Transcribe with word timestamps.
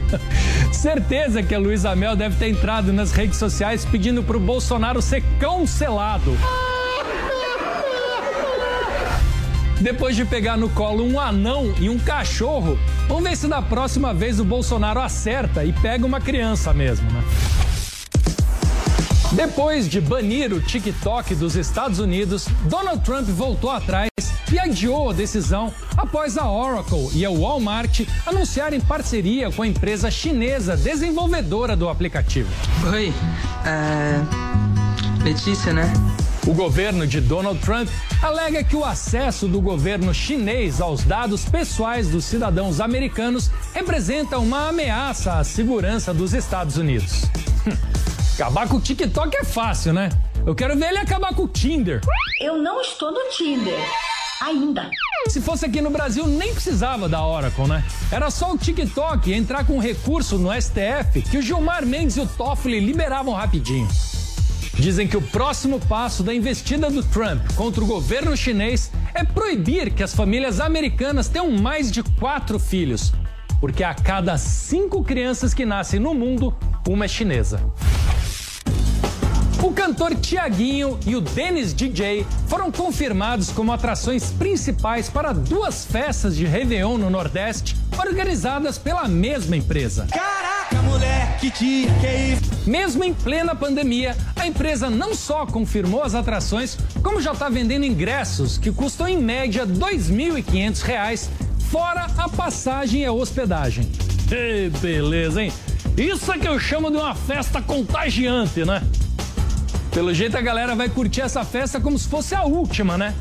Certeza 0.72 1.42
que 1.42 1.54
a 1.54 1.58
Luísa 1.58 1.94
Mel 1.94 2.16
deve 2.16 2.36
ter 2.36 2.48
entrado 2.48 2.92
nas 2.92 3.12
redes 3.12 3.38
sociais 3.38 3.84
pedindo 3.84 4.22
pro 4.22 4.40
Bolsonaro 4.40 5.00
ser 5.02 5.22
cancelado. 5.38 6.36
Depois 9.80 10.14
de 10.14 10.24
pegar 10.24 10.56
no 10.56 10.68
colo 10.70 11.04
um 11.04 11.18
anão 11.18 11.74
e 11.80 11.88
um 11.88 11.98
cachorro, 11.98 12.78
vamos 13.08 13.24
ver 13.24 13.36
se 13.36 13.48
da 13.48 13.60
próxima 13.60 14.14
vez 14.14 14.38
o 14.38 14.44
Bolsonaro 14.44 15.00
acerta 15.00 15.64
e 15.64 15.72
pega 15.72 16.06
uma 16.06 16.20
criança 16.20 16.72
mesmo, 16.72 17.10
né? 17.10 17.22
Depois 19.32 19.88
de 19.88 20.00
banir 20.00 20.52
o 20.52 20.60
TikTok 20.60 21.34
dos 21.34 21.56
Estados 21.56 21.98
Unidos, 21.98 22.46
Donald 22.68 23.02
Trump 23.02 23.26
voltou 23.26 23.70
atrás 23.70 24.08
e 24.52 24.58
adiou 24.58 25.10
a 25.10 25.12
decisão 25.12 25.72
após 25.96 26.36
a 26.36 26.50
Oracle 26.50 27.08
e 27.14 27.24
a 27.24 27.30
Walmart 27.30 28.00
anunciarem 28.26 28.80
parceria 28.80 29.50
com 29.50 29.62
a 29.62 29.66
empresa 29.66 30.10
chinesa 30.10 30.76
desenvolvedora 30.76 31.76
do 31.76 31.88
aplicativo. 31.88 32.50
Oi, 32.92 33.12
é... 33.64 35.24
Letícia, 35.24 35.72
né? 35.72 35.92
O 36.46 36.52
governo 36.52 37.06
de 37.06 37.20
Donald 37.20 37.60
Trump 37.60 37.88
alega 38.20 38.64
que 38.64 38.74
o 38.74 38.84
acesso 38.84 39.46
do 39.46 39.60
governo 39.60 40.12
chinês 40.12 40.80
aos 40.80 41.04
dados 41.04 41.44
pessoais 41.44 42.08
dos 42.08 42.24
cidadãos 42.24 42.80
americanos 42.80 43.50
representa 43.72 44.38
uma 44.38 44.68
ameaça 44.68 45.34
à 45.34 45.44
segurança 45.44 46.12
dos 46.12 46.34
Estados 46.34 46.76
Unidos. 46.76 47.22
acabar 48.34 48.68
com 48.68 48.76
o 48.76 48.80
TikTok 48.80 49.36
é 49.36 49.44
fácil, 49.44 49.92
né? 49.92 50.10
Eu 50.44 50.54
quero 50.54 50.76
ver 50.76 50.88
ele 50.88 50.98
acabar 50.98 51.32
com 51.32 51.44
o 51.44 51.48
Tinder. 51.48 52.00
Eu 52.40 52.58
não 52.60 52.80
estou 52.80 53.12
no 53.12 53.30
Tinder. 53.30 53.78
Ainda. 54.42 54.90
Se 55.28 55.40
fosse 55.40 55.64
aqui 55.64 55.80
no 55.80 55.88
Brasil, 55.88 56.26
nem 56.26 56.52
precisava 56.52 57.08
da 57.08 57.24
Oracle, 57.24 57.68
né? 57.68 57.84
Era 58.10 58.28
só 58.28 58.52
o 58.52 58.58
TikTok 58.58 59.32
entrar 59.32 59.64
com 59.64 59.78
recurso 59.78 60.36
no 60.36 60.50
STF 60.52 61.22
que 61.22 61.38
o 61.38 61.42
Gilmar 61.42 61.86
Mendes 61.86 62.16
e 62.16 62.20
o 62.20 62.26
Toffoli 62.26 62.80
liberavam 62.80 63.32
rapidinho. 63.32 63.86
Dizem 64.74 65.06
que 65.06 65.16
o 65.16 65.22
próximo 65.22 65.78
passo 65.78 66.24
da 66.24 66.34
investida 66.34 66.90
do 66.90 67.04
Trump 67.04 67.40
contra 67.54 67.84
o 67.84 67.86
governo 67.86 68.36
chinês 68.36 68.90
é 69.14 69.22
proibir 69.22 69.94
que 69.94 70.02
as 70.02 70.12
famílias 70.12 70.58
americanas 70.58 71.28
tenham 71.28 71.50
mais 71.52 71.92
de 71.92 72.02
quatro 72.02 72.58
filhos, 72.58 73.12
porque 73.60 73.84
a 73.84 73.94
cada 73.94 74.36
cinco 74.36 75.04
crianças 75.04 75.54
que 75.54 75.64
nascem 75.64 76.00
no 76.00 76.14
mundo, 76.14 76.52
uma 76.88 77.04
é 77.04 77.08
chinesa. 77.08 77.60
O 79.62 79.72
cantor 79.72 80.16
Tiaguinho 80.16 80.98
e 81.06 81.14
o 81.14 81.20
Dennis 81.20 81.72
DJ 81.72 82.26
foram 82.48 82.72
confirmados 82.72 83.50
como 83.50 83.70
atrações 83.72 84.32
principais 84.32 85.08
para 85.08 85.32
duas 85.32 85.84
festas 85.84 86.34
de 86.34 86.44
Réveillon 86.44 86.98
no 86.98 87.08
Nordeste, 87.08 87.76
organizadas 87.96 88.76
pela 88.76 89.06
mesma 89.06 89.56
empresa. 89.56 90.08
Caraca, 90.10 90.82
moleque, 90.82 91.48
que 91.52 91.86
que 92.00 92.06
é 92.06 92.32
isso? 92.32 92.42
Mesmo 92.68 93.04
em 93.04 93.14
plena 93.14 93.54
pandemia, 93.54 94.16
a 94.34 94.48
empresa 94.48 94.90
não 94.90 95.14
só 95.14 95.46
confirmou 95.46 96.02
as 96.02 96.16
atrações, 96.16 96.76
como 97.00 97.20
já 97.20 97.30
está 97.30 97.48
vendendo 97.48 97.84
ingressos 97.84 98.58
que 98.58 98.72
custam 98.72 99.06
em 99.06 99.16
média 99.16 99.64
R$ 99.64 99.74
2.500, 99.74 101.28
fora 101.70 102.08
a 102.18 102.28
passagem 102.28 103.02
e 103.02 103.04
a 103.04 103.12
hospedagem. 103.12 103.88
Ei, 104.28 104.70
beleza, 104.70 105.40
hein? 105.40 105.52
Isso 105.96 106.32
é 106.32 106.38
que 106.38 106.48
eu 106.48 106.58
chamo 106.58 106.90
de 106.90 106.96
uma 106.96 107.14
festa 107.14 107.62
contagiante, 107.62 108.64
né? 108.64 108.82
Pelo 109.92 110.14
jeito 110.14 110.38
a 110.38 110.40
galera 110.40 110.74
vai 110.74 110.88
curtir 110.88 111.20
essa 111.20 111.44
festa 111.44 111.78
como 111.78 111.98
se 111.98 112.08
fosse 112.08 112.34
a 112.34 112.44
última, 112.44 112.96
né? 112.96 113.14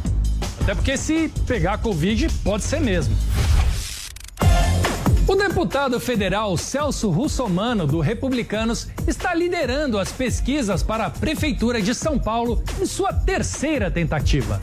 Até 0.61 0.73
porque 0.73 0.95
se 0.95 1.27
pegar 1.45 1.77
Covid, 1.79 2.29
pode 2.45 2.63
ser 2.63 2.79
mesmo. 2.79 3.13
O 5.27 5.35
deputado 5.35 5.99
federal 5.99 6.55
Celso 6.55 7.09
Russomano, 7.09 7.85
do 7.85 7.99
Republicanos, 7.99 8.87
está 9.05 9.33
liderando 9.33 9.99
as 9.99 10.13
pesquisas 10.13 10.81
para 10.81 11.07
a 11.07 11.09
Prefeitura 11.09 11.81
de 11.81 11.93
São 11.93 12.17
Paulo 12.17 12.63
em 12.81 12.85
sua 12.85 13.11
terceira 13.11 13.91
tentativa. 13.91 14.61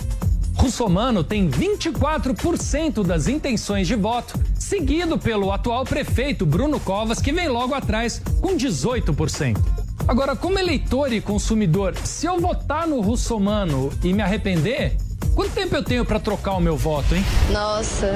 Russomano 0.55 1.23
tem 1.23 1.49
24% 1.49 3.05
das 3.05 3.29
intenções 3.29 3.87
de 3.87 3.95
voto, 3.95 4.39
seguido 4.59 5.19
pelo 5.19 5.53
atual 5.53 5.85
prefeito 5.85 6.47
Bruno 6.47 6.81
Covas, 6.81 7.21
que 7.21 7.33
vem 7.33 7.49
logo 7.49 7.75
atrás 7.75 8.21
com 8.41 8.57
18%. 8.57 9.78
Agora, 10.09 10.35
como 10.35 10.59
eleitor 10.59 11.13
e 11.13 11.21
consumidor, 11.21 11.95
se 12.03 12.25
eu 12.25 12.41
votar 12.41 12.87
no 12.87 12.99
Russomano 13.03 13.93
e 14.03 14.11
me 14.15 14.23
arrepender, 14.23 14.97
quanto 15.35 15.53
tempo 15.53 15.77
eu 15.77 15.83
tenho 15.83 16.03
para 16.03 16.19
trocar 16.19 16.53
o 16.53 16.61
meu 16.61 16.79
voto, 16.79 17.15
hein? 17.15 17.23
Nossa. 17.53 18.15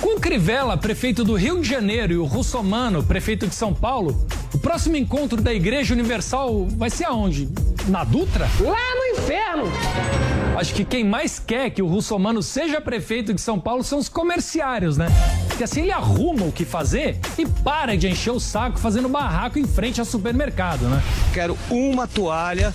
Com 0.00 0.16
o 0.16 0.20
Crivella, 0.20 0.76
prefeito 0.76 1.22
do 1.22 1.34
Rio 1.34 1.60
de 1.60 1.68
Janeiro, 1.68 2.12
e 2.12 2.16
o 2.16 2.24
Russomano, 2.24 3.00
prefeito 3.00 3.46
de 3.46 3.54
São 3.54 3.72
Paulo, 3.72 4.26
o 4.52 4.58
próximo 4.58 4.96
encontro 4.96 5.40
da 5.40 5.54
Igreja 5.54 5.94
Universal 5.94 6.66
vai 6.70 6.90
ser 6.90 7.04
aonde? 7.04 7.48
Na 7.86 8.02
Dutra? 8.02 8.48
Lá 8.58 8.94
no 8.96 9.04
inferno! 9.16 10.41
Acho 10.56 10.74
que 10.74 10.84
quem 10.84 11.02
mais 11.02 11.38
quer 11.38 11.70
que 11.70 11.80
o 11.80 11.86
Russomano 11.86 12.42
seja 12.42 12.80
prefeito 12.80 13.32
de 13.32 13.40
São 13.40 13.58
Paulo 13.58 13.82
são 13.82 13.98
os 13.98 14.08
comerciários, 14.08 14.98
né? 14.98 15.06
Porque 15.48 15.64
assim 15.64 15.82
ele 15.82 15.92
arruma 15.92 16.44
o 16.44 16.52
que 16.52 16.64
fazer 16.64 17.18
e 17.38 17.46
para 17.46 17.96
de 17.96 18.06
encher 18.06 18.32
o 18.32 18.38
saco 18.38 18.78
fazendo 18.78 19.08
barraco 19.08 19.58
em 19.58 19.66
frente 19.66 19.98
ao 19.98 20.06
supermercado, 20.06 20.82
né? 20.88 21.02
Quero 21.32 21.56
uma 21.70 22.06
toalha 22.06 22.72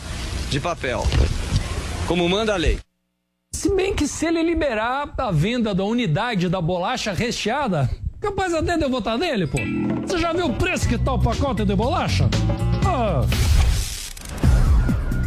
de 0.50 0.60
papel, 0.60 1.04
como 2.08 2.28
manda 2.28 2.54
a 2.54 2.58
lei. 2.58 2.80
Se 3.54 3.74
bem 3.74 3.94
que 3.94 4.08
se 4.08 4.26
ele 4.26 4.42
liberar 4.42 5.14
a 5.18 5.32
venda 5.32 5.74
da 5.74 5.84
unidade 5.84 6.50
da 6.50 6.60
bolacha 6.60 7.14
recheada, 7.14 7.90
capaz 8.20 8.54
até 8.54 8.76
de 8.76 8.84
eu 8.84 8.90
votar 8.90 9.18
nele, 9.18 9.46
pô. 9.46 9.60
Você 10.06 10.18
já 10.18 10.34
viu 10.34 10.48
o 10.48 10.54
preço 10.54 10.88
que 10.88 10.98
tá 10.98 11.14
o 11.14 11.20
pacote 11.20 11.64
de 11.64 11.76
bolacha? 11.76 12.28
Ah. 12.86 13.22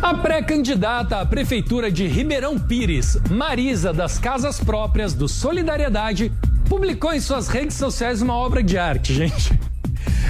A 0.02 0.14
pré-candidata 0.14 1.20
à 1.20 1.26
Prefeitura 1.26 1.92
de 1.92 2.06
Ribeirão 2.06 2.58
Pires, 2.58 3.18
Marisa 3.30 3.92
das 3.92 4.18
Casas 4.18 4.58
Próprias 4.58 5.12
do 5.12 5.28
Solidariedade, 5.28 6.32
publicou 6.66 7.12
em 7.12 7.20
suas 7.20 7.48
redes 7.48 7.76
sociais 7.76 8.22
uma 8.22 8.34
obra 8.34 8.62
de 8.62 8.78
arte, 8.78 9.12
gente. 9.14 9.52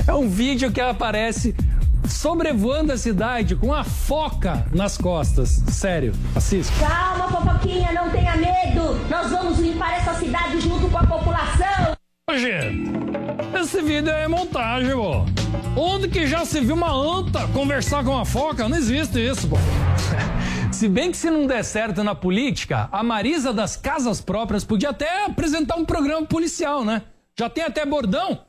É 0.08 0.12
um 0.12 0.28
vídeo 0.28 0.72
que 0.72 0.80
ela 0.80 0.90
aparece 0.90 1.54
sobrevoando 2.08 2.92
a 2.92 2.98
cidade 2.98 3.54
com 3.54 3.72
a 3.72 3.84
foca 3.84 4.66
nas 4.72 4.98
costas. 4.98 5.62
Sério, 5.68 6.12
assista. 6.34 6.72
Calma, 6.84 7.28
fofoquinha, 7.28 7.92
não 7.92 8.10
tenha 8.10 8.36
medo. 8.36 8.98
Nós 9.08 9.30
vamos 9.30 9.60
limpar 9.60 9.98
essa 9.98 10.14
cidade 10.14 10.60
junto 10.60 10.88
com 10.88 10.98
a 10.98 11.06
Gente, 12.38 12.90
esse 13.60 13.82
vídeo 13.82 14.10
é 14.10 14.28
montagem, 14.28 14.92
pô. 14.92 15.24
Onde 15.76 16.08
que 16.08 16.26
já 16.26 16.44
se 16.44 16.60
viu 16.60 16.74
uma 16.74 16.92
anta 16.92 17.46
conversar 17.48 18.04
com 18.04 18.12
uma 18.12 18.24
foca? 18.24 18.68
Não 18.68 18.76
existe 18.76 19.18
isso, 19.18 19.48
pô. 19.48 19.56
Se 20.72 20.88
bem 20.88 21.10
que 21.10 21.16
se 21.16 21.28
não 21.28 21.46
der 21.46 21.62
certo 21.62 22.02
na 22.02 22.14
política, 22.14 22.88
a 22.90 23.02
Marisa 23.02 23.52
das 23.52 23.76
Casas 23.76 24.20
Próprias 24.20 24.64
podia 24.64 24.90
até 24.90 25.26
apresentar 25.26 25.76
um 25.76 25.84
programa 25.84 26.26
policial, 26.26 26.84
né? 26.84 27.02
Já 27.38 27.50
tem 27.50 27.64
até 27.64 27.84
bordão. 27.84 28.46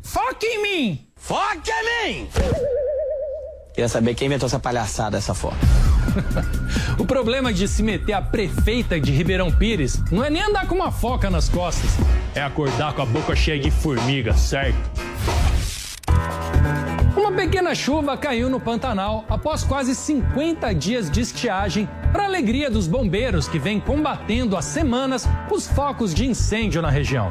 Foca 0.00 0.46
em 0.46 0.62
mim! 0.62 1.08
Foca 1.16 1.72
em 2.04 2.12
mim! 2.22 2.28
Queria 3.74 3.88
saber 3.88 4.14
quem 4.14 4.26
inventou 4.26 4.46
essa 4.46 4.60
palhaçada, 4.60 5.16
essa 5.16 5.34
foto. 5.34 5.56
o 6.98 7.04
problema 7.04 7.52
de 7.52 7.66
se 7.68 7.82
meter 7.82 8.12
a 8.12 8.22
prefeita 8.22 9.00
de 9.00 9.12
Ribeirão 9.12 9.50
Pires 9.50 10.02
não 10.10 10.24
é 10.24 10.30
nem 10.30 10.42
andar 10.42 10.66
com 10.66 10.74
uma 10.74 10.90
foca 10.90 11.30
nas 11.30 11.48
costas, 11.48 11.90
é 12.34 12.42
acordar 12.42 12.92
com 12.94 13.02
a 13.02 13.06
boca 13.06 13.34
cheia 13.34 13.58
de 13.58 13.70
formiga, 13.70 14.34
certo? 14.34 14.76
Uma 17.16 17.32
pequena 17.32 17.74
chuva 17.74 18.16
caiu 18.16 18.50
no 18.50 18.60
Pantanal 18.60 19.24
após 19.28 19.64
quase 19.64 19.94
50 19.94 20.74
dias 20.74 21.10
de 21.10 21.20
estiagem, 21.22 21.88
para 22.12 22.24
alegria 22.24 22.70
dos 22.70 22.86
bombeiros 22.86 23.48
que 23.48 23.58
vêm 23.58 23.80
combatendo 23.80 24.56
há 24.56 24.62
semanas 24.62 25.26
os 25.50 25.66
focos 25.66 26.14
de 26.14 26.26
incêndio 26.26 26.80
na 26.82 26.90
região. 26.90 27.30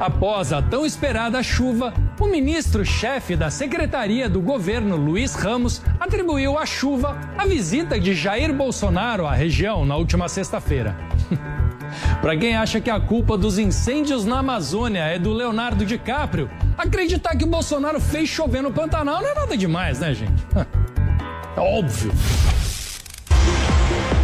Após 0.00 0.50
a 0.50 0.62
tão 0.62 0.86
esperada 0.86 1.42
chuva, 1.42 1.92
o 2.18 2.26
ministro-chefe 2.26 3.36
da 3.36 3.50
Secretaria 3.50 4.30
do 4.30 4.40
Governo, 4.40 4.96
Luiz 4.96 5.34
Ramos, 5.34 5.82
atribuiu 6.00 6.56
à 6.56 6.64
chuva 6.64 7.20
a 7.36 7.44
visita 7.44 8.00
de 8.00 8.14
Jair 8.14 8.50
Bolsonaro 8.50 9.26
à 9.26 9.34
região 9.34 9.84
na 9.84 9.96
última 9.96 10.26
sexta-feira. 10.26 10.96
Para 12.22 12.34
quem 12.34 12.56
acha 12.56 12.80
que 12.80 12.88
a 12.88 12.98
culpa 12.98 13.36
dos 13.36 13.58
incêndios 13.58 14.24
na 14.24 14.38
Amazônia 14.38 15.02
é 15.02 15.18
do 15.18 15.34
Leonardo 15.34 15.84
DiCaprio, 15.84 16.48
acreditar 16.78 17.36
que 17.36 17.44
o 17.44 17.48
Bolsonaro 17.48 18.00
fez 18.00 18.26
chover 18.26 18.62
no 18.62 18.72
Pantanal 18.72 19.20
não 19.20 19.28
é 19.28 19.34
nada 19.34 19.54
demais, 19.54 20.00
né, 20.00 20.14
gente? 20.14 20.46
É 21.56 21.60
óbvio. 21.60 22.12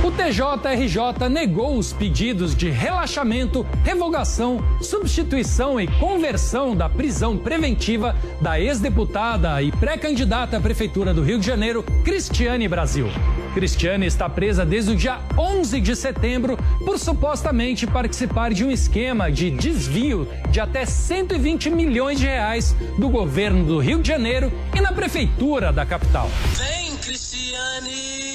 O 0.07 0.13
TJRJ 0.13 1.29
negou 1.29 1.77
os 1.77 1.93
pedidos 1.93 2.55
de 2.55 2.71
relaxamento, 2.71 3.67
revogação, 3.83 4.65
substituição 4.81 5.81
e 5.81 5.89
conversão 5.89 6.77
da 6.77 6.89
prisão 6.89 7.37
preventiva 7.37 8.15
da 8.41 8.61
ex-deputada 8.61 9.61
e 9.61 9.73
pré-candidata 9.73 10.59
à 10.59 10.61
Prefeitura 10.61 11.13
do 11.13 11.25
Rio 11.25 11.41
de 11.41 11.47
Janeiro, 11.47 11.83
Cristiane 12.05 12.69
Brasil. 12.69 13.09
Cristiane 13.53 14.07
está 14.07 14.29
presa 14.29 14.65
desde 14.65 14.93
o 14.93 14.97
dia 14.97 15.19
11 15.37 15.81
de 15.81 15.97
setembro 15.97 16.57
por 16.85 17.01
supostamente 17.01 17.85
participar 17.85 18.55
de 18.55 18.65
um 18.65 18.71
esquema 18.71 19.29
de 19.29 19.51
desvio 19.51 20.29
de 20.53 20.61
até 20.61 20.87
120 20.87 21.69
milhões 21.71 22.21
de 22.21 22.27
reais 22.27 22.77
do 22.97 23.09
governo 23.09 23.65
do 23.65 23.81
Rio 23.81 24.01
de 24.01 24.07
Janeiro 24.07 24.53
e 24.73 24.81
na 24.81 24.93
prefeitura 24.93 25.73
da 25.73 25.85
capital. 25.85 26.31
Vem, 26.55 26.97
Cristiane! 26.99 28.26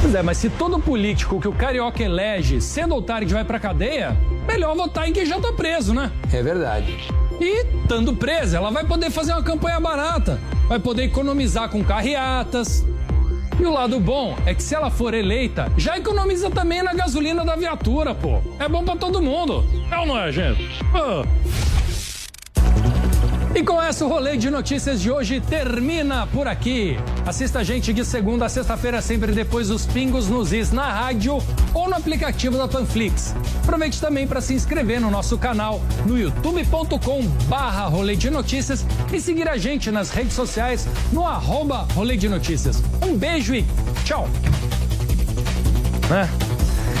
Pois 0.00 0.14
é, 0.14 0.22
mas 0.22 0.38
se 0.38 0.48
todo 0.48 0.78
político 0.78 1.40
que 1.40 1.48
o 1.48 1.52
carioca 1.52 2.02
elege 2.02 2.60
cedo 2.60 2.94
ou 2.94 3.02
tarde 3.02 3.32
vai 3.32 3.44
pra 3.44 3.58
cadeia, 3.58 4.16
melhor 4.46 4.76
votar 4.76 5.08
em 5.08 5.12
quem 5.12 5.26
já 5.26 5.40
tá 5.40 5.52
preso, 5.52 5.92
né? 5.92 6.12
É 6.32 6.42
verdade. 6.42 6.96
E, 7.40 7.66
estando 7.82 8.14
presa, 8.14 8.56
ela 8.56 8.70
vai 8.70 8.84
poder 8.84 9.10
fazer 9.10 9.32
uma 9.32 9.42
campanha 9.42 9.80
barata, 9.80 10.40
vai 10.68 10.78
poder 10.78 11.04
economizar 11.04 11.68
com 11.68 11.84
carreatas. 11.84 12.84
E 13.58 13.64
o 13.64 13.72
lado 13.72 13.98
bom 13.98 14.36
é 14.44 14.54
que 14.54 14.62
se 14.62 14.74
ela 14.74 14.90
for 14.90 15.14
eleita, 15.14 15.72
já 15.76 15.96
economiza 15.96 16.50
também 16.50 16.82
na 16.82 16.92
gasolina 16.92 17.44
da 17.44 17.56
viatura, 17.56 18.14
pô. 18.14 18.40
É 18.58 18.68
bom 18.68 18.84
pra 18.84 18.96
todo 18.96 19.22
mundo. 19.22 19.64
É 19.90 19.98
ou 19.98 20.06
não 20.06 20.18
é, 20.18 20.30
gente? 20.30 20.62
Ah. 20.94 21.24
E 23.56 23.62
com 23.62 23.80
essa, 23.80 24.04
o 24.04 24.08
rolê 24.08 24.36
de 24.36 24.50
notícias 24.50 25.00
de 25.00 25.10
hoje 25.10 25.40
termina 25.40 26.26
por 26.26 26.46
aqui. 26.46 26.98
Assista 27.24 27.60
a 27.60 27.64
gente 27.64 27.90
de 27.90 28.04
segunda 28.04 28.44
a 28.44 28.48
sexta-feira, 28.50 29.00
sempre 29.00 29.32
depois 29.32 29.68
dos 29.68 29.86
pingos 29.86 30.28
nos 30.28 30.52
is 30.52 30.72
na 30.72 30.92
rádio 30.92 31.38
ou 31.72 31.88
no 31.88 31.96
aplicativo 31.96 32.58
da 32.58 32.68
Panflix. 32.68 33.34
Aproveite 33.62 33.98
também 33.98 34.26
para 34.26 34.42
se 34.42 34.52
inscrever 34.52 35.00
no 35.00 35.10
nosso 35.10 35.38
canal 35.38 35.80
no 36.04 36.18
youtube.com 36.18 37.26
barra 37.48 37.86
rolê 37.86 38.14
de 38.14 38.28
notícias 38.28 38.84
e 39.10 39.18
seguir 39.18 39.48
a 39.48 39.56
gente 39.56 39.90
nas 39.90 40.10
redes 40.10 40.34
sociais 40.34 40.86
no 41.10 41.26
arroba 41.26 41.88
rolê 41.94 42.14
de 42.18 42.28
notícias. 42.28 42.82
Um 43.02 43.16
beijo 43.16 43.54
e 43.54 43.64
tchau! 44.04 44.28
É. 46.12 46.45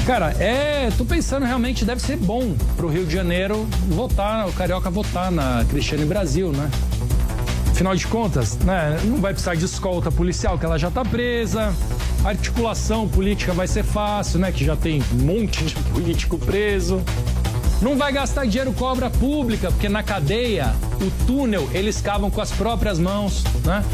Cara, 0.06 0.30
é. 0.38 0.88
Tô 0.96 1.04
pensando 1.04 1.44
realmente 1.44 1.84
deve 1.84 2.00
ser 2.00 2.16
bom 2.16 2.54
pro 2.76 2.86
Rio 2.86 3.04
de 3.04 3.12
Janeiro 3.12 3.66
votar, 3.88 4.48
o 4.48 4.52
Carioca 4.52 4.88
votar 4.88 5.32
na 5.32 5.64
Cristiane 5.68 6.04
Brasil, 6.04 6.52
né? 6.52 6.70
Afinal 7.72 7.96
de 7.96 8.06
contas, 8.06 8.56
né, 8.58 8.98
não 9.04 9.20
vai 9.20 9.32
precisar 9.32 9.56
de 9.56 9.64
escolta 9.64 10.10
policial, 10.10 10.58
que 10.58 10.64
ela 10.64 10.78
já 10.78 10.92
tá 10.92 11.04
presa. 11.04 11.74
Articulação 12.24 13.08
política 13.08 13.52
vai 13.52 13.66
ser 13.66 13.82
fácil, 13.82 14.38
né? 14.38 14.52
Que 14.52 14.64
já 14.64 14.76
tem 14.76 15.02
um 15.12 15.24
monte 15.24 15.64
de 15.64 15.74
político 15.74 16.38
preso. 16.38 17.02
Não 17.82 17.96
vai 17.96 18.12
gastar 18.12 18.46
dinheiro 18.46 18.72
com 18.72 18.84
obra 18.84 19.10
pública, 19.10 19.72
porque 19.72 19.88
na 19.88 20.04
cadeia, 20.04 20.72
o 21.00 21.26
túnel, 21.26 21.68
eles 21.72 22.00
cavam 22.00 22.30
com 22.30 22.40
as 22.40 22.52
próprias 22.52 23.00
mãos, 23.00 23.42
né? 23.64 23.84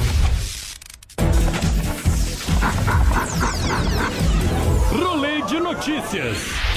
De 6.13 6.72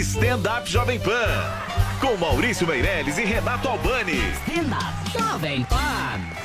Stand 0.00 0.44
Up 0.58 0.64
Jovem 0.64 0.98
Pan. 0.98 1.12
Com 2.00 2.16
Maurício 2.16 2.66
Meirelles 2.66 3.18
e 3.18 3.24
Renato 3.26 3.68
Albani. 3.68 4.18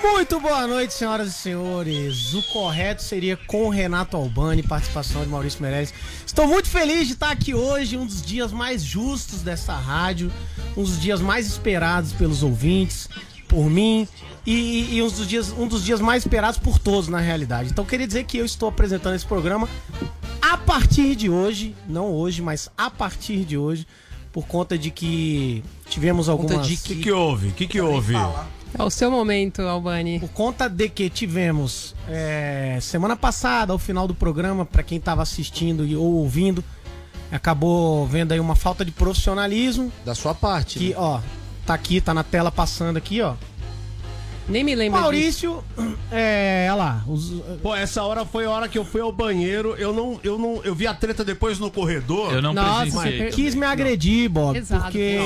Muito 0.03 0.41
boa 0.41 0.67
noite, 0.67 0.93
senhoras 0.93 1.29
e 1.29 1.31
senhores. 1.31 2.33
O 2.33 2.43
correto 2.51 3.01
seria 3.01 3.37
com 3.37 3.69
Renato 3.69 4.17
Albani, 4.17 4.61
participação 4.61 5.23
de 5.23 5.29
Maurício 5.29 5.61
Meirelles. 5.61 5.93
Estou 6.27 6.45
muito 6.47 6.67
feliz 6.67 7.07
de 7.07 7.13
estar 7.13 7.31
aqui 7.31 7.55
hoje, 7.55 7.97
um 7.97 8.05
dos 8.05 8.21
dias 8.21 8.51
mais 8.51 8.83
justos 8.83 9.41
dessa 9.41 9.73
rádio, 9.73 10.29
um 10.75 10.83
dos 10.83 10.99
dias 10.99 11.21
mais 11.21 11.47
esperados 11.47 12.11
pelos 12.11 12.43
ouvintes, 12.43 13.07
por 13.47 13.69
mim 13.69 14.05
e, 14.45 14.97
e 14.97 15.01
um, 15.01 15.07
dos 15.07 15.27
dias, 15.27 15.51
um 15.51 15.67
dos 15.67 15.83
dias 15.83 16.01
mais 16.01 16.23
esperados 16.23 16.59
por 16.59 16.77
todos, 16.77 17.07
na 17.07 17.19
realidade. 17.19 17.69
Então, 17.71 17.85
queria 17.85 18.05
dizer 18.05 18.25
que 18.25 18.37
eu 18.37 18.45
estou 18.45 18.69
apresentando 18.69 19.15
esse 19.15 19.25
programa 19.25 19.67
a 20.53 20.57
partir 20.57 21.15
de 21.15 21.29
hoje, 21.29 21.75
não 21.87 22.11
hoje, 22.13 22.41
mas 22.41 22.69
a 22.77 22.89
partir 22.89 23.43
de 23.45 23.57
hoje, 23.57 23.87
por 24.31 24.45
conta 24.45 24.77
de 24.77 24.91
que 24.91 25.63
tivemos 25.89 26.29
algumas... 26.29 26.67
O 26.67 26.83
que, 26.83 26.95
que 26.95 27.11
houve? 27.11 27.47
O 27.47 27.51
que, 27.51 27.67
que 27.67 27.81
houve? 27.81 28.13
É 28.77 28.83
o 28.83 28.89
seu 28.89 29.09
momento, 29.09 29.61
Albani. 29.61 30.19
Por 30.19 30.29
conta 30.29 30.67
de 30.69 30.89
que 30.89 31.09
tivemos 31.09 31.95
é, 32.09 32.77
semana 32.81 33.15
passada, 33.15 33.71
ao 33.71 33.79
final 33.79 34.07
do 34.07 34.13
programa, 34.13 34.65
pra 34.65 34.83
quem 34.83 34.99
tava 34.99 35.21
assistindo 35.23 35.85
e- 35.85 35.95
ou 35.95 36.15
ouvindo, 36.15 36.63
acabou 37.31 38.05
vendo 38.05 38.33
aí 38.33 38.39
uma 38.39 38.55
falta 38.55 38.83
de 38.83 38.91
profissionalismo. 38.91 39.91
Da 40.03 40.13
sua 40.13 40.33
parte. 40.35 40.77
Que, 40.77 40.89
né? 40.89 40.95
ó, 40.97 41.21
tá 41.65 41.73
aqui, 41.73 42.01
tá 42.01 42.13
na 42.13 42.23
tela 42.23 42.51
passando 42.51 42.97
aqui, 42.97 43.21
ó. 43.21 43.35
Nem 44.47 44.63
me 44.63 44.75
lembro 44.75 44.99
disso. 44.99 45.03
Maurício, 45.49 45.63
é, 46.11 46.67
olha 46.69 46.75
lá, 46.75 47.03
os- 47.07 47.31
Pô, 47.63 47.75
essa 47.75 48.03
hora 48.03 48.25
foi 48.25 48.45
a 48.45 48.49
hora 48.51 48.67
que 48.69 48.77
eu 48.77 48.85
fui 48.85 49.01
ao 49.01 49.11
banheiro. 49.11 49.75
Eu 49.77 49.91
não, 49.91 50.19
eu 50.23 50.37
não, 50.37 50.61
eu 50.63 50.75
vi 50.75 50.85
a 50.85 50.93
treta 50.93 51.23
depois 51.25 51.57
no 51.57 51.71
corredor. 51.71 52.31
Eu 52.31 52.41
não 52.43 52.53
Nossa, 52.53 52.81
presenciei. 52.91 53.17
você 53.31 53.35
quis 53.35 53.55
me 53.55 53.65
agredir, 53.65 54.29
Bob, 54.29 54.55
Exato. 54.57 54.83
porque 54.83 55.17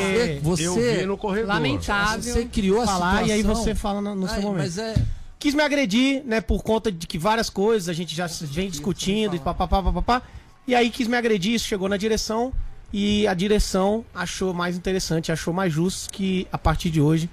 Eu 0.60 0.76
vi 0.76 1.06
no 1.06 1.18
corredor. 1.18 1.50
Lamentável. 1.50 2.22
Você 2.34 2.46
criou 2.46 2.82
a 2.82 2.86
falar 2.86 3.28
e 3.28 3.32
aí 3.34 3.40
situação. 3.42 3.64
você 3.64 3.76
fala 3.76 4.02
no, 4.02 4.16
no 4.16 4.26
seu 4.28 4.38
Ai, 4.38 4.42
momento. 4.42 4.62
Mas 4.64 4.78
é. 4.78 4.96
quis 5.38 5.54
me 5.54 5.64
agredir, 5.64 6.24
né, 6.26 6.40
por 6.40 6.64
conta 6.64 6.90
de 6.90 7.06
que 7.06 7.18
várias 7.18 7.50
coisas 7.50 7.90
a 7.90 7.94
gente 7.94 8.16
já 8.16 8.28
vem 8.44 8.70
discutindo 8.70 9.36
e 9.36 9.40
papapá, 9.40 9.84
papapá. 9.84 10.22
E 10.66 10.74
aí 10.74 10.90
quis 10.90 11.08
me 11.08 11.18
agredir, 11.18 11.56
isso 11.56 11.66
chegou 11.68 11.90
na 11.90 11.98
direção 11.98 12.54
e 12.94 13.28
a 13.28 13.34
direção 13.34 14.06
achou 14.16 14.54
mais 14.54 14.78
interessante, 14.78 15.30
achou 15.32 15.54
mais 15.54 15.74
justo 15.74 16.10
que 16.14 16.48
a 16.52 16.58
partir 16.58 16.90
de 16.90 17.02
hoje 17.02 17.30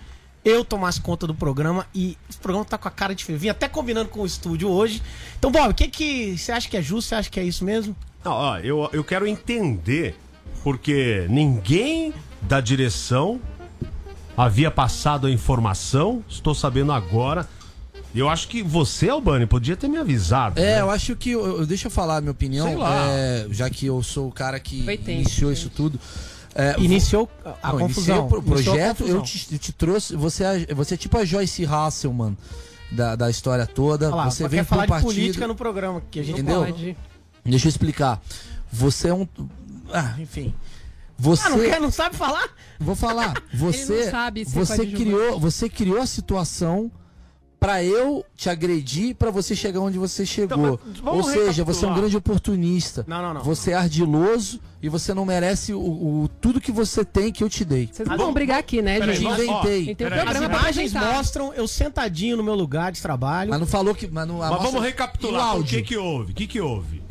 eu 0.47 0.65
tomasse 0.65 1.01
conta 1.01 1.27
do 1.27 1.35
programa 1.35 1.85
e 1.93 2.17
o 2.33 2.39
programa 2.39 2.65
tá 2.65 2.79
com 2.79 2.87
a 2.87 2.91
cara 2.91 3.17
de 3.17 3.25
feio. 3.25 3.37
Vim 3.37 3.49
até 3.49 3.69
combinando 3.69 4.09
com 4.09 4.21
o 4.21 4.27
estúdio 4.27 4.71
hoje. 4.71 5.03
Então, 5.37 5.51
Bob, 5.51 5.73
o 5.73 5.75
que 5.75 5.89
que 5.89 6.39
você 6.39 6.53
acha 6.53 6.69
que 6.69 6.77
é 6.77 6.83
justo? 6.83 7.09
Você 7.09 7.15
acha 7.17 7.29
que 7.29 7.41
é 7.41 7.43
isso 7.43 7.65
mesmo? 7.65 7.97
Não, 8.25 8.31
ó, 8.31 8.59
eu, 8.59 8.89
eu 8.93 9.03
quero 9.03 9.27
entender, 9.27 10.15
porque 10.63 11.27
ninguém 11.29 12.15
da 12.43 12.61
direção 12.61 13.41
havia 14.37 14.71
passado 14.71 15.27
a 15.27 15.31
informação, 15.33 16.23
estou 16.29 16.55
sabendo 16.55 16.93
agora. 16.93 17.49
Eu 18.15 18.29
acho 18.29 18.47
que 18.47 18.63
você, 18.63 19.09
Albani, 19.09 19.47
podia 19.47 19.77
ter 19.77 19.89
me 19.89 19.99
avisado. 19.99 20.61
É, 20.61 20.77
né? 20.77 20.81
eu 20.81 20.91
acho 20.91 21.17
que. 21.17 21.31
eu- 21.33 21.67
deixa 21.67 21.89
eu 21.89 21.91
falar 21.91 22.19
a 22.19 22.21
minha 22.21 22.31
opinião. 22.31 22.69
Sei 22.69 22.77
lá. 22.77 23.09
é, 23.09 23.47
já 23.51 23.69
que 23.69 23.85
eu 23.85 24.01
sou 24.01 24.29
o 24.29 24.33
cara 24.33 24.61
que 24.61 24.85
Foi 24.85 24.95
iniciou 25.09 25.51
isso 25.51 25.69
tudo. 25.69 25.99
É, 26.59 26.75
Iniciou 26.81 27.29
a 27.63 27.71
Não, 27.73 27.81
confusão. 27.81 28.27
o 28.29 28.43
projeto, 28.43 28.99
confusão. 28.99 29.17
eu 29.19 29.23
te, 29.23 29.59
te 29.59 29.73
trouxe. 29.73 30.17
Você, 30.17 30.43
é- 30.43 30.75
você 30.75 30.95
é 30.95 30.97
tipo 30.97 31.19
a 31.19 31.25
Joyce 31.25 31.67
Hasselman 31.67 32.35
da, 32.91 33.15
da 33.15 33.29
história 33.29 33.67
toda. 33.67 34.15
Lá, 34.15 34.31
você 34.31 34.49
vem 34.49 34.61
quer 34.61 34.65
falar 34.65 34.83
de 34.87 34.89
partido. 34.89 35.07
política 35.09 35.47
no 35.47 35.55
programa, 35.55 36.03
que 36.11 36.21
a 36.21 36.23
gente 36.23 36.41
Entendeu? 36.41 36.65
pode. 36.65 36.97
Deixa 37.45 37.67
eu 37.67 37.69
explicar. 37.69 38.23
Você 38.73 39.09
é 39.09 39.15
um. 39.15 39.29
Ah, 39.93 40.15
enfim. 40.19 40.55
Você. 41.19 41.47
Ah, 41.47 41.51
não 41.51 41.59
quer, 41.61 41.81
não 41.81 41.91
sabe 41.91 42.17
falar? 42.17 42.49
Vou 42.81 42.97
falar. 42.97 43.35
Você, 43.55 44.05
não 44.05 44.11
sabe 44.11 44.45
ser 44.45 44.59
você 44.59 44.87
criou, 44.87 45.39
você 45.41 45.69
criou 45.69 46.01
a 46.01 46.07
situação 46.07 46.91
pra 47.59 47.83
eu 47.83 48.25
te 48.37 48.49
agredir 48.51 49.15
pra 49.17 49.31
você 49.31 49.57
chegar 49.57 49.81
onde 49.81 49.99
você 49.99 50.25
chegou. 50.27 50.75
Então, 50.75 50.79
mas 50.87 50.99
vamos 51.01 51.27
Ou 51.27 51.33
seja, 51.33 51.65
você 51.65 51.85
é 51.85 51.89
um 51.89 51.95
grande 51.95 52.17
oportunista. 52.17 53.05
Não, 53.09 53.23
não, 53.23 53.35
não. 53.35 53.43
Você 53.43 53.71
é 53.73 53.75
ardiloso 53.75 54.61
e 54.83 54.89
você 54.89 55.13
não 55.15 55.25
merece 55.25 55.73
o, 55.73 55.79
o- 55.81 56.29
tudo 56.41 56.61
que 56.61 56.71
você 56.71 57.05
tem 57.05 57.33
que 57.33 57.43
eu 57.43 57.49
te 57.49 57.65
dei. 57.65 57.89
Vocês 57.91 58.09
não 58.09 58.17
vão 58.17 58.33
brigar 58.33 58.59
aqui, 58.59 58.83
né, 58.83 59.01
gente? 59.01 59.27
ó, 59.27 59.33
inventei. 59.35 59.93
Um 59.93 59.95
Peraí. 59.97 60.29
As 60.29 60.37
imagens 60.43 60.93
mostram 60.93 61.55
eu 61.55 61.67
sentadinho 61.67 62.37
no 62.37 62.43
meu 62.43 62.55
lugar 62.55 62.93
de 62.93 63.01
trabalho. 63.01 63.51
Mas 63.51 63.61
não 63.61 63.67
falou 63.67 63.95
que. 63.95 64.07
Mas, 64.07 64.29
não, 64.29 64.39
Mas 64.39 64.51
mostra- 64.51 64.67
vamos 64.71 64.83
recapitular. 64.83 65.57
O 65.59 65.65
que 65.65 65.83
que 65.83 65.97
houve? 65.97 66.33
O 66.33 66.35
que 66.35 66.47
que 66.47 66.61
houve? 66.61 67.03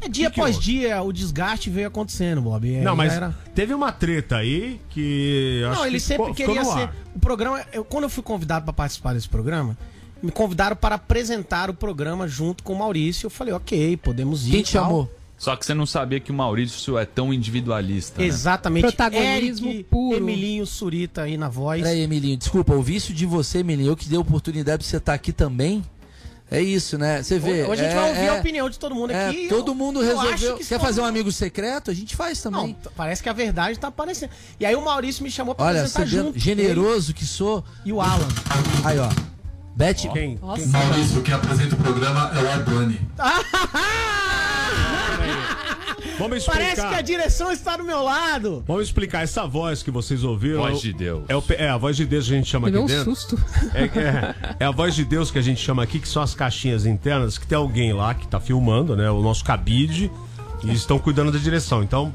É 0.00 0.08
dia 0.08 0.28
que 0.28 0.34
que 0.34 0.40
após 0.40 0.56
houve? 0.56 0.64
dia, 0.66 1.02
o 1.02 1.12
desgaste 1.12 1.70
veio 1.70 1.88
acontecendo, 1.88 2.40
Bob. 2.42 2.72
É, 2.74 2.82
Não, 2.82 2.94
mas 2.94 3.12
era- 3.12 3.34
teve 3.54 3.72
uma 3.74 3.90
treta 3.92 4.36
aí 4.36 4.80
que. 4.90 5.62
Não, 5.74 5.84
ele 5.86 5.94
que 5.94 6.00
sempre 6.00 6.34
queria 6.34 6.64
ser. 6.64 6.90
O 7.14 7.18
programa. 7.18 7.64
Eu, 7.72 7.84
quando 7.84 8.04
eu 8.04 8.10
fui 8.10 8.22
convidado 8.22 8.64
pra 8.64 8.72
participar 8.74 9.14
desse 9.14 9.28
programa, 9.28 9.76
me 10.22 10.30
convidaram 10.30 10.76
para 10.76 10.94
apresentar 10.96 11.70
o 11.70 11.74
programa 11.74 12.28
junto 12.28 12.62
com 12.62 12.72
o 12.74 12.78
Maurício. 12.78 13.26
Eu 13.26 13.30
falei, 13.30 13.54
ok, 13.54 13.96
podemos 13.96 14.46
ir. 14.46 14.50
Quem 14.50 14.62
te 14.62 14.70
chamou? 14.72 15.10
Só 15.38 15.54
que 15.54 15.66
você 15.66 15.74
não 15.74 15.84
sabia 15.84 16.18
que 16.18 16.30
o 16.30 16.34
Maurício 16.34 16.96
é 16.96 17.04
tão 17.04 17.30
individualista. 17.32 18.20
né? 18.22 18.26
Exatamente. 18.26 18.82
Protagonismo 18.84 19.68
Eric, 19.68 19.84
puro. 19.84 20.16
Emilinho 20.16 20.64
Surita 20.64 21.22
aí 21.22 21.36
na 21.36 21.48
voz. 21.50 21.82
Peraí, 21.82 22.00
Emilinho, 22.00 22.38
desculpa, 22.38 22.74
o 22.74 22.80
vício 22.82 23.12
de 23.14 23.26
você, 23.26 23.58
Emilinho, 23.58 23.88
eu 23.90 23.96
que 23.96 24.08
dei 24.08 24.16
a 24.16 24.20
oportunidade 24.20 24.78
pra 24.82 24.88
você 24.88 24.96
estar 24.96 25.12
aqui 25.12 25.32
também. 25.32 25.82
É 26.48 26.60
isso, 26.60 26.96
né? 26.96 27.20
Você 27.22 27.40
vê. 27.40 27.64
Hoje 27.64 27.82
a 27.82 27.88
gente 27.88 27.96
é- 27.96 28.00
vai 28.00 28.08
ouvir 28.10 28.20
é- 28.20 28.28
a 28.28 28.34
opinião 28.34 28.70
de 28.70 28.78
todo 28.78 28.94
mundo 28.94 29.10
é, 29.12 29.28
aqui. 29.28 29.48
todo 29.48 29.72
Eu- 29.72 29.74
mundo 29.74 30.00
eu 30.00 30.06
resolveu. 30.06 30.32
acho 30.32 30.54
que 30.58 30.64
Quer 30.64 30.78
fazer 30.80 31.00
um 31.00 31.04
amigo 31.04 31.32
secreto? 31.32 31.90
A 31.90 31.94
gente 31.94 32.14
faz 32.14 32.40
também. 32.40 32.76
Não, 32.84 32.92
parece 32.96 33.20
que 33.22 33.28
a 33.28 33.32
verdade 33.32 33.76
tá 33.80 33.88
aparecendo. 33.88 34.30
E 34.60 34.64
aí 34.64 34.76
o 34.76 34.84
Maurício 34.84 35.24
me 35.24 35.30
chamou 35.30 35.54
pra 35.56 35.66
Olha, 35.66 35.80
apresentar 35.80 36.06
junto. 36.06 36.38
generoso 36.38 37.12
que 37.12 37.26
sou. 37.26 37.64
E 37.84 37.92
o 37.92 38.00
Alan. 38.00 38.28
Aí, 38.84 38.96
ó. 38.98 39.08
Beth. 39.74 40.08
Quem? 40.12 40.38
Nossa. 40.40 40.64
Maurício, 40.68 41.20
quem 41.22 41.34
apresenta 41.34 41.74
o 41.74 41.78
programa 41.78 42.30
é 42.34 42.42
o 42.42 42.52
Albani. 42.52 43.00
Vamos 46.18 46.38
explicar. 46.38 46.58
Parece 46.60 46.80
que 46.88 46.94
a 46.94 47.00
direção 47.02 47.50
está 47.52 47.76
do 47.76 47.84
meu 47.84 48.02
lado. 48.02 48.64
Vamos 48.66 48.84
explicar 48.84 49.22
essa 49.22 49.46
voz 49.46 49.82
que 49.82 49.90
vocês 49.90 50.24
ouviram. 50.24 50.58
Voz 50.60 50.74
é 50.74 50.76
o- 50.76 50.80
de 50.80 50.92
Deus. 50.92 51.24
É, 51.28 51.36
o 51.36 51.44
é 51.50 51.68
a 51.68 51.76
voz 51.76 51.96
de 51.96 52.04
Deus 52.06 52.26
que 52.26 52.32
a 52.34 52.36
gente 52.36 52.48
chama 52.48 52.66
Levei 52.68 52.82
aqui 52.82 52.92
um 52.92 52.96
dentro. 52.96 53.14
susto. 53.14 53.44
É, 53.74 53.84
é- 53.84 54.34
é 54.60 54.64
a 54.64 54.70
voz 54.70 54.94
de 54.94 55.04
Deus 55.04 55.30
que 55.30 55.38
a 55.38 55.42
gente 55.42 55.60
chama 55.60 55.82
aqui, 55.82 55.98
que 55.98 56.08
são 56.08 56.22
as 56.22 56.34
caixinhas 56.34 56.86
internas, 56.86 57.36
que 57.38 57.46
tem 57.46 57.56
alguém 57.56 57.92
lá 57.92 58.14
que 58.14 58.26
tá 58.26 58.40
filmando, 58.40 58.96
né? 58.96 59.10
O 59.10 59.20
nosso 59.20 59.44
cabide. 59.44 60.10
E 60.64 60.72
estão 60.72 60.98
cuidando 60.98 61.30
da 61.30 61.38
direção. 61.38 61.82
Então, 61.82 62.12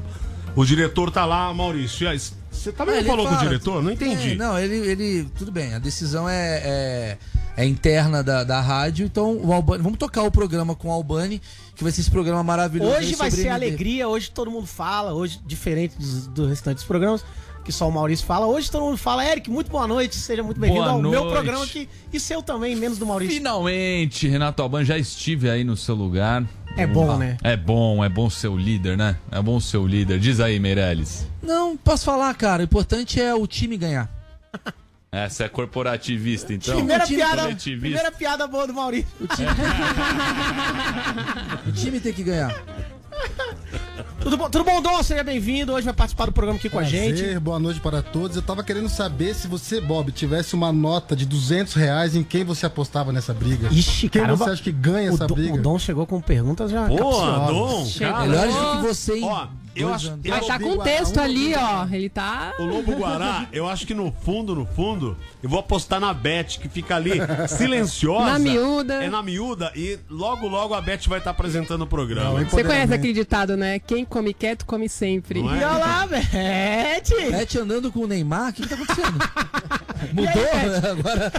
o 0.56 0.64
diretor 0.64 1.10
tá 1.10 1.24
lá, 1.24 1.52
Maurício. 1.54 2.04
e 2.04 2.08
aí, 2.08 2.20
Você 2.50 2.70
também 2.70 2.96
Ah, 2.98 3.00
não 3.00 3.06
falou 3.08 3.26
com 3.26 3.32
o 3.32 3.36
fala. 3.36 3.48
diretor? 3.48 3.82
Não 3.82 3.90
entendi. 3.90 4.32
É, 4.32 4.34
não, 4.34 4.58
ele, 4.58 4.74
ele. 4.76 5.28
Tudo 5.38 5.50
bem, 5.50 5.72
a 5.74 5.78
decisão 5.78 6.28
é, 6.28 6.60
é, 6.62 7.18
é 7.56 7.64
interna 7.64 8.22
da, 8.22 8.44
da 8.44 8.60
rádio, 8.60 9.06
então 9.06 9.38
o 9.42 9.52
Albani. 9.54 9.82
Vamos 9.82 9.98
tocar 9.98 10.22
o 10.22 10.30
programa 10.30 10.74
com 10.74 10.88
o 10.88 10.92
Albani, 10.92 11.40
que 11.74 11.82
vai 11.82 11.92
ser 11.92 12.02
esse 12.02 12.10
programa 12.10 12.42
maravilhoso. 12.42 12.96
Hoje 12.96 13.14
vai 13.14 13.30
ser 13.30 13.46
MD. 13.46 13.50
alegria, 13.50 14.08
hoje 14.08 14.30
todo 14.30 14.50
mundo 14.50 14.66
fala, 14.66 15.12
hoje, 15.12 15.40
diferente 15.46 15.96
dos, 15.98 16.26
do 16.26 16.46
restante 16.46 16.76
dos 16.76 16.84
programas, 16.84 17.24
que 17.64 17.72
só 17.72 17.88
o 17.88 17.92
Maurício 17.92 18.26
fala. 18.26 18.46
Hoje 18.46 18.70
todo 18.70 18.84
mundo 18.84 18.96
fala, 18.98 19.24
Eric, 19.24 19.50
muito 19.50 19.70
boa 19.70 19.86
noite, 19.86 20.16
seja 20.16 20.42
muito 20.42 20.60
bem-vindo 20.60 20.88
ao 20.88 21.00
meu 21.00 21.24
noite. 21.24 21.32
programa 21.32 21.64
aqui. 21.64 21.88
E 22.12 22.20
seu 22.20 22.42
também, 22.42 22.76
menos 22.76 22.98
do 22.98 23.06
Maurício. 23.06 23.34
Finalmente, 23.34 24.28
Renato 24.28 24.62
Alban, 24.62 24.84
já 24.84 24.98
estive 24.98 25.48
aí 25.48 25.64
no 25.64 25.76
seu 25.76 25.94
lugar. 25.94 26.44
É 26.76 26.86
bom, 26.86 27.16
né? 27.16 27.36
É 27.42 27.56
bom, 27.56 28.02
é 28.02 28.08
bom 28.08 28.30
ser 28.30 28.48
o 28.48 28.56
líder, 28.56 28.96
né? 28.96 29.16
É 29.30 29.40
bom 29.42 29.60
ser 29.60 29.76
o 29.76 29.86
líder. 29.86 30.18
Diz 30.18 30.40
aí, 30.40 30.58
Meirelles. 30.58 31.26
Não, 31.42 31.76
posso 31.76 32.04
falar, 32.04 32.34
cara. 32.34 32.62
O 32.62 32.64
importante 32.64 33.20
é 33.20 33.34
o 33.34 33.46
time 33.46 33.76
ganhar. 33.76 34.10
Essa 35.14 35.44
é 35.44 35.48
corporativista, 35.48 36.54
então. 36.54 36.74
primeira, 36.74 37.04
time 37.04 37.18
piada, 37.18 37.54
primeira 37.54 38.10
piada 38.10 38.46
boa 38.46 38.66
do 38.66 38.72
Maurício. 38.72 39.06
O 41.68 41.72
time 41.72 42.00
tem 42.00 42.14
que 42.14 42.22
ganhar. 42.24 42.50
Tudo 44.20 44.36
bom, 44.38 44.48
tudo 44.48 44.64
bom, 44.64 44.80
Dom? 44.80 45.02
Seja 45.02 45.22
bem-vindo. 45.22 45.72
Hoje 45.74 45.84
vai 45.84 45.92
participar 45.92 46.24
do 46.26 46.32
programa 46.32 46.58
aqui 46.58 46.70
com 46.70 46.78
a 46.78 46.82
gente. 46.82 47.18
Prazer, 47.20 47.40
boa 47.40 47.58
noite 47.58 47.78
para 47.80 48.00
todos. 48.00 48.36
Eu 48.36 48.42
tava 48.42 48.64
querendo 48.64 48.88
saber 48.88 49.34
se 49.34 49.46
você, 49.46 49.80
Bob, 49.82 50.10
tivesse 50.12 50.54
uma 50.54 50.72
nota 50.72 51.14
de 51.14 51.26
200 51.26 51.74
reais 51.74 52.16
em 52.16 52.22
quem 52.24 52.42
você 52.42 52.64
apostava 52.64 53.12
nessa 53.12 53.34
briga. 53.34 53.68
Ixi, 53.70 54.08
quem 54.08 54.22
caramba. 54.22 54.44
você 54.44 54.50
acha 54.50 54.62
que 54.62 54.72
ganha 54.72 55.10
O 55.10 55.14
essa 55.14 55.26
Dom, 55.26 55.34
briga? 55.34 55.54
o 55.54 55.58
Dom 55.60 55.78
chegou 55.78 56.06
com 56.06 56.20
perguntas 56.22 56.70
já 56.70 56.86
Boa, 56.86 57.00
capciosas. 57.00 57.98
Dom. 57.98 58.22
Melhores 58.22 58.54
do 58.54 58.70
que 58.80 58.86
você, 58.88 59.12
hein? 59.18 59.24
Ó, 59.24 59.46
eu 59.74 59.92
acho. 59.92 60.08
eu- 60.08 60.18
Mas 60.28 60.46
tá 60.46 60.58
com 60.58 60.74
Guará, 60.76 60.82
texto 60.84 61.16
um 61.18 61.22
ali, 61.22 61.54
ó. 61.54 61.86
Ele 61.90 62.08
tá. 62.08 62.54
O 62.58 62.64
Lobo 62.64 62.92
Guará, 62.92 63.46
eu 63.52 63.68
acho 63.68 63.86
que 63.86 63.94
no 63.94 64.12
fundo, 64.24 64.54
no 64.54 64.66
fundo, 64.66 65.16
eu 65.42 65.48
vou 65.48 65.58
apostar 65.60 65.98
na 66.00 66.12
Beth, 66.14 66.58
que 66.60 66.68
fica 66.68 66.96
ali 66.96 67.12
silenciosa. 67.48 68.32
Na 68.32 68.38
miúda. 68.38 68.94
É 69.04 69.08
na 69.10 69.22
miúda 69.22 69.72
e 69.74 69.98
logo, 70.10 70.46
logo 70.48 70.74
a 70.74 70.80
Beth 70.80 71.06
vai 71.08 71.18
estar 71.18 71.30
apresentando 71.30 71.82
o 71.82 71.86
programa. 71.86 72.24
Não, 72.30 72.36
Você 72.36 72.42
empoderamento. 72.44 72.74
conhece 72.74 72.94
aquele 72.94 73.12
ditado, 73.12 73.56
né? 73.56 73.78
Quem 73.78 74.04
come 74.04 74.32
quieto, 74.34 74.64
come 74.66 74.88
sempre. 74.88 75.40
É? 75.40 75.42
E 75.42 75.46
olha 75.46 75.68
lá, 75.72 76.06
Beth. 76.06 77.30
Beth 77.30 77.60
andando 77.60 77.90
com 77.92 78.00
o 78.00 78.06
Neymar, 78.06 78.50
o 78.50 78.52
que, 78.52 78.62
que 78.62 78.68
tá 78.68 78.74
acontecendo? 78.74 79.18
Mudou? 80.12 80.90
Agora 80.90 81.32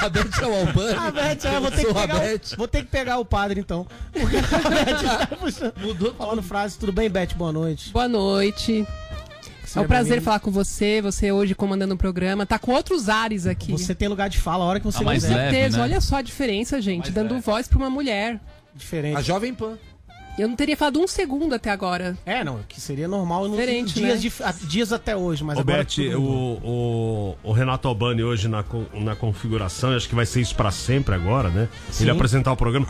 a 0.00 0.08
Beth 0.08 0.42
é 0.42 0.46
o 0.46 0.54
Albani. 0.54 0.94
A 0.94 1.10
Beth, 1.10 1.38
eu 1.52 1.60
vou 1.60 1.70
ter, 1.70 1.84
que 1.84 1.94
pegar 1.94 2.16
o, 2.16 2.56
vou 2.56 2.68
ter 2.68 2.78
que 2.82 2.88
pegar 2.88 3.18
o 3.18 3.24
padre, 3.24 3.60
então. 3.60 3.86
Porque 4.12 4.36
a 4.36 4.68
Beth 4.70 5.26
tá 5.28 5.36
puxando- 5.36 5.72
Mudou 5.80 6.14
falando 6.14 6.42
frases. 6.42 6.76
Tudo 6.76 6.92
bem, 6.92 7.08
Beth? 7.10 7.34
Boa 7.36 7.52
noite. 7.52 7.90
Boa 7.92 8.08
noite. 8.08 8.86
É 9.76 9.78
um 9.80 9.86
prazer 9.86 10.10
bem-vindo. 10.14 10.24
falar 10.24 10.40
com 10.40 10.50
você. 10.50 11.00
Você 11.00 11.30
hoje 11.30 11.54
comandando 11.54 11.94
o 11.94 11.96
programa. 11.96 12.44
Tá 12.44 12.58
com 12.58 12.72
outros 12.72 13.08
ares 13.08 13.46
aqui. 13.46 13.70
Você 13.72 13.94
tem 13.94 14.08
lugar 14.08 14.28
de 14.28 14.38
fala 14.38 14.64
a 14.64 14.66
hora 14.66 14.80
que 14.80 14.86
você 14.86 15.04
Ah, 15.04 15.12
quiser. 15.12 15.28
leve, 15.34 15.50
certeza. 15.56 15.76
né? 15.78 15.82
Olha 15.84 16.00
só 16.00 16.16
a 16.16 16.22
diferença, 16.22 16.80
gente. 16.80 17.02
Mais 17.04 17.14
dando 17.14 17.34
leve. 17.34 17.42
voz 17.44 17.68
pra 17.68 17.78
uma 17.78 17.88
mulher. 17.90 18.40
Diferente. 18.74 19.16
A 19.16 19.20
Jovem 19.22 19.54
Pan. 19.54 19.78
Eu 20.40 20.48
não 20.48 20.56
teria 20.56 20.76
falado 20.76 20.98
um 21.00 21.06
segundo 21.06 21.54
até 21.54 21.70
agora. 21.70 22.16
É, 22.24 22.42
não, 22.42 22.60
que 22.68 22.80
seria 22.80 23.06
normal 23.06 23.46
nos 23.48 23.58
Diferente, 23.58 23.94
dias, 23.94 24.08
né? 24.08 24.16
de- 24.16 24.32
a- 24.42 24.54
dias 24.66 24.92
até 24.92 25.14
hoje, 25.16 25.44
mas 25.44 25.58
Ô, 25.58 25.60
agora 25.60 25.78
Beth, 25.78 25.86
tudo 25.94 26.20
mudou. 26.20 26.60
o, 26.64 27.36
o, 27.44 27.50
o 27.50 27.52
Renato 27.52 27.86
Albani 27.88 28.22
hoje 28.22 28.48
na, 28.48 28.64
na 28.94 29.14
configuração, 29.14 29.94
acho 29.94 30.08
que 30.08 30.14
vai 30.14 30.26
ser 30.26 30.40
isso 30.40 30.54
pra 30.54 30.70
sempre 30.70 31.14
agora, 31.14 31.50
né? 31.50 31.68
Sim. 31.90 32.04
Ele 32.04 32.10
apresentar 32.12 32.52
o 32.52 32.56
programa. 32.56 32.86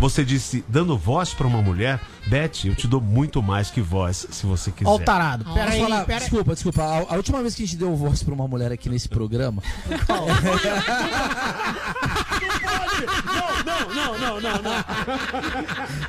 Você 0.00 0.24
disse, 0.24 0.64
dando 0.68 0.96
voz 0.96 1.34
pra 1.34 1.44
uma 1.44 1.60
mulher, 1.60 2.00
Beth, 2.28 2.66
eu 2.66 2.74
te 2.76 2.86
dou 2.86 3.00
muito 3.00 3.42
mais 3.42 3.68
que 3.68 3.80
voz, 3.80 4.28
se 4.30 4.46
você 4.46 4.70
quiser. 4.70 4.88
Ó 4.88 4.94
o 4.94 4.98
tarado. 5.00 5.44
Pera 5.44 5.64
Posso 5.66 5.72
aí, 5.76 5.80
falar? 5.82 6.04
pera. 6.04 6.20
Desculpa, 6.20 6.54
desculpa. 6.54 6.82
A, 6.84 7.14
a 7.14 7.16
última 7.16 7.40
vez 7.42 7.56
que 7.56 7.64
a 7.64 7.66
gente 7.66 7.76
deu 7.76 7.96
voz 7.96 8.22
pra 8.22 8.32
uma 8.32 8.46
mulher 8.46 8.70
aqui 8.70 8.88
nesse 8.88 9.08
programa. 9.08 9.60
Não, 13.64 13.94
não, 13.94 14.18
não, 14.18 14.40
não, 14.40 14.62
não. 14.62 14.84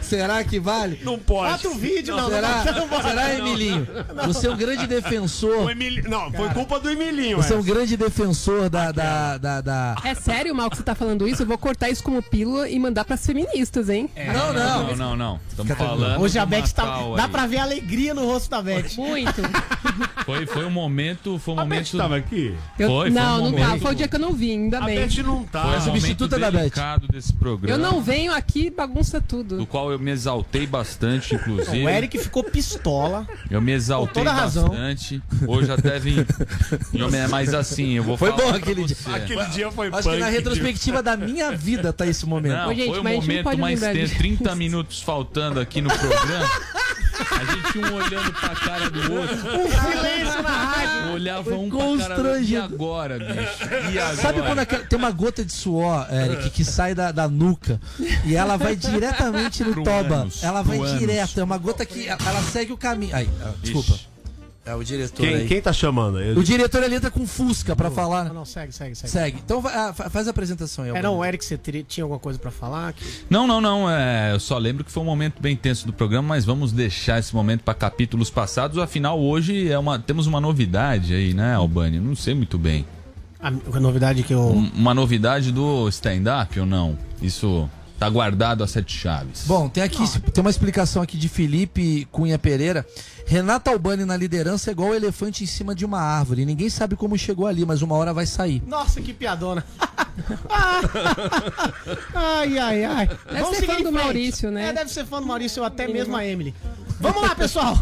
Será 0.02 0.44
que 0.44 0.60
vale? 0.60 1.00
Não 1.04 1.18
pode. 1.20 1.52
Bota 1.64 1.68
o 1.70 1.76
vídeo, 1.80 2.16
não. 2.16 2.30
Será, 2.30 2.64
não, 2.66 2.74
não, 2.74 2.88
não, 2.88 3.02
será 3.02 3.34
Emilinho? 3.36 3.88
Você 4.26 4.48
é 4.48 4.52
um 4.52 4.58
grande 4.58 4.88
defensor. 4.88 5.70
Emili... 5.70 6.02
Não, 6.04 6.32
foi 6.32 6.50
culpa 6.50 6.80
do 6.80 6.90
Emilinho. 6.90 7.38
Você 7.38 7.54
é 7.54 7.56
um 7.56 7.60
essa. 7.60 7.68
grande 7.74 7.98
defensor 7.98 8.70
da. 8.70 8.92
da, 8.92 9.38
da, 9.38 9.62
da- 9.62 9.96
É 10.04 10.14
sério, 10.16 10.54
Mal, 10.56 10.70
que 10.70 10.78
você 10.78 10.84
tá 10.84 10.96
falando 10.96 11.28
isso? 11.28 11.44
Eu 11.44 11.48
vou 11.48 11.58
cortar 11.58 11.90
isso 11.90 12.04
como 12.04 12.22
pílula 12.22 12.70
e 12.70 12.80
mandar 12.80 13.06
pras 13.06 13.26
feministas, 13.26 13.90
hein? 13.90 14.10
Não, 14.34 14.54
não. 14.54 14.88
Não, 14.88 14.96
não, 14.96 15.16
não. 15.16 15.40
Estamos 15.50 15.78
falando. 15.78 16.22
Hoje 16.22 16.40
a 16.40 16.46
Beth 16.46 16.70
tá. 16.74 16.86
Macau 16.86 17.16
Dá 17.16 17.24
aí. 17.26 17.30
pra 17.30 17.46
ver 17.48 17.58
a 17.58 17.64
alegria 17.64 18.14
no 18.14 18.26
rosto 18.26 18.50
da 18.50 18.62
Beth. 18.62 18.96
Muito. 18.98 19.42
Foi, 20.26 20.46
foi 20.46 20.64
um 20.66 20.70
momento. 20.70 21.40
Foi 21.40 21.56
um 21.56 21.60
A 21.60 21.66
Beth 21.66 21.70
momento. 21.78 21.98
tava 21.98 22.16
aqui? 22.18 22.56
Eu- 22.78 22.88
Foi, 22.88 23.10
foi 23.12 23.20
não, 23.20 23.36
um 23.42 23.44
não 23.46 23.52
momento- 23.52 23.72
tá. 23.72 23.80
Foi 23.80 23.92
o 23.92 23.96
dia 23.96 24.08
que 24.08 24.16
eu 24.16 24.20
não 24.20 24.34
vim, 24.34 24.52
ainda 24.52 24.78
A 24.78 24.82
bem. 24.86 25.00
Beth 25.08 25.24
não 25.24 25.44
tá. 25.44 25.64
Foi 25.64 25.78
um 25.78 25.82
substituta 25.82 26.38
da 26.38 26.52
Beth. 26.52 26.70
Desse 27.12 27.34
programa. 27.34 27.74
Eu 27.74 27.78
não 27.78 28.02
venho 28.02 28.34
aqui 28.34 28.68
e 28.68 28.70
bagunça 28.70 29.22
tudo. 29.22 29.58
Do 29.58 29.66
qual 29.66 29.92
eu 29.92 30.00
me 30.00 30.12
exaltei 30.12 30.66
bastante, 30.66 31.36
inclusive. 31.36 31.84
O 31.84 31.90
Eric 31.90 32.18
ficou 32.18 32.44
pistola. 32.44 33.28
Eu 33.50 33.62
me 33.62 33.72
exaltei 33.72 34.24
bastante. 34.24 35.22
Hoje 35.48 35.72
até 35.72 36.00
vim. 36.00 36.26
Mas 37.30 37.54
assim, 37.54 37.94
eu 37.94 38.04
vou 38.04 38.18
Foi 38.18 38.30
falar 38.32 38.42
bom 38.42 38.50
pra 38.50 38.58
aquele 38.58 38.86
dia. 38.86 38.96
Aquele 39.14 39.46
dia 39.46 39.72
foi 39.72 39.88
Acho 39.88 40.10
que 40.10 40.18
na 40.18 40.26
punk. 40.26 40.36
retrospectiva 40.36 41.04
da 41.04 41.18
minha 41.18 41.52
vida 41.52 41.92
tá 41.92 42.06
esse 42.08 42.26
momento. 42.26 42.54
Não, 42.56 42.70
Ô, 42.70 42.74
gente, 42.74 42.88
foi 42.88 43.04
não 43.04 43.22
momento 43.22 43.58
mais 43.58 43.80
disso. 43.80 44.16
30 44.18 44.56
minutos 44.56 45.02
faltando 45.02 45.60
aqui 45.60 45.82
no 45.82 45.90
programa. 45.90 46.50
A 47.32 47.46
gente 47.46 47.78
um 47.80 47.94
olhando 47.96 48.32
pra 48.34 48.50
cara 48.56 48.90
do 48.90 49.14
outro. 49.14 49.38
Silêncio 49.38 50.44
na 50.44 50.50
rádio. 50.50 51.14
Olhava 51.14 51.56
um 51.56 51.70
pra 51.70 52.08
cara 52.08 52.16
do. 52.24 52.40
E 52.44 52.58
agora, 52.58 53.20
bicho? 53.20 53.92
E 53.92 54.00
agora? 54.00 54.16
Sabe 54.16 54.42
quando 54.42 54.60
aquela- 54.60 54.84
tem 54.86 54.98
uma 55.00 55.12
gota 55.12 55.44
de 55.44 55.52
suor, 55.54 56.08
Eric, 56.12 56.50
que 56.52 56.64
sai 56.66 56.94
da, 56.96 57.12
da 57.12 57.28
nuca 57.28 57.80
e 58.26 58.36
ela 58.36 58.58
vai 58.58 58.76
diretamente 58.76 59.64
no 59.64 59.74
Pro 59.74 59.84
toba? 59.84 60.16
ânus, 60.22 60.44
ela 60.44 60.62
vai 60.62 60.80
direto. 60.98 61.40
É 61.40 61.44
uma 61.44 61.58
gota 61.58 61.86
que 61.86 62.08
ela 62.08 62.20
ela 62.30 62.44
segue 62.44 62.72
o 62.72 62.78
caminho. 62.78 63.16
Aí, 63.16 63.28
ah, 63.44 63.52
desculpa. 63.62 63.94
Ixi. 63.94 64.09
É 64.66 64.76
o 64.76 64.84
diretor 64.84 65.24
Quem, 65.26 65.34
aí. 65.36 65.48
quem 65.48 65.62
tá 65.62 65.74
chamando? 65.74 66.20
Eu- 66.22 66.38
O 66.38 66.44
diretor 66.44 66.84
ali 66.84 66.94
entra 66.96 67.10
com 67.10 67.26
Fusca 67.26 67.76
pra 67.76 67.90
falar. 67.90 68.26
Não, 68.26 68.34
não, 68.36 68.46
segue, 68.46 68.72
segue, 68.72 68.94
segue. 68.94 69.12
Segue. 69.12 69.38
Então 69.44 69.64
ah, 69.66 69.94
fa- 69.94 70.10
faz 70.10 70.28
a 70.28 70.32
apresentação 70.32 70.84
aí. 70.86 70.92
É, 70.92 71.02
não, 71.02 71.18
o 71.18 71.26
Eric, 71.26 71.44
você 71.44 71.58
teria- 71.58 71.84
tinha 71.84 72.04
alguma 72.04 72.20
coisa 72.20 72.38
pra 72.38 72.52
falar? 72.52 72.94
Não, 73.30 73.48
não, 73.48 73.60
não. 73.60 73.90
É, 73.90 74.32
eu 74.34 74.40
só 74.40 74.58
lembro 74.58 74.84
que 74.84 74.92
foi 74.92 75.02
um 75.02 75.06
momento 75.06 75.42
bem 75.42 75.56
tenso 75.56 75.88
do 75.88 75.94
programa, 75.94 76.28
mas 76.28 76.46
vamos 76.46 76.72
deixar 76.72 77.18
esse 77.20 77.34
momento 77.34 77.62
para 77.64 77.74
capítulos 77.74 78.30
passados. 78.30 78.78
Afinal, 78.78 79.20
hoje 79.20 79.72
é 79.72 79.80
uma, 79.80 79.98
temos 79.98 80.28
uma 80.28 80.40
novidade 80.42 81.14
aí, 81.16 81.34
né, 81.34 81.56
Albani? 81.56 82.00
Não 82.00 82.16
sei 82.16 82.36
muito 82.36 82.58
bem. 82.58 82.86
A, 83.42 83.48
a 83.48 83.80
novidade 83.80 84.22
que 84.24 84.34
eu. 84.34 84.40
Um- 84.42 84.70
uma 84.76 84.94
novidade 84.94 85.52
do 85.52 85.88
stand-up 85.90 86.60
ou 86.60 86.66
não? 86.66 86.98
Isso 87.22 87.68
tá 88.00 88.10
guardado 88.10 88.64
a 88.64 88.68
sete 88.68 88.98
chaves. 88.98 89.44
Bom, 89.46 89.68
tem 89.68 89.84
aqui 89.84 90.04
tem 90.32 90.42
uma 90.42 90.50
explicação 90.50 91.02
aqui 91.02 91.18
de 91.18 91.28
Felipe 91.28 92.08
Cunha 92.12 92.40
Pereira. 92.40 92.86
Renato 93.26 93.70
Albani 93.70 94.06
na 94.06 94.16
liderança 94.16 94.70
é 94.70 94.72
igual 94.72 94.90
o 94.90 94.96
elefante 94.96 95.44
em 95.44 95.48
cima 95.48 95.76
de 95.76 95.86
uma 95.86 96.00
árvore. 96.00 96.46
Ninguém 96.46 96.70
sabe 96.70 96.96
como 96.96 97.18
chegou 97.18 97.46
ali, 97.46 97.66
mas 97.66 97.82
uma 97.82 97.96
hora 97.96 98.14
vai 98.14 98.26
sair. 98.26 98.64
Nossa, 98.66 99.02
que 99.02 99.14
piadona. 99.14 99.66
ai, 102.16 102.58
ai, 102.58 102.86
ai. 102.86 103.10
Deve 103.32 103.56
ser 103.56 103.66
fã 103.66 103.76
do 103.76 103.82
frente. 103.84 103.92
Maurício, 103.92 104.50
né? 104.50 104.70
É, 104.70 104.74
deve 104.74 104.90
ser 104.92 105.06
fã 105.06 105.20
do 105.20 105.28
Maurício, 105.28 105.62
ou 105.62 105.68
até 105.68 105.88
mesmo 105.88 106.16
a 106.16 106.26
Emily. 106.26 106.56
Vamos 107.00 107.22
lá, 107.22 107.34
pessoal. 107.36 107.78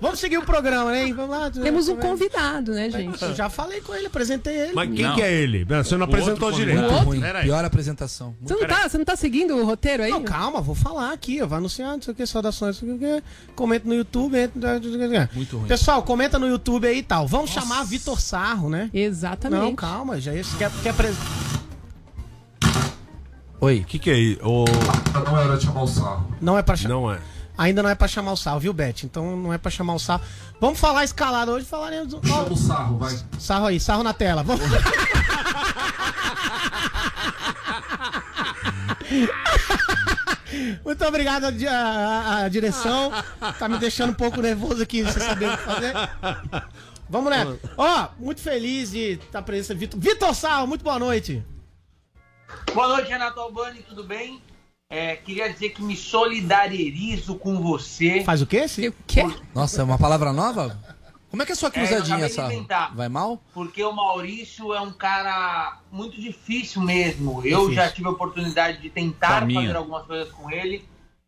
Vamos 0.00 0.18
seguir 0.18 0.38
o 0.38 0.42
programa, 0.42 0.96
hein? 0.96 1.12
Vamos 1.12 1.30
lá. 1.36 1.50
Temos 1.50 1.88
um 1.88 1.96
convidado, 1.96 2.72
né, 2.72 2.90
gente? 2.90 3.22
Eu 3.22 3.34
já 3.34 3.50
falei 3.50 3.80
com 3.80 3.94
ele, 3.94 4.06
apresentei 4.06 4.54
ele. 4.56 4.72
Mas 4.74 4.90
quem 4.94 5.04
Não. 5.04 5.14
que 5.14 5.22
é 5.22 5.32
ele? 5.32 5.64
Você 5.64 5.94
não 5.96 6.06
O 6.06 6.08
apresentou 6.08 6.48
outro 6.48 6.54
direito. 6.60 6.80
convidado. 6.80 7.04
Ruim. 7.06 7.20
Pera 7.20 7.38
aí. 7.40 7.44
Pior 7.44 7.64
apresentação. 7.64 8.34
Você 8.40 8.54
não, 8.54 8.66
tá, 8.66 8.88
você 8.88 8.98
não 8.98 9.04
tá 9.04 9.16
seguindo 9.16 9.56
o 9.56 9.64
roteiro 9.64 10.02
aí? 10.02 10.10
Não, 10.10 10.22
calma, 10.22 10.60
vou 10.60 10.74
falar 10.74 11.12
aqui. 11.12 11.36
Eu 11.36 11.46
vou 11.48 11.58
anunciar, 11.58 11.92
não 11.92 12.02
sei 12.02 12.12
o 12.12 12.16
que, 12.16 12.26
saudações, 12.26 12.80
não 12.80 12.98
sei 12.98 13.14
o 13.14 13.20
que. 13.20 13.52
Comenta 13.54 13.86
no 13.88 13.94
YouTube. 13.94 14.36
entra- 14.38 14.80
Muito 15.34 15.58
ruim. 15.58 15.68
Pessoal, 15.68 16.02
comenta 16.02 16.38
no 16.38 16.46
YouTube 16.48 16.86
aí 16.86 16.98
e 16.98 17.02
tal. 17.02 17.26
Vamos 17.28 17.50
chamar 17.50 17.84
Vitor 17.84 18.20
Sarro, 18.20 18.68
né? 18.70 18.90
Exatamente. 18.92 19.60
Não, 19.60 19.74
calma, 19.74 20.20
já 20.20 20.34
esse 20.34 20.56
quer, 20.56 20.70
quer 20.82 20.90
apres- 20.90 21.16
Oi. 23.60 23.80
O 23.80 23.84
que 23.84 23.98
que 23.98 24.10
é 24.10 24.18
isso? 24.18 24.40
O... 24.46 24.64
Não 25.24 25.38
era 25.40 25.56
de 25.56 25.64
chamar 25.64 25.82
o 25.82 25.86
sarro. 25.86 26.28
Não 26.40 26.58
é 26.58 26.62
pra 26.62 26.76
chamar. 26.76 26.94
Não 26.94 27.12
é. 27.12 27.18
Ainda 27.58 27.82
não 27.82 27.88
é 27.90 27.94
pra 27.94 28.06
chamar 28.08 28.32
o 28.32 28.36
sarro, 28.36 28.60
viu, 28.60 28.72
Beth? 28.72 29.04
Então 29.04 29.36
não 29.36 29.52
é 29.52 29.58
pra 29.58 29.70
chamar 29.70 29.94
o 29.94 29.98
sarro. 29.98 30.22
Vamos 30.60 30.78
falar 30.78 31.04
escalado 31.04 31.52
hoje, 31.52 31.64
falaremos. 31.66 32.08
do- 32.12 32.26
Chama 32.26 32.52
o 32.52 32.56
sarro, 32.56 32.98
vai. 32.98 33.18
Sarro 33.38 33.66
aí, 33.66 33.80
sarro 33.80 34.02
na 34.02 34.12
tela. 34.12 34.42
Vamos. 34.42 34.62
Muito 40.84 41.04
obrigado 41.04 41.44
à 41.46 41.50
di- 41.50 41.66
à, 41.66 42.44
à 42.44 42.48
direção. 42.48 43.12
Tá 43.58 43.68
me 43.68 43.78
deixando 43.78 44.10
um 44.10 44.14
pouco 44.14 44.40
nervoso 44.40 44.82
aqui, 44.82 45.04
sem 45.10 45.22
saber 45.22 45.48
o 45.52 45.56
que 45.56 45.64
fazer. 45.64 45.92
Vamos 47.08 47.30
nessa. 47.30 47.58
Ó, 47.76 48.08
muito 48.18 48.40
feliz 48.40 48.90
de 48.90 49.12
estar 49.12 49.42
presente, 49.42 49.78
Vitor. 49.78 50.00
Vitor 50.00 50.34
Sarro, 50.34 50.66
muito 50.66 50.82
boa 50.82 50.98
noite. 50.98 51.44
Boa 52.74 52.88
noite, 52.88 53.08
Renato 53.08 53.38
Albani, 53.40 53.80
tudo 53.88 54.04
bem? 54.04 54.40
É, 54.88 55.16
queria 55.16 55.52
dizer 55.52 55.70
que 55.70 55.82
me 55.82 55.96
solidarizo 55.96 57.34
com 57.36 57.60
você. 57.60 58.22
Faz 58.24 58.40
o 58.40 58.46
quê? 58.46 58.68
Sim? 58.68 58.88
O 58.88 58.94
quê? 59.06 59.22
Nossa, 59.54 59.80
é 59.80 59.84
uma 59.84 59.98
palavra 59.98 60.32
nova? 60.32 60.78
Como 61.28 61.42
é 61.42 61.46
que 61.46 61.52
é 61.52 61.54
a 61.54 61.56
sua 61.56 61.68
É, 61.68 61.72
cruzadinha, 61.72 62.28
Sarro? 62.28 62.52
inventar. 62.52 62.94
Vai 62.94 63.08
mal? 63.08 63.42
Porque 63.52 63.82
o 63.82 63.92
Maurício 63.92 64.72
é 64.72 64.80
um 64.80 64.92
cara 64.92 65.80
muito 65.90 66.20
difícil 66.20 66.80
mesmo. 66.82 67.40
Eu 67.44 67.62
Difícil. 67.68 67.74
já 67.74 67.90
tive 67.90 68.06
a 68.06 68.10
oportunidade 68.12 68.80
de 68.80 68.88
tentar 68.88 69.40
Caminho. 69.40 69.62
fazer 69.62 69.76
algumas 69.76 70.06
coisas 70.06 70.32
com 70.32 70.48
ele, 70.52 70.84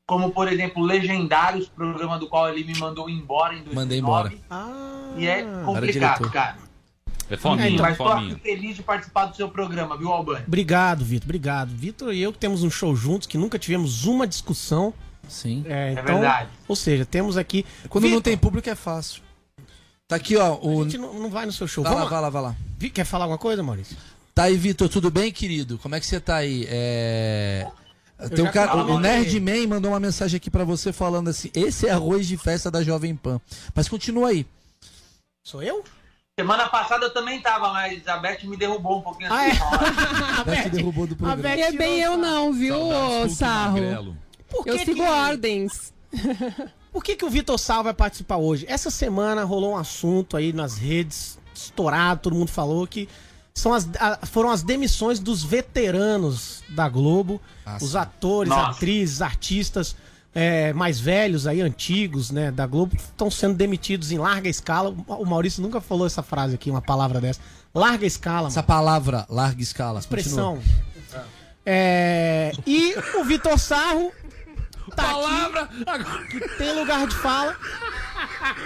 como 0.07 0.31
por 0.31 0.51
exemplo 0.51 0.83
Legendários, 0.85 1.69
programa 1.69 2.17
do 2.17 2.29
qual 2.29 2.49
ele 2.49 2.63
me 2.65 2.79
mandou 2.79 3.11
embora 3.11 3.55
em 3.55 3.63
2009. 3.65 3.75
Mandei 3.75 3.99
embora. 3.99 4.33
Ah, 4.49 5.15
E 5.17 5.27
é 5.27 5.41
Era 5.41 5.65
complicado, 5.65 6.31
cara. 6.31 6.57
É 7.31 7.37
fominha, 7.37 7.83
Mas 7.83 7.97
tô 7.99 8.05
fominha. 8.05 8.33
aqui 8.35 8.43
feliz 8.43 8.77
de 8.77 8.83
participar 8.83 9.27
do 9.27 9.37
seu 9.37 9.49
programa, 9.49 9.97
viu, 9.97 10.13
Albani? 10.13 10.45
Obrigado, 10.47 11.05
Vitor. 11.05 11.27
Obrigado. 11.27 11.69
Vitor 11.71 12.13
e 12.15 12.23
eu 12.23 12.33
que 12.33 12.39
temos 12.39 12.63
um 12.63 12.71
show 12.71 12.97
juntos, 12.97 13.27
que 13.27 13.37
nunca 13.37 13.59
tivemos 13.59 14.05
uma 14.07 14.27
discussão. 14.27 14.95
Sim. 15.29 15.63
É, 15.67 15.93
então, 15.93 16.05
verdade. 16.05 16.49
Ou 16.67 16.75
seja, 16.75 17.05
temos 17.05 17.37
aqui. 17.37 17.67
Quando 17.89 18.05
não 18.05 18.11
Vitor, 18.11 18.23
tem 18.23 18.39
público 18.39 18.69
é 18.71 18.75
fácil. 18.75 19.23
Tá 20.07 20.17
aqui, 20.17 20.37
ó. 20.37 20.55
A 20.55 20.67
O... 20.67 20.85
gente 20.85 20.97
não, 20.97 21.13
não 21.15 21.31
vai 21.31 21.45
no 21.45 21.53
seu 21.53 21.69
show. 21.69 21.85
Vai 21.85 21.93
lá, 21.93 21.99
Vamos 21.99 22.11
vai 22.11 22.21
lá, 22.23 22.31
vai 22.31 22.43
lá. 22.43 22.57
Quer 22.95 23.05
falar 23.05 23.25
alguma 23.25 23.39
coisa, 23.39 23.63
Maurício? 23.63 23.97
Tá 24.35 24.45
aí, 24.45 24.57
Vitor, 24.57 24.89
tudo 24.89 25.11
bem, 25.11 25.31
querido? 25.31 25.77
Como 25.79 25.95
é 25.95 26.01
que 26.01 26.07
você 26.07 26.19
tá 26.19 26.37
aí? 26.37 26.67
É... 26.69 27.67
Tem 28.35 28.45
um 28.45 28.51
cara, 28.51 28.73
falei. 28.73 28.95
o 28.95 28.99
Nerdman 28.99 29.67
mandou 29.67 29.93
uma 29.93 30.01
mensagem 30.01 30.37
aqui 30.37 30.51
pra 30.51 30.65
você 30.65 30.93
falando 30.93 31.29
assim: 31.29 31.51
esse 31.55 31.87
é 31.87 31.91
arroz 31.91 32.27
de 32.27 32.37
festa 32.37 32.71
da 32.71 32.83
Jovem 32.83 33.15
Pan. 33.15 33.41
Mas 33.75 33.89
continua 33.89 34.29
aí. 34.29 34.45
Sou 35.45 35.63
eu? 35.63 35.85
Semana 36.39 36.69
passada 36.69 37.05
eu 37.07 37.13
também 37.13 37.41
tava, 37.41 37.73
mas 37.73 38.07
a 38.07 38.17
Beth 38.19 38.45
me 38.45 38.57
derrubou 38.57 38.99
um 38.99 39.03
pouquinho 39.03 39.29
Ah, 39.33 39.41
assim. 39.47 39.59
é? 39.59 39.59
A 40.41 40.45
Beth 40.45 40.69
derrubou 40.71 41.05
do 41.07 41.15
A 41.15 41.17
programa. 41.17 41.43
Beth 41.43 41.61
É 41.61 41.73
bem 41.73 41.99
eu 42.01 42.17
não, 42.17 42.53
viu, 42.53 42.77
Saudades, 42.79 43.37
Sarro? 43.37 44.17
Que 44.63 44.71
Eu 44.71 44.79
sigo 44.79 44.95
que- 44.95 45.01
ordens. 45.03 45.93
Por 46.93 47.03
que, 47.03 47.17
que 47.17 47.25
o 47.25 47.29
Vitor 47.31 47.59
Sal 47.59 47.83
vai 47.83 47.93
participar 47.93 48.37
hoje? 48.37 48.65
Essa 48.69 48.89
semana 48.91 49.43
rolou 49.45 49.73
um 49.73 49.77
assunto 49.77 50.37
aí 50.37 50.53
nas 50.53 50.79
redes, 50.79 51.39
estourado, 51.55 52.21
todo 52.23 52.37
mundo 52.37 52.51
falou 52.51 52.87
que 52.87 53.09
são 53.53 53.75
as, 53.75 53.89
a- 53.99 54.21
foram 54.25 54.51
as 54.51 54.63
demissões 54.63 55.19
dos 55.19 55.43
veteranos 55.43 56.63
da 56.69 56.89
Globo, 56.89 57.41
Ah, 57.67 57.79
os 57.83 57.97
atores, 57.97 58.49
Nossa. 58.51 58.71
atrizes, 58.71 59.21
artistas 59.23 59.97
é, 60.35 60.73
mais 60.73 61.01
velhos 61.01 61.47
aí, 61.47 61.61
antigos, 61.61 62.31
né, 62.31 62.51
da 62.51 62.67
Globo, 62.67 62.97
estão 62.97 63.31
sendo 63.31 63.55
demitidos 63.55 64.13
em 64.13 64.19
larga 64.19 64.49
escala. 64.49 64.95
O 65.07 65.25
Maurício 65.25 65.63
nunca 65.63 65.81
falou 65.81 66.07
essa 66.07 66.23
frase 66.23 66.55
aqui, 66.55 66.71
uma 66.71 66.83
palavra 66.83 67.21
dessa. 67.21 67.41
Larga 67.75 68.07
escala, 68.07 68.49
Essa 68.49 68.61
mano. 68.61 68.67
palavra, 68.67 69.27
larga 69.29 69.63
escala. 69.63 69.99
expressão. 70.01 70.59
É, 71.65 72.53
e 72.67 72.95
o 73.21 73.25
Vitor 73.25 73.59
Sarro 73.59 74.11
tá 74.97 75.03
Palavra! 75.05 75.69
aqui, 75.87 76.41
tem 76.57 76.79
lugar 76.79 77.07
de 77.07 77.15
fala. 77.17 77.57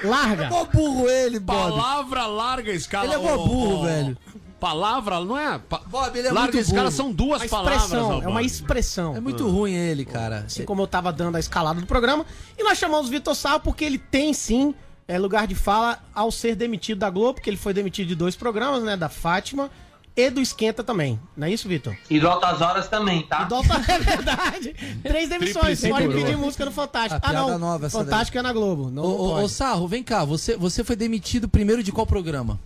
Larga. 0.04 0.48
Mó 0.48 0.64
burro 0.66 1.08
ele, 1.08 1.38
Bob. 1.40 1.56
Palavra 1.56 2.26
larga 2.26 2.70
escala. 2.72 3.06
Ele 3.06 3.14
é 3.14 3.18
mó 3.18 3.36
burro, 3.36 3.80
ô, 3.80 3.84
velho. 3.84 4.16
Palavra, 4.62 5.18
não 5.24 5.36
é? 5.36 5.58
Pa- 5.58 5.82
Bob, 5.86 6.16
ele 6.16 6.28
é 6.28 6.32
larga 6.32 6.52
muito 6.56 6.70
burro. 6.72 6.90
são 6.92 7.10
duas 7.12 7.42
Uma 7.42 7.48
palavras. 7.48 7.82
expressão, 7.82 8.22
é 8.22 8.28
uma 8.28 8.42
expressão. 8.42 9.16
É 9.16 9.20
muito 9.20 9.48
ruim 9.50 9.74
ele, 9.74 10.04
cara. 10.04 10.44
Assim 10.46 10.64
como 10.64 10.80
eu 10.82 10.86
tava 10.86 11.12
dando 11.12 11.34
a 11.36 11.40
escalada 11.40 11.80
do 11.80 11.86
programa. 11.86 12.24
E 12.56 12.62
nós 12.62 12.78
chamamos 12.78 13.08
o 13.08 13.10
Vitor 13.10 13.34
Sarro 13.34 13.58
porque 13.58 13.84
ele 13.84 13.98
tem 13.98 14.32
sim 14.32 14.72
é, 15.08 15.18
lugar 15.18 15.48
de 15.48 15.56
fala 15.56 15.98
ao 16.14 16.30
ser 16.30 16.54
demitido 16.54 16.98
da 17.00 17.10
Globo, 17.10 17.34
porque 17.34 17.50
ele 17.50 17.56
foi 17.56 17.74
demitido 17.74 18.06
de 18.06 18.14
dois 18.14 18.36
programas, 18.36 18.84
né? 18.84 18.96
Da 18.96 19.08
Fátima 19.08 19.68
e 20.16 20.30
do 20.30 20.40
Esquenta 20.40 20.84
também. 20.84 21.18
Não 21.36 21.46
é 21.46 21.50
isso, 21.50 21.66
Vitor? 21.66 21.96
E 22.08 22.20
do 22.20 22.28
Altas 22.28 22.60
Horas 22.60 22.86
também, 22.86 23.22
tá? 23.22 23.42
E 23.42 23.46
do 23.46 23.54
Alta- 23.56 23.82
é 23.92 23.98
verdade. 23.98 24.74
Três 25.02 25.28
demissões. 25.28 25.80
Pode 25.80 26.06
pedir 26.08 26.36
música 26.36 26.64
no 26.64 26.70
Fantástico. 26.70 27.20
A 27.26 27.30
Ah, 27.30 27.32
não. 27.32 27.58
nova 27.58 27.90
Fantástico 27.90 28.38
é 28.38 28.42
na 28.42 28.52
Globo. 28.52 28.90
Não, 28.90 29.02
Ô, 29.02 29.42
ô, 29.42 29.48
Sarro, 29.48 29.88
vem 29.88 30.04
cá. 30.04 30.24
Você, 30.24 30.56
você 30.56 30.84
foi 30.84 30.94
demitido 30.94 31.48
primeiro 31.48 31.82
de 31.82 31.90
qual 31.90 32.06
programa? 32.06 32.60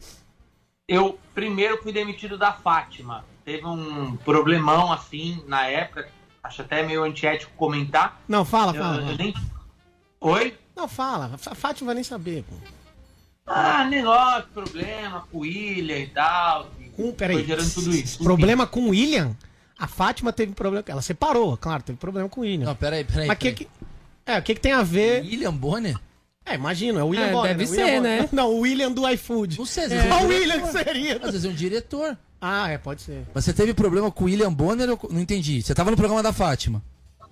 Eu 0.89 1.19
primeiro 1.35 1.83
fui 1.83 1.93
demitido 1.93 2.39
da 2.39 2.53
Fátima. 2.53 3.25
Teve 3.45 3.67
um 3.67 4.17
problemão 4.19 4.93
assim 4.93 5.43
na 5.49 5.67
época. 5.67 6.09
Acho 6.43 6.63
até 6.63 6.85
meio 6.85 7.03
antiético 7.03 7.53
comentar. 7.57 8.21
Não, 8.29 8.45
fala, 8.45 8.73
Eu- 8.77 8.83
fala. 8.83 9.03
eu 9.11 9.17
nem- 9.17 9.35
Oi? 10.21 10.57
Não, 10.77 10.87
fala. 10.87 11.33
A 11.35 11.55
Fátima 11.55 11.81
não 11.81 11.87
vai 11.87 11.95
nem 11.97 12.05
saber, 12.05 12.45
pô. 12.45 12.55
Ah, 13.47 13.85
negócio, 13.85 14.49
problema 14.55 15.27
com 15.31 15.39
o 15.39 15.41
William 15.41 15.99
e 15.99 16.07
tal. 16.09 16.71
Com, 16.97 17.13
peraí. 17.13 17.45
Gerando 17.45 17.73
tudo 17.75 17.91
isso. 17.95 18.23
Problema 18.23 18.67
com 18.67 18.81
o 18.81 18.89
William? 18.91 19.37
A 19.79 19.87
Fátima 19.89 20.33
teve 20.33 20.53
problema. 20.53 20.85
Ela 20.87 21.03
separou, 21.03 21.57
claro, 21.57 21.83
teve 21.83 21.99
problema 21.99 22.29
com 22.29 22.41
o 22.41 22.45
William. 22.45 22.67
Não, 22.67 22.77
peraí, 22.77 23.05
peraí. 23.05 23.27
Mas 23.29 23.39
que 23.39 23.53
que. 23.53 23.69
É, 24.25 24.39
o 24.39 24.43
que, 24.43 24.55
que 24.55 24.61
tem 24.61 24.73
a 24.73 24.83
ver. 24.83 25.23
William 25.23 25.53
Bonner? 25.55 25.99
É, 26.47 26.55
imagina, 26.55 27.01
é 27.01 27.03
o 27.03 27.09
William 27.09 27.27
É, 27.27 27.33
Bonner, 27.33 27.57
deve 27.57 27.71
William 27.71 27.87
ser, 27.87 27.97
Bonner. 27.97 28.23
né? 28.23 28.29
Não, 28.33 28.51
o 28.53 28.61
William 28.61 28.93
do 28.93 29.09
iFood. 29.11 29.59
Não 29.59 29.67
sei, 29.67 29.85
às 29.85 29.93
É, 29.93 29.97
vezes 29.97 30.11
é 30.11 30.15
um 30.15 30.25
o. 30.25 30.29
William 30.29 30.61
que 30.61 30.69
seria. 30.69 31.17
Às 31.17 31.31
vezes 31.33 31.45
é 31.45 31.49
um 31.49 31.55
diretor. 31.55 32.17
Ah, 32.41 32.69
é, 32.71 32.79
pode 32.79 33.03
ser. 33.03 33.25
Mas 33.35 33.45
você 33.45 33.53
teve 33.53 33.75
problema 33.75 34.11
com 34.13 34.25
o 34.25 34.27
William 34.27 34.53
Bonner? 34.53 34.91
ou- 34.91 35.11
Não 35.11 35.21
entendi. 35.21 35.61
Você 35.61 35.75
tava 35.75 35.91
no 35.91 35.97
programa 35.97 36.23
da 36.23 36.33
Fátima. 36.33 36.83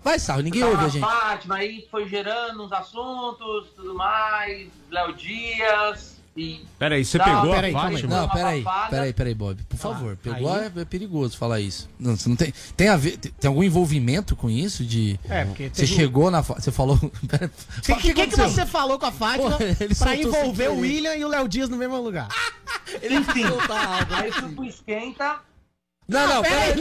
Vai, 0.03 0.19
Sarro, 0.19 0.43
ninguém 0.43 0.61
Tava 0.63 0.73
ouve 0.73 0.85
a 0.85 0.89
gente. 0.89 1.01
Fátima, 1.03 1.55
aí 1.57 1.87
foi 1.91 2.07
gerando 2.09 2.63
uns 2.65 2.73
assuntos, 2.73 3.69
tudo 3.77 3.95
mais. 3.95 4.69
Léo 4.91 5.15
Dias 5.15 6.14
e. 6.37 6.65
Peraí, 6.79 7.05
você 7.05 7.19
Não, 7.19 7.25
pegou 7.25 7.51
peraí, 7.55 7.75
a. 7.75 7.79
Fátima? 7.81 8.21
Não, 8.21 8.29
peraí, 8.29 8.65
peraí, 8.91 9.13
peraí, 9.13 9.35
Bob. 9.35 9.63
Por 9.69 9.77
favor, 9.77 10.17
pegou 10.17 10.53
aí- 10.53 10.71
é, 10.77 10.85
perigoso 10.85 11.37
falar 11.37 11.61
isso. 11.61 11.89
Não, 11.99 12.17
você 12.17 12.29
não 12.29 12.37
tem, 12.37 12.53
tem 12.77 12.89
a 12.89 12.97
ver, 12.97 13.17
tem, 13.17 13.33
tem 13.33 13.49
algum 13.49 13.63
envolvimento 13.63 14.35
com 14.35 14.51
isso 14.51 14.85
de 14.85 15.19
É, 15.29 15.45
porque 15.45 15.69
você 15.69 15.83
teve 15.83 15.95
chegou 15.95 16.31
na, 16.31 16.41
você 16.41 16.73
falou, 16.73 16.97
O 17.03 17.97
que, 17.97 18.15
que, 18.15 18.27
que 18.27 18.37
você 18.37 18.67
falou 18.67 18.99
com 18.99 19.07
a 19.07 19.13
Fátima 19.13 19.51
Pô, 19.51 19.97
pra 19.99 20.17
envolver 20.17 20.69
o. 20.71 20.81
William 20.81 21.15
e 21.15 21.25
o 21.25 21.29
Léo 21.29 21.49
Dias 21.49 21.69
no 21.69 21.77
mesmo 21.77 22.01
lugar? 22.01 22.29
Enfim, 23.03 23.45
aí 24.11 24.33
fui 24.33 24.49
pro 24.53 24.65
esquenta. 24.65 25.41
Não, 26.07 26.29
não, 26.29 26.43
peraí, 26.43 26.73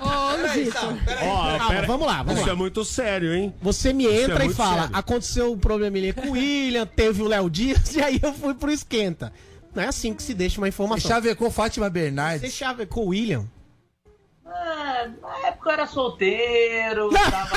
Ô, 0.00 0.48
Vitor. 0.54 0.92
Ó, 1.22 1.58
Calma, 1.58 1.68
pera- 1.68 1.86
vamos 1.86 2.06
lá, 2.06 2.16
vamos 2.22 2.34
Isso 2.40 2.46
lá. 2.46 2.52
é 2.52 2.56
muito 2.56 2.84
sério, 2.84 3.32
hein? 3.32 3.54
Você 3.62 3.92
me 3.92 4.04
Isso 4.04 4.12
é 4.12 4.22
entra 4.22 4.42
e 4.42 4.46
muito 4.46 4.56
fala, 4.56 4.80
sério. 4.82 4.96
aconteceu 4.96 5.52
um 5.52 5.58
probleminha 5.58 6.12
com 6.12 6.28
o 6.28 6.32
William, 6.32 6.84
teve 6.84 7.22
o 7.22 7.28
Léo 7.28 7.48
Dias, 7.48 7.94
e 7.94 8.02
aí 8.02 8.18
eu 8.20 8.32
fui 8.34 8.54
pro 8.54 8.72
esquenta. 8.72 9.32
Não 9.74 9.82
é 9.82 9.86
assim 9.86 10.12
que 10.12 10.22
se 10.22 10.34
deixa 10.34 10.60
uma 10.60 10.66
Você 10.66 10.70
informação. 10.70 11.08
chavecou 11.10 11.50
Fátima 11.50 11.86
Você 11.86 11.90
Bernardes. 11.92 12.52
chavecou 12.52 13.04
o 13.06 13.08
William? 13.10 13.46
É, 14.44 15.08
na 15.20 15.46
época 15.48 15.68
eu 15.70 15.72
era 15.72 15.86
solteiro, 15.86 17.08
tava. 17.14 17.50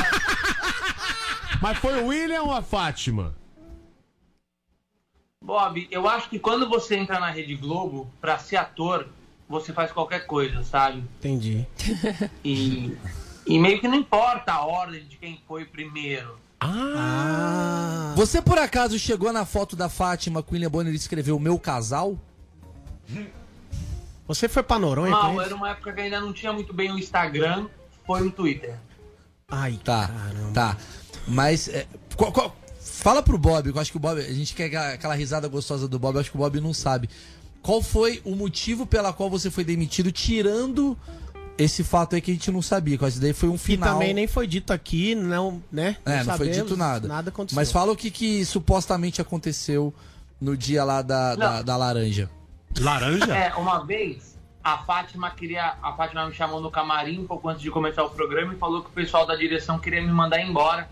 Mas 1.60 1.78
foi 1.80 2.02
o 2.04 2.08
William 2.08 2.44
ou 2.44 2.54
a 2.54 2.62
Fátima? 2.62 3.36
Bob, 5.42 5.88
eu 5.92 6.08
acho 6.08 6.30
que 6.30 6.40
quando 6.40 6.70
você 6.70 6.96
entra 6.96 7.20
na 7.20 7.30
Rede 7.30 7.56
Globo, 7.56 8.10
pra 8.22 8.38
ser 8.40 8.58
ator, 8.58 9.08
você 9.48 9.72
faz 9.74 9.92
qualquer 9.92 10.26
coisa, 10.26 10.64
sabe? 10.64 11.04
Entendi. 11.20 11.66
E, 12.44 12.98
e 13.46 13.60
meio 13.60 13.80
que 13.80 13.88
não 13.88 13.96
importa 13.96 14.54
a 14.54 14.66
ordem 14.66 15.04
de 15.06 15.18
quem 15.18 15.40
foi 15.48 15.66
primeiro. 15.66 16.38
Ah. 16.60 18.14
Você 18.16 18.42
por 18.42 18.58
acaso 18.58 18.98
chegou 18.98 19.32
na 19.32 19.46
foto 19.46 19.76
da 19.76 19.90
Fátima 19.90 20.42
com 20.42 20.52
o 20.52 20.54
William 20.56 20.70
Bonner 20.70 20.94
e 20.94 20.96
escreveu 20.96 21.38
meu 21.40 21.60
casal? 21.60 22.18
Você 24.28 24.48
foi 24.50 24.64
pra 24.64 24.80
Noronha 24.80 25.12
Não, 25.12 25.40
era 25.42 25.54
uma 25.56 25.70
época 25.70 25.94
que 25.94 26.02
ainda 26.02 26.20
não 26.20 26.34
tinha 26.34 26.52
muito 26.52 26.74
bem 26.74 26.92
o 26.92 26.98
Instagram, 26.98 27.68
foi 28.06 28.22
no 28.22 28.32
Twitter. 28.32 28.76
Ai, 29.48 29.80
Tá, 29.84 30.08
caramba. 30.08 30.52
tá. 30.54 30.78
Mas 31.28 31.68
é, 31.68 31.86
qual- 32.16 32.32
qual- 32.32 32.56
Fala 32.80 33.22
pro 33.22 33.38
Bob, 33.38 33.72
que 33.72 33.78
eu 33.78 33.82
acho 33.82 33.92
que 33.92 33.98
o 33.98 34.00
Bob. 34.00 34.20
A 34.20 34.34
gente 34.34 34.54
quer 34.56 34.74
aquela 34.94 35.14
risada 35.16 35.48
gostosa 35.48 35.88
do 35.88 35.98
Bob, 36.00 36.16
eu 36.16 36.22
acho 36.22 36.30
que 36.32 36.38
o 36.38 36.40
Bob 36.40 36.60
não 36.62 36.74
sabe. 36.74 37.10
Qual 37.66 37.82
foi 37.82 38.22
o 38.24 38.36
motivo 38.36 38.86
pela 38.86 39.12
qual 39.12 39.28
você 39.28 39.50
foi 39.50 39.64
demitido, 39.64 40.12
tirando 40.12 40.96
esse 41.58 41.84
fato 41.84 42.14
aí 42.14 42.22
que 42.22 42.30
a 42.30 42.34
gente 42.36 42.52
não 42.52 42.62
sabia? 42.62 42.96
Que 42.96 43.06
isso 43.08 43.20
daí 43.20 43.34
foi 43.34 43.50
um 43.50 43.58
final. 43.58 43.94
também 43.94 44.14
nem 44.14 44.28
foi 44.28 44.46
dito 44.46 44.72
aqui, 44.72 45.16
não, 45.16 45.64
né? 45.72 45.98
É, 46.06 46.18
não 46.18 46.26
foi 46.26 46.34
sabemos, 46.34 46.58
dito 46.58 46.78
nada. 46.78 47.08
Nada 47.08 47.30
aconteceu. 47.30 47.56
Mas 47.56 47.72
fala 47.72 47.92
o 47.92 47.96
que, 47.96 48.12
que 48.12 48.46
supostamente 48.46 49.20
aconteceu 49.20 49.92
no 50.40 50.56
dia 50.56 50.84
lá 50.84 51.02
da, 51.02 51.34
da, 51.34 51.54
Não. 51.54 51.64
da 51.64 51.76
laranja. 51.76 52.30
Laranja? 52.80 53.36
É, 53.36 53.56
uma 53.56 53.84
vez 53.84 54.38
a 54.64 54.78
Fátima 54.78 55.32
queria. 55.32 55.74
A 55.82 55.92
Fátima 55.94 56.28
me 56.28 56.36
chamou 56.36 56.62
no 56.62 56.70
camarim 56.70 57.22
um 57.22 57.26
pouco 57.26 57.50
antes 57.50 57.64
de 57.64 57.72
começar 57.72 58.04
o 58.04 58.12
programa 58.12 58.54
e 58.54 58.58
falou 58.58 58.84
que 58.84 58.90
o 58.90 58.94
pessoal 58.94 59.26
da 59.26 59.36
direção 59.36 59.80
queria 59.80 60.04
me 60.04 60.12
mandar 60.12 60.40
embora. 60.40 60.88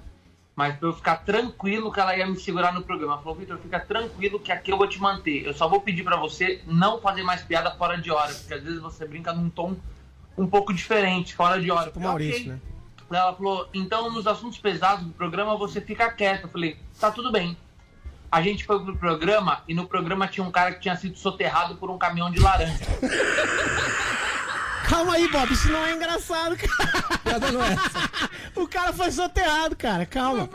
Mas 0.56 0.76
pra 0.78 0.90
eu 0.90 0.94
ficar 0.94 1.18
tranquilo 1.18 1.92
que 1.92 2.00
ela 2.00 2.16
ia 2.16 2.28
me 2.28 2.38
segurar 2.38 2.72
no 2.74 2.84
programa. 2.84 3.14
Ela 3.14 3.22
falou, 3.22 3.38
Vitor, 3.38 3.58
fica 3.58 3.80
tranquilo 3.80 4.40
que 4.40 4.52
aqui 4.52 4.72
eu 4.72 4.78
vou 4.78 4.88
te 4.88 5.00
manter. 5.02 5.46
Eu 5.46 5.54
só 5.54 5.68
vou 5.68 5.82
pedir 5.82 6.04
pra 6.04 6.16
você 6.16 6.62
não 6.68 7.02
fazer 7.02 7.24
mais 7.24 7.42
piada 7.42 7.72
fora 7.72 7.98
de 7.98 8.12
hora, 8.12 8.34
porque 8.34 8.54
às 8.54 8.64
vezes 8.64 8.80
você 8.80 9.08
brinca 9.08 9.34
num 9.34 9.50
tom 9.50 9.76
um 10.38 10.48
pouco 10.48 10.74
diferente, 10.74 11.34
fora 11.34 11.60
de 11.60 11.72
hora. 11.72 11.88
Tipo 11.88 12.02
Maurício, 12.02 12.54
"Ok." 12.54 12.62
né? 13.10 13.20
Ela 13.20 13.34
falou, 13.34 13.68
então 13.74 14.12
nos 14.12 14.26
assuntos 14.26 14.58
pesados 14.58 15.06
do 15.06 15.14
programa 15.14 15.56
você 15.58 15.82
fica 15.82 16.12
quieto. 16.12 16.44
Eu 16.44 16.50
falei, 16.50 16.78
tá 17.00 17.12
tudo 17.12 17.32
bem. 17.32 17.58
A 18.32 18.42
gente 18.42 18.64
foi 18.66 18.84
pro 18.84 18.96
programa 18.98 19.62
e 19.68 19.76
no 19.76 19.88
programa 19.88 20.28
tinha 20.28 20.44
um 20.44 20.52
cara 20.52 20.72
que 20.72 20.80
tinha 20.80 20.96
sido 20.96 21.18
soterrado 21.18 21.76
por 21.76 21.92
um 21.92 21.98
caminhão 21.98 22.32
de 22.32 22.40
laranja. 22.40 22.84
Calma 24.94 25.14
aí, 25.14 25.28
Bob, 25.28 25.52
isso 25.52 25.72
não 25.72 25.84
é 25.84 25.94
engraçado, 25.94 26.56
cara. 26.56 27.52
não 27.52 27.64
é 27.66 27.76
o 28.56 28.68
cara 28.68 28.94
foi 28.94 29.10
soterrado, 29.12 29.76
cara. 29.76 30.06
Calma. 30.06 30.48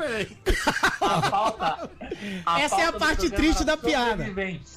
A 1.00 1.22
falta. 1.22 1.90
a 2.46 2.60
Essa 2.60 2.76
é 2.76 2.84
a 2.84 2.92
falta 2.92 2.98
parte 3.00 3.30
triste 3.30 3.64
da 3.64 3.76
piada. 3.76 4.10
sobreviventes. 4.24 4.72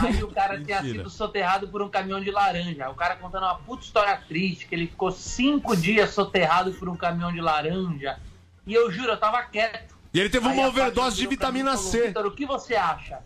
Aí 0.00 0.22
o 0.22 0.28
cara 0.28 0.62
tinha 0.62 0.80
Mentira. 0.80 0.98
sido 0.98 1.10
soterrado 1.10 1.66
por 1.66 1.82
um 1.82 1.88
caminhão 1.88 2.20
de 2.20 2.30
laranja. 2.30 2.88
O 2.88 2.94
cara 2.94 3.16
contando 3.16 3.42
uma 3.42 3.56
puta 3.56 3.82
história 3.82 4.16
triste, 4.28 4.66
que 4.66 4.76
ele 4.76 4.86
ficou 4.86 5.10
cinco 5.10 5.76
dias 5.76 6.10
soterrado 6.10 6.72
por 6.74 6.88
um 6.88 6.96
caminhão 6.96 7.32
de 7.32 7.40
laranja. 7.40 8.20
E 8.64 8.74
eu 8.74 8.92
juro, 8.92 9.10
eu 9.10 9.16
tava 9.16 9.42
quieto. 9.42 9.96
E 10.14 10.20
ele 10.20 10.30
teve 10.30 10.46
Aí 10.46 10.56
uma 10.56 10.68
overdose 10.68 11.16
de 11.16 11.26
vitamina 11.26 11.72
falou, 11.76 11.90
C. 11.90 12.06
Vitor, 12.06 12.26
o 12.26 12.30
que 12.30 12.46
você 12.46 12.76
acha? 12.76 13.18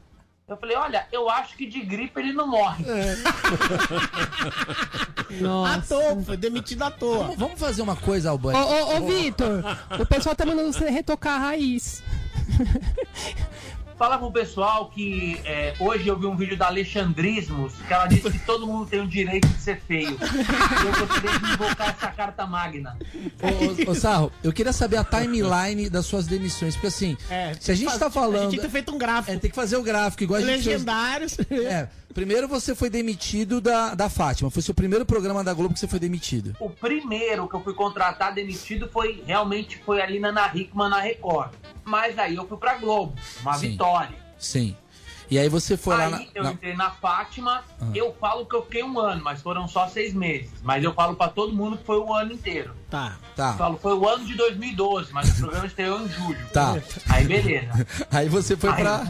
Eu 0.49 0.57
falei, 0.57 0.77
olha, 0.77 1.07
eu 1.13 1.31
acho 1.31 1.57
que 1.57 1.67
de 1.67 1.81
gripe 1.81 2.19
ele 2.21 2.33
não 2.33 2.47
morre. 2.49 2.85
À 5.67 5.81
toa, 5.81 6.23
foi 6.23 6.37
demitido 6.37 6.83
à 6.83 6.91
toa. 6.91 7.19
Vamos, 7.19 7.37
vamos 7.37 7.61
fazer 7.61 7.81
uma 7.81 7.97
coisa, 7.97 8.29
Ô, 8.29 8.33
Albani. 8.33 8.59
ô, 8.59 8.97
ô 8.97 9.07
Vitor, 9.07 9.65
o 9.99 10.05
pessoal 10.05 10.37
tá 10.37 10.45
mandando 10.45 10.73
você 10.73 10.91
retocar 10.91 11.37
a 11.37 11.39
raiz. 11.47 12.03
Fala 13.99 14.19
pro 14.19 14.33
pessoal 14.33 14.91
que 14.91 15.41
é, 15.45 15.75
hoje 15.79 16.09
eu 16.09 16.19
vi 16.19 16.27
um 16.27 16.37
vídeo 16.37 16.57
da 16.57 16.67
Alexandrismos 16.67 17.75
que 17.87 17.93
ela 17.93 18.07
disse 18.07 18.29
que 18.31 18.39
todo 18.41 18.67
mundo 18.67 18.87
tem 18.87 19.01
o 19.01 19.07
direito 19.07 19.47
de 19.47 19.61
ser 19.61 19.81
feio. 19.87 20.11
E 20.21 20.87
eu 20.87 21.07
gostaria 21.07 21.39
de 21.39 21.53
invocar 21.53 21.91
essa 21.91 22.09
carta 22.09 22.47
magna. 22.47 22.97
Ô, 23.41 23.89
ô, 23.89 23.93
ô, 23.93 23.95
Sarro, 23.95 24.33
eu 24.43 24.53
queria 24.53 24.73
saber 24.73 24.97
a 24.97 25.05
timeline 25.05 25.89
das 25.89 26.07
suas 26.07 26.27
demissões. 26.27 26.75
Porque 26.75 26.89
assim, 26.89 27.17
É, 27.31 27.55
se 27.61 27.71
a 27.71 27.75
gente 27.75 27.97
tá 27.99 28.07
A 28.07 28.11
falando. 28.11 28.43
gente 28.43 28.51
tem 28.51 28.59
que 28.61 28.67
ter 28.67 28.71
feito 28.73 28.93
um 28.95 28.99
gráfico. 28.99 29.33
É, 29.33 29.39
tem 29.39 29.51
que 29.51 29.57
fazer 29.57 29.77
o 29.77 29.83
gráfico, 29.83 30.23
igual 30.25 30.39
a 30.41 30.43
gente 30.43 30.65
fez. 30.65 30.67
Legendários. 30.67 31.37
É, 31.51 31.89
primeiro 32.13 32.47
você 32.47 32.75
foi 32.75 32.91
demitido 32.91 33.61
da, 33.61 33.95
da 33.95 34.09
Fátima. 34.09 34.51
Foi 34.51 34.63
seu 34.63 34.75
primeiro 34.75 35.05
programa 35.05 35.43
da 35.43 35.53
Globo 35.53 35.75
que 35.75 35.81
você 35.81 35.89
foi 35.89 35.99
demitido. 35.99 36.57
O 36.61 36.71
primeiro 36.71 37.49
que 37.49 37.55
eu 37.55 37.61
fui 37.63 37.75
contratar 37.75 38.35
demitido 38.35 38.89
foi 38.89 39.23
realmente 39.27 39.79
foi 39.85 40.01
ali 40.01 40.19
na 40.19 40.29
Ana 40.29 40.51
Hickman 40.55 40.89
na 40.89 41.01
Record. 41.01 41.53
Mas 41.85 42.19
aí 42.19 42.37
eu 42.37 42.47
fui 42.47 42.59
pra 42.59 42.75
Globo, 42.77 43.15
uma 43.41 43.55
Sim. 43.55 43.71
vitória. 43.71 44.17
Sim. 44.39 44.77
E 45.33 45.39
aí 45.39 45.49
você 45.49 45.79
foi 45.79 45.97
lá 45.97 46.05
aí 46.05 46.11
na. 46.11 46.25
eu 46.35 46.43
na- 46.45 46.53
entrei 46.53 46.75
na 46.77 46.91
Fátima, 46.91 47.65
Ah. 47.81 47.87
eu 47.95 48.15
falo 48.21 48.45
que 48.45 48.55
eu 48.55 48.63
fiquei 48.65 48.83
um 48.85 48.99
ano, 48.99 49.25
mas 49.25 49.41
foram 49.41 49.67
só 49.67 49.89
seis 49.89 50.13
meses. 50.13 50.51
Mas 50.63 50.85
eu 50.85 50.93
falo 50.93 51.17
pra 51.17 51.29
todo 51.29 51.55
mundo 51.55 51.79
que 51.79 51.85
foi 51.87 51.97
o 51.97 52.13
ano 52.13 52.33
inteiro. 52.35 52.75
Tá. 52.91 53.17
Eu 53.19 53.35
Tá. 53.35 53.55
falo, 53.55 53.79
foi 53.79 53.95
o 53.95 54.07
ano 54.07 54.27
de 54.27 54.35
2012, 54.37 55.11
mas 55.11 55.31
o 55.31 55.37
programa 55.41 55.67
estreou 55.67 56.03
em 56.03 56.09
julho. 56.11 56.47
Tá. 56.53 56.77
Aí 57.09 57.25
beleza. 57.25 57.87
Aí 58.13 58.29
você 58.29 58.55
foi 58.59 58.69
Aí- 58.73 58.83
pra. 58.83 59.07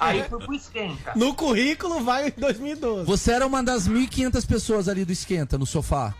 Aí 0.00 0.24
fui 0.24 0.38
pro 0.38 0.54
esquenta. 0.54 1.12
No 1.14 1.34
currículo 1.34 2.02
vai 2.02 2.28
em 2.28 2.40
2012. 2.40 3.04
Você 3.04 3.32
era 3.32 3.46
uma 3.46 3.62
das 3.62 3.86
1.500 3.86 4.46
pessoas 4.46 4.88
ali 4.88 5.04
do 5.04 5.12
Esquenta, 5.12 5.58
no 5.58 5.66
sofá. 5.66 6.14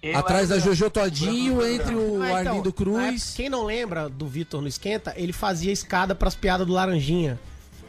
Eu 0.00 0.16
Atrás 0.16 0.50
da 0.50 0.60
Jojo 0.60 0.88
Todinho, 0.90 1.66
entre 1.66 1.92
o 1.96 2.22
Ah, 2.22 2.26
então, 2.26 2.36
Arlindo 2.36 2.44
na 2.44 2.60
época, 2.60 2.72
Cruz. 2.72 3.34
Quem 3.34 3.48
não 3.48 3.64
lembra 3.64 4.08
do 4.08 4.28
Vitor 4.28 4.60
no 4.62 4.68
Esquenta, 4.68 5.12
ele 5.16 5.32
fazia 5.32 5.72
escada 5.72 6.14
pras 6.14 6.36
piadas 6.36 6.64
do 6.66 6.72
Laranjinha. 6.72 7.36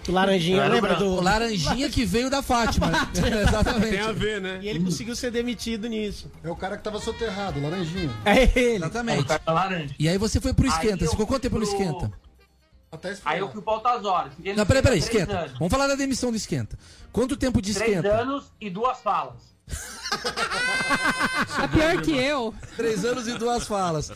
O 0.08 0.12
Laranjinha, 0.12 0.68
lembra 0.68 0.96
do... 0.96 1.06
O 1.16 1.22
Laranjinha 1.22 1.90
que 1.90 2.06
veio 2.06 2.30
da 2.30 2.42
Fátima. 2.42 2.88
Exatamente. 3.14 3.90
Tem 3.92 4.00
a 4.00 4.12
ver, 4.12 4.40
né? 4.42 4.60
E 4.62 4.68
ele 4.70 4.80
conseguiu 4.80 5.16
ser 5.16 5.32
demitido 5.32 5.88
nisso. 5.88 6.32
É 6.44 6.50
o 6.50 6.56
cara 6.56 6.78
que 6.78 6.84
tava 6.84 7.00
soterrado, 7.00 7.62
laranjinha. 7.62 8.10
É 8.26 8.44
ele. 8.58 8.76
Exatamente. 8.78 9.28
laranja. 9.46 9.96
E 10.00 10.08
aí 10.08 10.18
você 10.18 10.40
foi 10.40 10.54
pro 10.54 10.66
Esquenta. 10.68 11.04
eu 11.04 11.08
Você 11.08 11.12
ficou 11.12 11.28
quanto 11.28 11.42
tempo 11.42 11.60
no 11.60 11.66
pro- 11.66 11.74
Esquenta? 11.76 12.12
Até 12.90 13.18
Aí 13.26 13.40
eu 13.40 13.52
fui 13.52 13.62
pra 13.62 13.74
Altas 13.74 14.06
Horas. 14.06 14.32
No 14.38 14.56
Não, 14.56 14.66
peraí, 14.66 14.82
peraí, 14.82 15.02
três 15.02 15.04
Esquenta. 15.04 15.40
anos. 15.40 15.52
Vamos 15.60 15.72
falar 15.72 15.88
da 15.88 15.96
demissão 15.96 16.32
do 16.32 16.38
Esquenta. 16.38 16.78
Quanto 17.12 17.36
tempo 17.36 17.62
de 17.62 17.74
Três 17.74 17.90
Esquenta? 17.90 18.16
anos 18.16 18.46
e 18.62 18.70
duas 18.70 19.00
falas. 19.02 19.36
É 21.62 21.68
pior 21.68 22.02
que 22.02 22.12
eu. 22.16 22.54
Três 22.78 23.04
anos 23.04 23.28
e 23.28 23.38
duas 23.38 23.68
falas. 23.68 24.12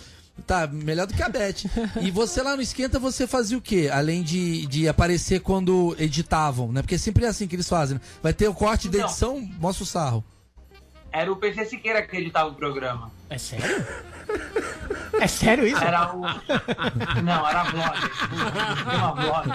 Tá, 0.48 0.66
melhor 0.68 1.06
do 1.06 1.14
que 1.14 1.22
a 1.22 1.30
Beth. 1.30 1.66
E 2.02 2.10
você 2.10 2.42
lá 2.42 2.56
no 2.56 2.62
Esquenta, 2.62 2.98
você 2.98 3.28
fazia 3.28 3.58
o 3.58 3.62
quê? 3.62 3.90
Além 3.94 4.24
de, 4.24 4.66
de 4.66 4.88
aparecer 4.88 5.40
quando 5.42 5.96
editavam, 6.00 6.72
né? 6.72 6.82
Porque 6.82 6.98
sempre 6.98 7.26
é 7.26 7.28
assim 7.28 7.48
que 7.48 7.56
eles 7.56 7.70
fazem. 7.70 7.96
né? 7.96 8.02
Vai 8.24 8.34
ter 8.34 8.48
o 8.48 8.54
corte 8.54 8.90
da 8.90 8.98
Não. 9.00 9.06
edição, 9.06 9.40
mostra 9.60 9.84
o 9.84 9.88
sarro. 9.88 10.24
Era 11.12 11.32
o 11.32 11.36
PC 11.36 11.66
Siqueira 11.66 12.02
que 12.02 12.16
editava 12.18 12.50
o 12.50 12.56
programa. 12.56 13.12
É 13.30 13.38
sério? 13.38 13.86
É 15.20 15.28
sério 15.28 15.68
isso? 15.68 15.84
Era 15.84 16.16
o. 16.16 16.22
Não, 17.22 17.48
era 17.48 17.64
vlog. 17.66 17.98
Uma 18.96 19.14
vlog. 19.14 19.50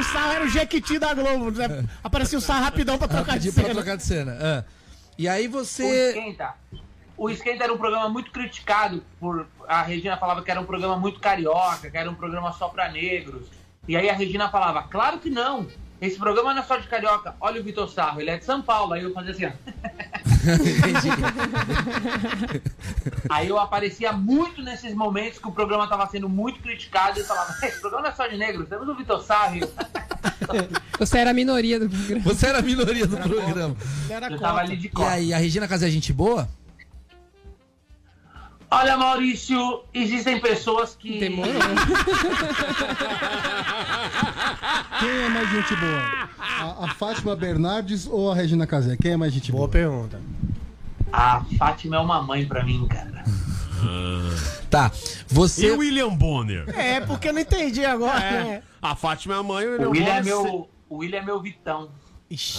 O 0.00 0.02
Sarro 0.04 0.32
era 0.32 0.44
o 0.44 0.48
Jequiti 0.48 0.98
da 0.98 1.12
Globo. 1.12 1.50
Né? 1.50 1.84
Aparecia 2.02 2.38
o 2.38 2.40
Sarro 2.40 2.64
rapidão 2.64 2.96
pra 2.96 3.06
trocar 3.06 3.38
de 3.38 3.50
Rapidinho 3.50 3.52
pra 3.54 3.62
cena. 3.64 3.74
trocar 3.74 3.96
de 3.96 4.02
cena. 4.02 4.38
Ah. 4.40 4.64
E 5.18 5.28
aí 5.28 5.46
O 5.46 5.50
você. 5.50 6.08
Esquenta. 6.08 6.54
O 7.16 7.30
Esquenta 7.30 7.64
era 7.64 7.72
um 7.72 7.78
programa 7.78 8.08
muito 8.08 8.30
criticado 8.30 9.02
por. 9.18 9.46
A 9.66 9.82
Regina 9.82 10.16
falava 10.16 10.42
que 10.42 10.50
era 10.50 10.60
um 10.60 10.66
programa 10.66 10.96
muito 10.96 11.18
carioca, 11.18 11.90
que 11.90 11.96
era 11.96 12.10
um 12.10 12.14
programa 12.14 12.52
só 12.52 12.68
pra 12.68 12.90
negros. 12.90 13.46
E 13.88 13.96
aí 13.96 14.10
a 14.10 14.14
Regina 14.14 14.48
falava, 14.50 14.82
claro 14.82 15.18
que 15.18 15.30
não. 15.30 15.66
Esse 15.98 16.18
programa 16.18 16.52
não 16.52 16.60
é 16.60 16.64
só 16.64 16.76
de 16.76 16.86
carioca. 16.88 17.34
Olha 17.40 17.58
o 17.58 17.64
Vitor 17.64 17.88
Sarro, 17.88 18.20
ele 18.20 18.28
é 18.28 18.36
de 18.36 18.44
São 18.44 18.60
Paulo. 18.60 18.92
Aí 18.92 19.02
eu 19.02 19.14
fazia 19.14 19.32
assim, 19.32 19.46
ó. 19.46 19.52
Aí 23.30 23.48
eu 23.48 23.58
aparecia 23.58 24.12
muito 24.12 24.62
nesses 24.62 24.94
momentos 24.94 25.38
que 25.38 25.48
o 25.48 25.52
programa 25.52 25.84
estava 25.84 26.06
sendo 26.06 26.28
muito 26.28 26.60
criticado 26.60 27.18
e 27.18 27.22
eu 27.22 27.26
falava, 27.26 27.52
esse 27.64 27.80
programa 27.80 28.02
não 28.04 28.10
é 28.10 28.14
só 28.14 28.26
de 28.26 28.36
negros, 28.36 28.68
temos 28.68 28.86
o 28.88 28.94
Vitor 28.94 29.22
Sarro. 29.22 29.56
E 29.56 29.60
Você 30.98 31.18
era 31.18 31.30
a 31.30 31.34
minoria 31.34 31.80
do 31.80 31.88
programa. 31.88 32.22
Você 32.24 32.46
era 32.46 32.58
a 32.58 32.62
minoria 32.62 33.06
do 33.06 33.16
programa. 33.16 33.76
Era 34.08 34.30
Eu 34.30 34.38
tava 34.38 34.60
ali 34.60 34.76
de 34.76 34.86
E 34.86 34.90
costas. 34.90 35.14
aí, 35.14 35.32
a 35.32 35.38
Regina 35.38 35.66
Casé 35.66 35.88
é 35.88 35.90
gente 35.90 36.12
boa? 36.12 36.48
Olha, 38.70 38.96
Maurício, 38.96 39.82
existem 39.94 40.40
pessoas 40.40 40.96
que. 40.96 41.18
Demorou. 41.20 41.52
Quem 45.00 45.08
é 45.08 45.28
mais 45.28 45.50
gente 45.50 45.76
boa? 45.76 46.28
A, 46.38 46.84
a 46.86 46.94
Fátima 46.94 47.36
Bernardes 47.36 48.06
ou 48.06 48.30
a 48.30 48.34
Regina 48.34 48.66
Casé? 48.66 48.96
Quem 48.96 49.12
é 49.12 49.16
mais 49.16 49.32
gente 49.32 49.52
Boa 49.52 49.68
boa? 49.68 49.70
pergunta. 49.70 50.20
A 51.12 51.44
Fátima 51.58 51.96
é 51.96 52.00
uma 52.00 52.22
mãe 52.22 52.46
pra 52.46 52.64
mim, 52.64 52.86
cara. 52.88 53.24
Tá. 54.68 54.90
Você. 55.28 55.68
E 55.68 55.70
o 55.70 55.78
William 55.78 56.08
Bonner? 56.08 56.68
É, 56.76 57.00
porque 57.00 57.28
eu 57.28 57.32
não 57.32 57.40
entendi 57.40 57.84
agora. 57.84 58.20
É. 58.20 58.44
né? 58.44 58.62
A 58.82 58.96
Fátima 58.96 59.34
é 59.34 59.38
a 59.38 59.42
mãe, 59.42 59.64
o 59.64 59.70
William 59.70 59.86
O 59.86 59.90
William 59.92 60.12
é 60.12 60.22
Bonner... 60.22 60.24
meu. 60.24 60.68
O 60.88 60.96
William 60.96 61.18
é 61.18 61.22
meu 61.22 61.40
Vitão. 61.40 61.88
Ixi, 62.28 62.58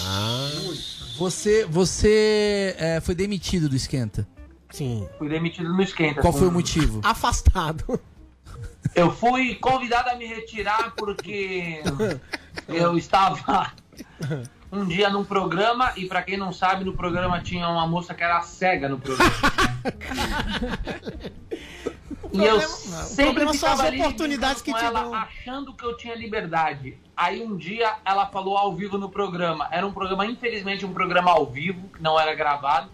Você, 1.17 1.65
você 1.65 2.75
é, 2.79 3.01
foi 3.01 3.13
demitido 3.13 3.67
do 3.67 3.75
Esquenta. 3.75 4.25
Sim. 4.69 5.07
Fui 5.17 5.29
demitido 5.29 5.73
no 5.73 5.81
esquenta. 5.81 6.21
Qual 6.21 6.33
foi 6.33 6.47
o 6.47 6.49
Com- 6.49 6.55
motivo? 6.57 7.01
Afastado. 7.03 7.99
Eu 8.95 9.11
fui 9.11 9.55
convidado 9.55 10.09
a 10.09 10.15
me 10.15 10.25
retirar 10.25 10.93
porque 10.95 11.81
eu 12.67 12.97
estava 12.97 13.71
um 14.71 14.85
dia 14.85 15.09
num 15.09 15.23
programa 15.23 15.91
e 15.95 16.07
pra 16.07 16.23
quem 16.23 16.35
não 16.37 16.51
sabe, 16.51 16.83
no 16.83 16.93
programa 16.93 17.39
tinha 17.41 17.67
uma 17.67 17.85
moça 17.85 18.15
que 18.15 18.23
era 18.23 18.41
cega 18.41 18.89
no 18.89 18.97
programa. 18.97 19.31
e 22.33 22.43
eu 22.43 22.59
problema- 22.59 23.03
sempre 23.03 23.43
são 23.43 23.53
ficava 23.53 23.73
as 23.83 23.87
ali 23.87 23.99
oportunidades 23.99 24.61
que 24.61 24.71
com 24.71 24.77
ela, 24.77 25.01
dão. 25.03 25.13
achando 25.13 25.73
que 25.73 25.85
eu 25.85 25.95
tinha 25.97 26.15
liberdade. 26.15 26.97
Aí 27.15 27.43
um 27.43 27.55
dia 27.55 27.95
ela 28.05 28.25
falou 28.27 28.57
ao 28.57 28.75
vivo 28.75 28.97
no 28.97 29.09
programa. 29.09 29.67
Era 29.71 29.85
um 29.85 29.91
programa, 29.91 30.25
infelizmente, 30.25 30.85
um 30.85 30.93
programa 30.93 31.31
ao 31.31 31.45
vivo, 31.45 31.87
que 31.89 32.01
não 32.01 32.19
era 32.19 32.33
gravado. 32.33 32.89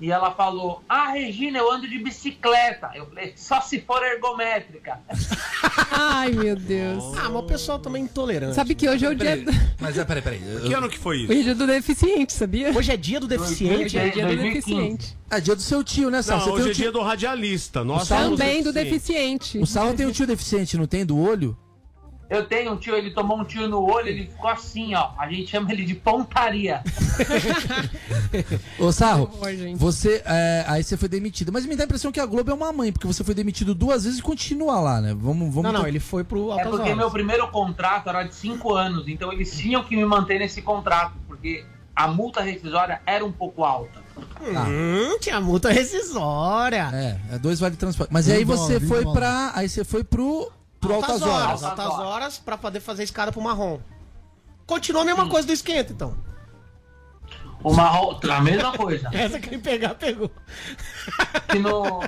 E 0.00 0.10
ela 0.10 0.32
falou: 0.32 0.82
Ah, 0.88 1.10
Regina, 1.12 1.58
eu 1.58 1.70
ando 1.70 1.88
de 1.88 1.98
bicicleta. 1.98 2.90
Eu 2.94 3.06
falei: 3.06 3.32
Só 3.36 3.60
se 3.60 3.80
for 3.80 4.02
ergométrica. 4.02 4.98
Ai, 5.90 6.32
meu 6.32 6.56
Deus. 6.56 7.04
Ah, 7.16 7.28
mas 7.28 7.36
o 7.36 7.42
pessoal 7.44 7.78
também 7.78 8.02
é 8.02 8.04
intolerante. 8.04 8.54
Sabe 8.54 8.74
que 8.74 8.88
hoje 8.88 9.04
é 9.06 9.08
o 9.10 9.14
dia. 9.14 9.36
Peraí, 9.36 9.60
Mas 9.80 9.96
é, 9.96 10.04
peraí, 10.04 10.22
peraí. 10.22 10.40
Que 10.66 10.74
ano 10.74 10.88
que 10.88 10.98
foi 10.98 11.24
Hoje 11.24 11.40
é 11.40 11.42
dia 11.42 11.54
do 11.54 11.66
deficiente, 11.66 12.32
sabia? 12.32 12.70
Hoje 12.76 12.92
é 12.92 12.96
dia 12.96 13.20
do 13.20 13.26
deficiente. 13.28 13.84
Hoje 13.84 13.98
é 13.98 14.08
dia 14.08 14.22
do 14.26 14.34
2015. 14.36 14.54
deficiente. 14.54 15.18
É 15.30 15.40
dia 15.40 15.54
do 15.56 15.62
seu 15.62 15.84
tio, 15.84 16.10
né, 16.10 16.22
Sal? 16.22 16.38
Não, 16.38 16.44
Você 16.44 16.50
hoje 16.50 16.62
tem 16.62 16.68
é 16.68 16.70
o 16.70 16.74
tio... 16.74 16.82
dia 16.84 16.92
do 16.92 17.00
radialista. 17.02 17.80
Somos 17.84 18.08
Também 18.08 18.62
do 18.62 18.72
deficientes. 18.72 19.52
deficiente. 19.52 19.58
O 19.58 19.66
Sal 19.66 19.94
tem 19.94 20.06
um 20.06 20.12
tio 20.12 20.26
deficiente, 20.26 20.76
não 20.76 20.86
tem? 20.86 21.04
Do 21.04 21.18
olho? 21.18 21.56
Eu 22.28 22.46
tenho 22.46 22.72
um 22.72 22.76
tio, 22.76 22.94
ele 22.94 23.10
tomou 23.10 23.38
um 23.38 23.44
tiro 23.44 23.68
no 23.68 23.82
olho, 23.82 24.08
ele 24.08 24.26
ficou 24.26 24.48
assim, 24.48 24.94
ó. 24.94 25.10
A 25.18 25.28
gente 25.30 25.50
chama 25.50 25.70
ele 25.72 25.84
de 25.84 25.94
pontaria. 25.94 26.82
Ô, 28.78 28.90
Sarro, 28.90 29.30
você. 29.76 30.22
é, 30.24 30.64
aí 30.66 30.82
você 30.82 30.96
foi 30.96 31.08
demitido. 31.08 31.52
Mas 31.52 31.66
me 31.66 31.76
dá 31.76 31.84
a 31.84 31.86
impressão 31.86 32.10
que 32.10 32.20
a 32.20 32.26
Globo 32.26 32.50
é 32.50 32.54
uma 32.54 32.72
mãe, 32.72 32.92
porque 32.92 33.06
você 33.06 33.22
foi 33.22 33.34
demitido 33.34 33.74
duas 33.74 34.04
vezes 34.04 34.18
e 34.18 34.22
continua 34.22 34.80
lá, 34.80 35.00
né? 35.00 35.14
Vamos. 35.14 35.54
vamos 35.54 35.62
Não, 35.62 35.80
não, 35.80 35.86
ele 35.86 36.00
foi 36.00 36.24
pro 36.24 36.48
É 36.48 36.52
Altas 36.52 36.68
porque 36.68 36.82
Horas. 36.84 36.96
meu 36.96 37.10
primeiro 37.10 37.46
contrato 37.48 38.08
era 38.08 38.22
de 38.22 38.34
cinco 38.34 38.74
anos, 38.74 39.06
então 39.06 39.32
eles 39.32 39.56
tinham 39.56 39.84
que 39.84 39.94
me 39.94 40.04
manter 40.04 40.38
nesse 40.38 40.62
contrato, 40.62 41.14
porque 41.28 41.64
a 41.94 42.08
multa 42.08 42.40
rescisória 42.40 43.00
era 43.06 43.24
um 43.24 43.32
pouco 43.32 43.64
alta. 43.64 44.02
Hum, 44.40 45.18
tinha 45.20 45.40
multa 45.40 45.70
rescisória. 45.70 46.90
É, 46.92 47.34
é 47.34 47.38
dois 47.38 47.60
vale 47.60 47.76
transporte. 47.76 48.12
Mas 48.12 48.28
aí 48.28 48.44
você 48.44 48.80
foi 48.80 49.04
pra. 49.04 49.52
Aí 49.54 49.68
você 49.68 49.84
foi 49.84 50.02
pro. 50.02 50.50
Pro 50.84 50.94
Altas, 50.94 51.22
Horas. 51.22 51.64
Altas 51.64 51.92
horas 51.98 52.38
pra 52.38 52.58
poder 52.58 52.80
fazer 52.80 53.02
escada 53.02 53.32
pro 53.32 53.40
marrom. 53.40 53.80
Continua 54.66 55.02
a 55.02 55.04
mesma 55.04 55.28
coisa 55.28 55.46
do 55.46 55.52
esquenta, 55.52 55.92
então. 55.92 56.16
O 57.62 57.72
marrom, 57.72 58.18
a 58.30 58.40
mesma 58.40 58.72
coisa. 58.72 59.08
Essa 59.12 59.40
quem 59.40 59.58
pegar, 59.58 59.94
pegou. 59.94 60.30
Que 61.48 61.58
no, 61.58 62.02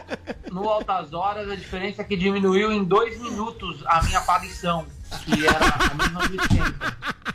no 0.50 0.68
Altas 0.68 1.12
Horas 1.14 1.50
a 1.50 1.56
diferença 1.56 2.02
é 2.02 2.04
que 2.04 2.16
diminuiu 2.16 2.70
em 2.70 2.84
dois 2.84 3.18
minutos 3.20 3.82
a 3.86 4.02
minha 4.02 4.18
aparição, 4.18 4.86
que 5.24 5.46
era 5.46 5.66
a 5.90 5.94
mesma 5.94 6.28
do 6.28 6.42
esquenta. 6.42 6.96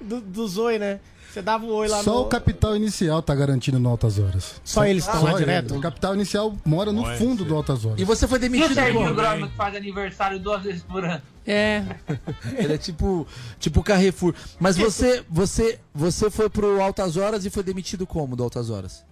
Do, 0.00 0.22
do 0.22 0.48
Zoe, 0.48 0.78
né? 0.78 0.98
Você 1.38 1.42
dava 1.42 1.64
o 1.64 1.72
oi 1.72 1.86
lá 1.86 2.02
Só 2.02 2.14
no... 2.14 2.20
o 2.22 2.24
capital 2.26 2.74
inicial 2.74 3.22
tá 3.22 3.32
garantindo 3.32 3.78
no 3.78 3.88
Altas 3.88 4.18
Horas. 4.18 4.60
Só 4.64 4.84
eles 4.84 5.04
estão 5.04 5.20
Só 5.20 5.26
lá 5.26 5.30
ele. 5.34 5.38
direto? 5.38 5.76
O 5.76 5.80
capital 5.80 6.14
inicial 6.16 6.56
mora 6.64 6.90
no 6.90 7.02
Olha, 7.02 7.16
fundo 7.16 7.44
do 7.44 7.54
Altas 7.54 7.84
Horas. 7.84 8.00
E 8.00 8.04
você 8.04 8.26
foi 8.26 8.40
demitido 8.40 8.74
Serginho 8.74 9.04
como? 9.04 9.14
Grossman 9.14 9.48
que 9.48 9.56
faz 9.56 9.76
aniversário 9.76 10.40
duas 10.40 10.64
vezes 10.64 10.82
por 10.82 11.04
ano? 11.04 11.22
É. 11.46 11.84
Ele 12.58 12.72
é 12.72 12.78
tipo, 12.78 13.24
tipo 13.60 13.84
Carrefour. 13.84 14.34
Mas 14.58 14.76
você, 14.76 15.24
você, 15.30 15.78
você 15.94 16.28
foi 16.28 16.50
pro 16.50 16.82
Altas 16.82 17.16
Horas 17.16 17.44
e 17.44 17.50
foi 17.50 17.62
demitido 17.62 18.04
como 18.04 18.34
do 18.34 18.42
Altas 18.42 18.68
Horas? 18.68 19.04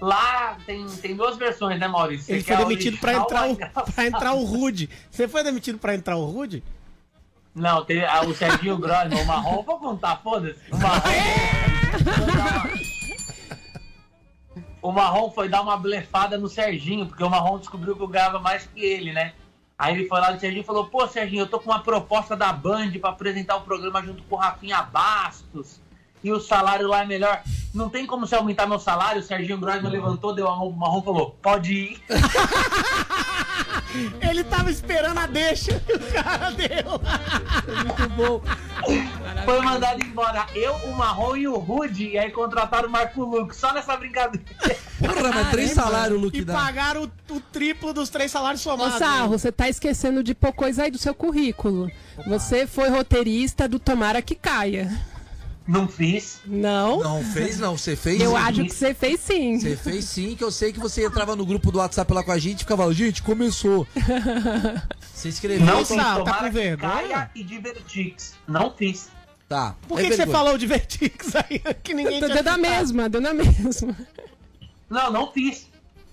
Lá 0.00 0.56
tem, 0.64 0.86
tem 0.86 1.14
duas 1.14 1.36
versões, 1.36 1.78
né, 1.78 1.86
Maurício? 1.86 2.32
Ele 2.32 2.40
Você 2.40 2.46
foi 2.46 2.56
quer 2.56 2.62
demitido 2.66 2.96
pra 2.96 3.20
original 3.20 3.50
entrar, 3.50 3.82
o, 3.82 3.92
pra 3.92 4.06
entrar 4.06 4.32
o 4.32 4.42
Rude. 4.42 4.88
Você 5.10 5.28
foi 5.28 5.44
demitido 5.44 5.76
pra 5.76 5.94
entrar 5.94 6.16
o 6.16 6.24
Rude? 6.24 6.64
Não, 7.56 7.86
ah, 8.10 8.26
o 8.26 8.34
Serginho 8.34 8.76
Grossman, 8.76 9.22
o 9.22 9.24
Marrom, 9.24 9.62
vou 9.62 9.78
contar, 9.78 10.16
foda-se. 10.16 10.60
O 10.70 10.76
Marrom. 10.76 11.10
O 14.82 14.92
Marrom 14.92 15.30
foi 15.30 15.48
dar 15.48 15.62
uma 15.62 15.78
blefada 15.78 16.36
no 16.36 16.48
Serginho, 16.48 17.06
porque 17.06 17.24
o 17.24 17.30
Marrom 17.30 17.58
descobriu 17.58 17.96
que 17.96 18.02
eu 18.02 18.08
ganhava 18.08 18.38
mais 18.38 18.66
que 18.66 18.84
ele, 18.84 19.10
né? 19.10 19.32
Aí 19.78 19.94
ele 19.94 20.06
foi 20.06 20.20
lá 20.20 20.32
no 20.32 20.38
Serginho 20.38 20.60
e 20.60 20.66
falou: 20.66 20.86
Pô, 20.86 21.08
Serginho, 21.08 21.44
eu 21.44 21.46
tô 21.46 21.58
com 21.58 21.70
uma 21.70 21.82
proposta 21.82 22.36
da 22.36 22.52
Band 22.52 22.92
pra 23.00 23.08
apresentar 23.08 23.56
o 23.56 23.62
programa 23.62 24.02
junto 24.02 24.22
com 24.24 24.36
o 24.36 24.38
Rafinha 24.38 24.82
Bastos. 24.82 25.80
E 26.22 26.30
o 26.30 26.38
salário 26.38 26.86
lá 26.86 27.02
é 27.02 27.06
melhor. 27.06 27.42
Não 27.74 27.88
tem 27.88 28.06
como 28.06 28.26
você 28.26 28.34
aumentar 28.34 28.66
meu 28.66 28.78
salário? 28.78 29.22
O 29.22 29.24
Serginho 29.24 29.58
Grossman 29.58 29.90
levantou, 29.90 30.34
deu 30.34 30.46
a 30.46 30.54
mão 30.54 30.98
e 31.00 31.04
falou: 31.04 31.30
Pode 31.40 31.72
ir. 31.72 32.02
Ele 34.20 34.44
tava 34.44 34.70
esperando 34.70 35.18
a 35.18 35.26
deixa 35.26 35.78
que 35.80 35.92
o 35.92 35.98
cara 36.12 36.50
deu. 36.50 37.00
Muito 37.84 38.08
bom. 38.10 38.42
Foi 39.44 39.60
mandado 39.60 40.02
embora 40.02 40.46
eu, 40.54 40.74
o 40.74 40.96
Marrom 40.96 41.36
e 41.36 41.48
o 41.48 41.56
Rude. 41.56 42.08
E 42.10 42.18
aí 42.18 42.30
contrataram 42.30 42.88
o 42.88 42.90
Marco 42.90 43.22
Lucas, 43.24 43.56
só 43.56 43.72
nessa 43.72 43.96
brincadeira. 43.96 44.44
Porra, 44.98 45.30
mas 45.32 45.50
três 45.50 45.70
salários 45.72 46.18
o 46.18 46.20
Luke 46.20 46.38
E 46.38 46.44
dá. 46.44 46.54
pagaram 46.54 47.04
o, 47.04 47.34
o 47.34 47.40
triplo 47.40 47.92
dos 47.92 48.08
três 48.08 48.30
salários 48.30 48.64
Ô, 48.66 48.70
somados. 48.70 48.98
Sarro, 48.98 49.28
você 49.30 49.50
tá 49.52 49.68
esquecendo 49.68 50.22
de 50.22 50.34
pôr 50.34 50.52
coisa 50.52 50.84
aí 50.84 50.90
do 50.90 50.98
seu 50.98 51.14
currículo. 51.14 51.90
Você 52.26 52.66
foi 52.66 52.88
roteirista 52.88 53.68
do 53.68 53.78
Tomara 53.78 54.22
que 54.22 54.34
Caia. 54.34 54.90
Não 55.66 55.88
fiz. 55.88 56.40
Não? 56.46 57.00
Não 57.02 57.24
fez, 57.24 57.58
não. 57.58 57.76
Você 57.76 57.96
fez 57.96 58.20
Eu 58.20 58.30
sim. 58.30 58.36
acho 58.36 58.64
que 58.64 58.74
você 58.74 58.94
fez 58.94 59.20
sim. 59.20 59.58
Você 59.58 59.76
fez 59.76 60.04
sim, 60.04 60.36
que 60.36 60.44
eu 60.44 60.50
sei 60.50 60.72
que 60.72 60.78
você 60.78 61.04
entrava 61.04 61.34
no 61.34 61.44
grupo 61.44 61.72
do 61.72 61.78
WhatsApp 61.78 62.12
lá 62.12 62.22
com 62.22 62.30
a 62.30 62.38
gente 62.38 62.58
e 62.60 62.62
ficava, 62.62 62.92
gente, 62.92 63.22
começou. 63.22 63.86
Você 65.12 65.30
escreveu. 65.30 65.66
Não 65.66 65.84
fiz. 65.84 65.96
tá 65.96 66.16
Tomara 66.16 66.46
com 66.48 66.52
vergonha? 66.52 66.92
caia 66.92 67.30
e 67.34 67.42
Divertix. 67.42 68.34
Não 68.46 68.70
fiz. 68.70 69.08
Tá. 69.48 69.74
Por 69.88 69.98
é 69.98 70.02
que, 70.02 70.10
que 70.10 70.16
você 70.16 70.26
falou 70.26 70.58
de 70.58 70.66
Vertix 70.66 71.34
aí? 71.34 71.60
Que 71.82 71.94
ninguém 71.94 72.20
Deu 72.20 72.28
citado? 72.36 72.60
mesma, 72.60 73.08
deu 73.08 73.20
na 73.20 73.32
mesma. 73.32 73.96
Não, 74.90 75.10
não 75.10 75.32
fiz. 75.32 75.68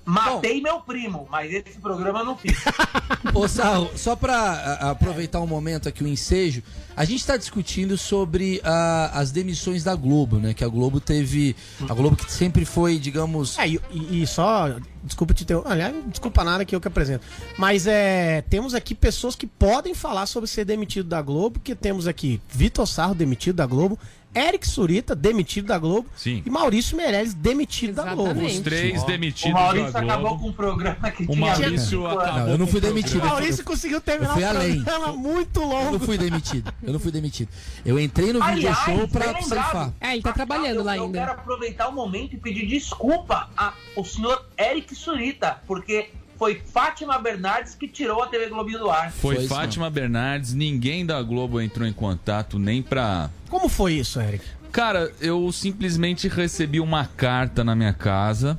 Matei 0.06 0.62
meu 0.62 0.82
primo, 0.82 1.28
mas 1.32 1.52
esse 1.54 1.80
programa 1.80 2.20
eu 2.20 2.26
não 2.26 2.38
fiz. 2.38 2.58
Ô, 3.34 3.48
Sarro, 3.48 3.90
só 3.96 4.16
pra 4.16 4.36
a- 4.36 4.92
aproveitar 4.92 5.40
um 5.40 5.48
momento 5.48 5.88
aqui, 5.88 6.04
o 6.04 6.08
ensejo, 6.08 6.62
a 6.96 7.06
gente 7.06 7.26
tá 7.26 7.38
discutindo 7.38 7.98
sobre 7.98 8.60
ah, 8.64 9.12
as 9.14 9.32
demissões 9.32 9.84
da 9.84 9.96
Globo, 9.96 10.38
né? 10.40 10.54
Que 10.54 10.64
a 10.64 10.68
Globo 10.68 11.00
teve. 11.00 11.56
A 11.90 11.94
Globo 11.94 12.16
que 12.18 12.32
sempre 12.32 12.66
foi, 12.66 13.00
digamos. 13.00 13.58
É, 13.58 13.68
e, 13.68 13.80
e- 13.92 14.28
só, 14.28 14.76
desculpa 15.04 15.34
te 15.34 15.44
interromper, 15.44 15.72
aliás, 15.72 15.96
desculpa 16.08 16.44
nada 16.44 16.66
que 16.66 16.76
eu 16.76 16.82
que 16.82 16.88
apresento. 16.88 17.26
Mas 17.58 17.88
é, 17.88 18.42
temos 18.50 18.74
aqui 18.74 18.94
pessoas 18.94 19.36
que 19.36 19.48
podem 19.48 19.94
falar 19.96 20.26
sobre 20.26 20.50
ser 20.50 20.66
demitido 20.66 21.08
da 21.08 21.22
Globo, 21.22 21.60
que 21.60 21.74
temos 21.74 22.08
aqui 22.08 22.42
Vitor 22.50 22.86
Sarro 22.86 23.16
demitido 23.16 23.56
da 23.56 23.66
Globo, 23.66 23.98
Eric 24.36 24.68
Surita 24.68 25.16
demitido 25.16 25.68
da 25.68 25.78
Globo 25.78 26.08
Sim. 26.16 26.42
e 26.46 26.50
Maurício 26.50 26.98
Meirelles 26.98 27.34
demitido 27.34 27.94
da 27.96 28.14
Globo. 28.14 28.32
Exatamente. 28.32 28.56
Os 28.58 28.60
três 28.64 29.04
O 29.04 29.06
demitidos 29.06 29.54
Maurício 29.54 29.92
da 29.94 30.00
acabou 30.00 30.30
Globo. 30.30 30.44
com 30.44 30.50
um 30.50 30.54
programa 30.54 31.12
que 31.12 31.24
O 31.24 31.28
tinha 31.28 31.40
Maurício 31.40 31.70
25 31.72 32.06
anos. 32.06 32.18
acabou 32.24 32.40
Não, 32.42 32.50
eu 32.50 32.58
não 32.58 32.68
fui 32.68 32.78
o 32.80 32.82
demitido. 32.82 33.26
Maurício 33.26 33.64
conseguiu 33.64 34.02
terminar 34.02 34.30
eu 34.32 34.34
fui 34.36 34.44
o 34.44 34.48
além. 34.50 34.84
programa 34.84 35.14
muito 35.14 35.62
Eu 35.62 35.68
não 35.70 35.92
longo. 35.92 36.00
fui 36.06 36.18
demitido. 36.18 36.74
Eu 36.82 36.94
não 36.94 37.00
fui 37.00 37.12
demitido. 37.12 37.50
Eu 37.86 38.00
entrei 38.00 38.34
no 38.34 38.40
video 38.40 38.54
Aliás, 38.70 38.78
show 38.80 39.08
pra 39.08 39.32
lembrado. 39.40 39.94
É, 40.02 40.14
ele 40.14 40.22
tá 40.22 40.34
trabalhando 40.34 40.78
eu, 40.78 40.84
lá 40.84 40.98
eu 40.98 41.04
ainda. 41.06 41.20
quero 41.20 41.32
aproveitar 41.32 41.88
o 41.90 41.92
momento 41.94 42.34
e 42.34 42.38
pedir 42.38 42.66
desculpa 42.68 43.50
ao 43.96 44.04
senhor 44.04 44.46
Eric 44.58 44.96
Surita, 44.96 45.62
porque 45.68 46.10
foi 46.38 46.62
Fátima 46.74 47.18
Bernardes 47.20 47.76
que 47.76 47.88
tirou 47.88 48.22
a 48.22 48.28
TV 48.28 48.48
Globinho 48.48 48.80
do 48.80 48.90
ar. 48.90 49.12
Foi, 49.12 49.36
Foi 49.36 49.46
isso 49.46 49.54
Fátima 49.54 49.90
Bernardes, 49.90 50.54
ninguém 50.54 51.06
da 51.06 51.22
Globo 51.22 51.62
entrou 51.62 51.88
em 51.88 51.94
contato 51.94 52.60
nem 52.60 52.82
pra. 52.82 53.30
Como 53.50 53.70
foi 53.70 53.94
isso, 53.94 54.20
Eric? 54.20 54.44
Cara, 54.72 55.12
eu 55.22 55.52
simplesmente 55.52 56.28
recebi 56.28 56.80
uma 56.80 57.06
carta 57.06 57.64
na 57.64 57.76
minha 57.76 57.94
casa 57.94 58.58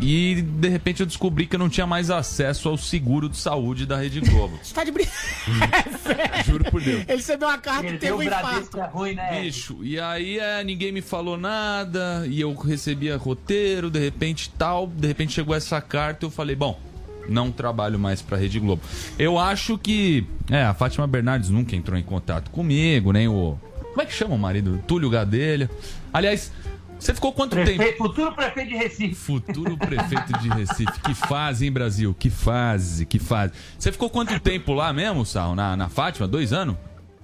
e 0.00 0.42
de 0.42 0.68
repente 0.68 1.00
eu 1.00 1.06
descobri 1.06 1.46
que 1.46 1.54
eu 1.56 1.58
não 1.58 1.68
tinha 1.68 1.86
mais 1.86 2.10
acesso 2.10 2.68
ao 2.68 2.76
seguro 2.78 3.28
de 3.28 3.36
saúde 3.36 3.86
da 3.86 3.96
Rede 3.96 4.20
Globo. 4.20 4.58
Você 4.62 4.72
tá 4.74 4.84
de 4.84 4.90
brincadeira. 4.90 6.42
Juro 6.44 6.64
por 6.70 6.80
Deus. 6.80 7.02
Ele 7.06 7.16
recebeu 7.16 7.48
uma 7.48 7.58
carta 7.58 7.84
e 7.84 7.88
Ele 7.88 7.98
teve 7.98 8.12
tem 8.12 8.20
um 8.20 8.22
infarto. 8.22 8.78
é 8.80 8.86
ruim, 8.86 9.14
né? 9.14 9.40
Bicho, 9.42 9.78
e 9.82 9.98
aí 10.00 10.38
é, 10.38 10.64
ninguém 10.64 10.92
me 10.92 11.00
falou 11.02 11.36
nada, 11.36 12.24
e 12.28 12.40
eu 12.40 12.54
recebia 12.54 13.16
roteiro, 13.16 13.90
de 13.90 13.98
repente 13.98 14.50
tal, 14.56 14.86
de 14.86 15.06
repente 15.06 15.32
chegou 15.32 15.54
essa 15.54 15.80
carta 15.80 16.24
e 16.24 16.26
eu 16.26 16.30
falei, 16.30 16.56
bom, 16.56 16.78
não 17.28 17.50
trabalho 17.52 17.98
mais 17.98 18.22
pra 18.22 18.36
Rede 18.36 18.58
Globo. 18.58 18.82
Eu 19.18 19.38
acho 19.38 19.78
que, 19.78 20.26
é, 20.50 20.64
a 20.64 20.74
Fátima 20.74 21.06
Bernardes 21.06 21.50
nunca 21.50 21.76
entrou 21.76 21.98
em 21.98 22.02
contato 22.02 22.50
comigo, 22.50 23.12
nem 23.12 23.28
o... 23.28 23.58
Como 23.90 24.02
é 24.02 24.06
que 24.06 24.12
chama 24.12 24.34
o 24.34 24.38
marido? 24.38 24.80
Túlio 24.86 25.10
Gadelha. 25.10 25.68
Aliás, 26.12 26.52
você 27.00 27.14
ficou 27.14 27.32
quanto 27.32 27.56
tempo? 27.56 27.66
Prefeito, 27.66 27.98
futuro 27.98 28.32
prefeito 28.34 28.68
de 28.68 28.76
Recife. 28.76 29.14
Futuro 29.14 29.76
prefeito 29.76 30.38
de 30.38 30.48
Recife. 30.48 31.00
Que 31.00 31.14
fase, 31.14 31.64
hein, 31.64 31.72
Brasil? 31.72 32.14
Que 32.18 32.30
fase, 32.30 33.06
que 33.06 33.18
fase. 33.18 33.52
Você 33.78 33.90
ficou 33.90 34.10
quanto 34.10 34.38
tempo 34.38 34.72
lá 34.72 34.92
mesmo, 34.92 35.24
Sal? 35.24 35.54
Na, 35.54 35.76
na 35.76 35.88
Fátima? 35.88 36.28
Dois 36.28 36.52
anos? 36.52 36.76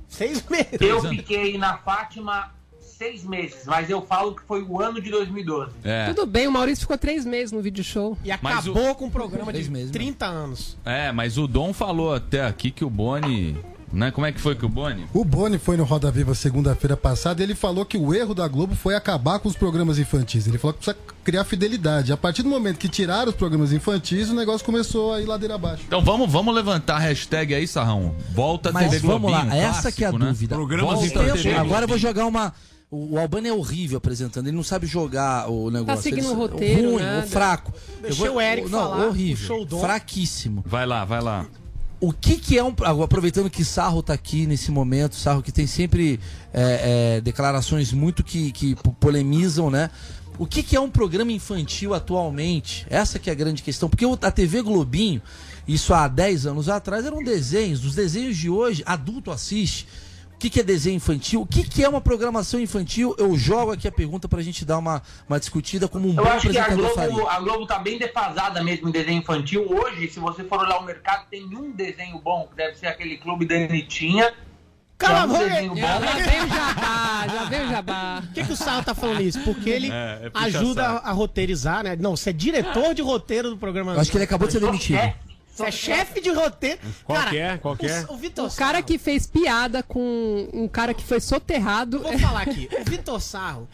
Seis 0.09 0.45
meses. 0.49 0.81
Eu 0.81 0.99
anos. 1.01 1.11
fiquei 1.11 1.59
na 1.59 1.77
Fátima 1.79 2.51
seis 2.81 3.25
meses, 3.25 3.67
mas 3.67 3.91
eu 3.91 4.01
falo 4.01 4.35
que 4.35 4.43
foi 4.45 4.63
o 4.63 4.81
ano 4.81 5.01
de 5.01 5.11
2012. 5.11 5.73
É. 5.85 6.07
Tudo 6.07 6.25
bem, 6.25 6.49
o 6.49 6.53
Maurício 6.53 6.83
ficou 6.83 6.97
três 6.97 7.27
meses 7.27 7.53
no 7.53 7.61
video 7.61 7.85
show. 7.85 8.17
E 8.25 8.31
acabou 8.33 8.95
com 8.95 9.07
um 9.07 9.11
programa 9.11 9.53
de 9.53 9.59
Três 9.59 9.69
meses, 9.69 9.91
30 9.91 10.25
anos. 10.25 10.79
É, 10.85 11.13
mas 11.13 11.37
o 11.37 11.47
Dom 11.47 11.75
falou 11.75 12.15
até 12.15 12.47
aqui 12.47 12.71
que 12.71 12.85
o 12.85 12.91
Boni. 12.91 13.57
Né? 13.93 14.11
Como 14.11 14.27
é 14.27 14.33
que 14.33 14.41
foi 14.41 14.55
que 14.55 14.67
o 14.67 14.69
Boni? 14.69 15.07
O 15.15 15.25
Boni 15.25 15.59
foi 15.59 15.77
no 15.77 15.85
Roda 15.85 16.11
Viva 16.11 16.35
segunda-feira 16.35 16.97
passada 16.97 17.41
e 17.41 17.45
ele 17.45 17.55
falou 17.55 17.85
que 17.85 17.97
o 17.97 18.13
erro 18.13 18.35
da 18.35 18.47
Globo 18.49 18.75
foi 18.75 18.95
acabar 18.95 19.39
com 19.39 19.49
os 19.49 19.57
programas 19.57 19.99
infantis. 19.99 20.47
Ele 20.47 20.59
falou 20.59 20.75
que 20.75 20.81
precisa 20.85 20.97
criar 21.23 21.45
fidelidade. 21.45 22.13
A 22.13 22.17
partir 22.17 22.43
do 22.43 22.49
momento 22.49 22.79
que 22.79 22.89
tiraram 22.89 23.31
os 23.31 23.37
programas 23.37 23.73
infantis, 23.73 24.29
o 24.29 24.35
negócio 24.35 24.65
começou 24.67 25.13
a 25.15 25.21
ir 25.21 25.27
ladeira 25.27 25.55
abaixo. 25.55 25.85
Então 25.87 26.03
vamos, 26.03 26.31
vamos 26.31 26.55
levantar 26.55 26.97
a 26.97 26.99
hashtag 26.99 27.55
aí, 27.55 27.67
Sarrão. 27.67 28.15
Volta 28.35 28.73
Mas 28.73 28.91
TV 28.91 29.07
vamos 29.07 29.31
lá, 29.31 29.47
essa 29.57 29.93
que 29.93 30.05
é 30.05 30.09
a 30.09 30.13
né? 30.13 30.27
dúvida. 30.27 30.55
Programas 30.57 31.03
infantis. 31.05 31.47
Agora 31.57 31.85
eu 31.85 31.89
vou 31.89 31.99
jogar 31.99 32.27
uma. 32.27 32.53
O, 32.91 33.15
o 33.15 33.19
Albani 33.19 33.49
é 33.49 33.53
horrível 33.53 33.99
apresentando, 33.99 34.47
ele 34.47 34.57
não 34.57 34.63
sabe 34.63 34.87
jogar 34.87 35.51
o 35.51 35.71
negócio. 35.71 36.03
seguindo 36.03 36.27
ele- 36.27 36.35
o 36.35 36.39
roteiro, 36.39 36.91
Ruim, 36.93 37.03
nada. 37.03 37.27
o 37.27 37.29
fraco. 37.29 37.73
Deixa 38.01 38.31
o 38.31 38.41
Eric 38.41 38.69
não, 38.69 38.79
falar, 38.79 39.07
horrível. 39.07 39.67
Fraquíssimo. 39.81 40.63
Vai 40.67 40.87
lá, 40.87 41.05
vai 41.05 41.21
lá. 41.21 41.47
O 41.99 42.13
que 42.13 42.37
que 42.37 42.59
é 42.59 42.63
um... 42.63 42.75
Aproveitando 43.03 43.49
que 43.49 43.65
Sarro 43.65 44.03
tá 44.03 44.13
aqui 44.13 44.47
nesse 44.47 44.71
momento, 44.71 45.15
Sarro 45.15 45.43
que 45.43 45.51
tem 45.51 45.67
sempre 45.67 46.21
é, 46.53 47.17
é, 47.17 47.21
declarações 47.23 47.93
muito 47.93 48.23
que, 48.23 48.53
que 48.53 48.75
po- 48.77 48.93
polemizam, 48.93 49.71
né? 49.71 49.91
O 50.39 50.47
que 50.47 50.63
que 50.63 50.77
é 50.77 50.81
um 50.81 50.91
programa 50.91 51.33
infantil 51.33 51.95
atualmente? 51.95 52.87
Essa 52.91 53.19
que 53.19 53.31
é 53.31 53.33
a 53.33 53.37
grande 53.37 53.63
questão. 53.63 53.89
Porque 53.89 54.05
a 54.21 54.31
TV 54.31 54.61
Globinho, 54.61 55.23
isso 55.67 55.95
há 55.95 56.07
10 56.07 56.47
anos 56.47 56.69
atrás, 56.69 57.07
eram 57.07 57.25
desenhos. 57.25 57.83
Os 57.85 57.95
desenhos 57.95 58.37
de 58.37 58.51
hoje, 58.51 58.83
adulto 58.85 59.31
assiste. 59.31 59.89
O 60.37 60.39
que, 60.39 60.51
que 60.51 60.61
é 60.61 60.63
desenho 60.63 60.97
infantil? 60.97 61.41
O 61.41 61.47
que, 61.47 61.65
que 61.65 61.83
é 61.83 61.89
uma 61.89 62.01
programação 62.01 62.61
infantil? 62.61 63.17
Eu 63.19 63.35
jogo 63.39 63.73
aqui 63.73 63.89
a 63.89 63.93
pergunta 63.93 64.29
pra 64.29 64.43
gente 64.43 64.67
dar 64.67 64.77
uma, 64.77 65.01
uma 65.27 65.41
discutida 65.41 65.89
como 65.89 66.11
um 66.11 66.13
bom 66.13 66.21
Eu 66.23 66.29
acho 66.29 66.51
que 66.51 66.59
a 66.59 66.69
Globo, 66.69 66.95
faria. 66.95 67.31
a 67.31 67.41
Globo 67.41 67.67
tá 67.67 67.79
bem 67.79 67.99
defasada 67.99 68.63
mesmo 68.63 68.87
em 68.91 68.93
desenho 68.93 69.19
infantil. 69.21 69.67
Hoje, 69.67 70.09
se 70.11 70.21
você 70.21 70.45
for 70.45 70.61
olhar 70.61 70.77
o 70.79 70.85
mercado, 70.85 71.25
tem 71.31 71.43
um 71.45 71.71
desenho 71.73 72.19
bom, 72.19 72.47
que 72.51 72.55
deve 72.57 72.77
ser 72.77 72.87
aquele 72.87 73.17
Clube 73.17 73.47
da 73.47 73.55
Anitinha. 73.55 74.31
Cala 74.99 75.23
a 75.25 75.27
que 75.27 75.35
é 75.35 75.37
um 75.37 75.39
boca! 75.39 75.49
desenho 75.49 75.75
bom. 75.75 75.81
Já 75.81 75.99
veio 76.27 76.45
o 76.45 76.49
jabá, 76.49 77.27
já 77.29 77.45
veio 77.45 77.65
o 77.65 77.69
jabá. 77.71 78.23
Por 78.27 78.33
que, 78.35 78.45
que 78.45 78.53
o 78.53 78.57
Sarro 78.57 78.83
tá 78.85 78.95
falando 78.95 79.21
isso? 79.23 79.41
Porque 79.41 79.71
ele 79.71 79.91
É, 79.91 80.27
é 80.27 80.31
ajuda 80.35 80.87
a, 80.87 80.97
a 81.11 81.13
roteirizar, 81.13 81.83
né? 81.83 81.97
Não, 81.99 82.15
você 82.15 82.29
é 82.29 82.33
diretor 82.35 82.95
de 82.95 83.01
roteiro 83.01 83.49
do 83.49 83.57
programa. 83.57 83.95
Eu 83.95 84.01
acho 84.01 84.11
que 84.11 84.19
ele 84.19 84.25
acabou 84.25 84.47
de 84.47 84.53
ser 84.53 84.61
demitido. 84.61 84.99
Você 85.57 85.65
é 85.65 85.71
chefe 85.71 86.21
de 86.21 86.31
roteiro. 86.31 86.79
Qual 87.05 87.19
Cara, 87.19 87.31
que 87.31 87.39
é? 87.39 87.57
Qual 87.57 87.77
que 87.77 87.87
é? 87.87 88.05
O, 88.09 88.13
o 88.13 88.17
Vitor 88.17 88.47
O 88.47 88.55
cara 88.55 88.83
que 88.83 88.99
fez 88.99 89.27
piada 89.27 89.83
com 89.83 90.49
um 90.53 90.69
cara 90.69 90.93
que 90.93 91.03
foi 91.03 91.19
soterrado. 91.19 92.01
Vou 92.01 92.19
falar 92.19 92.43
aqui. 92.43 92.69
O 92.79 92.91
Vitor 92.91 93.21
Sarro, 93.21 93.67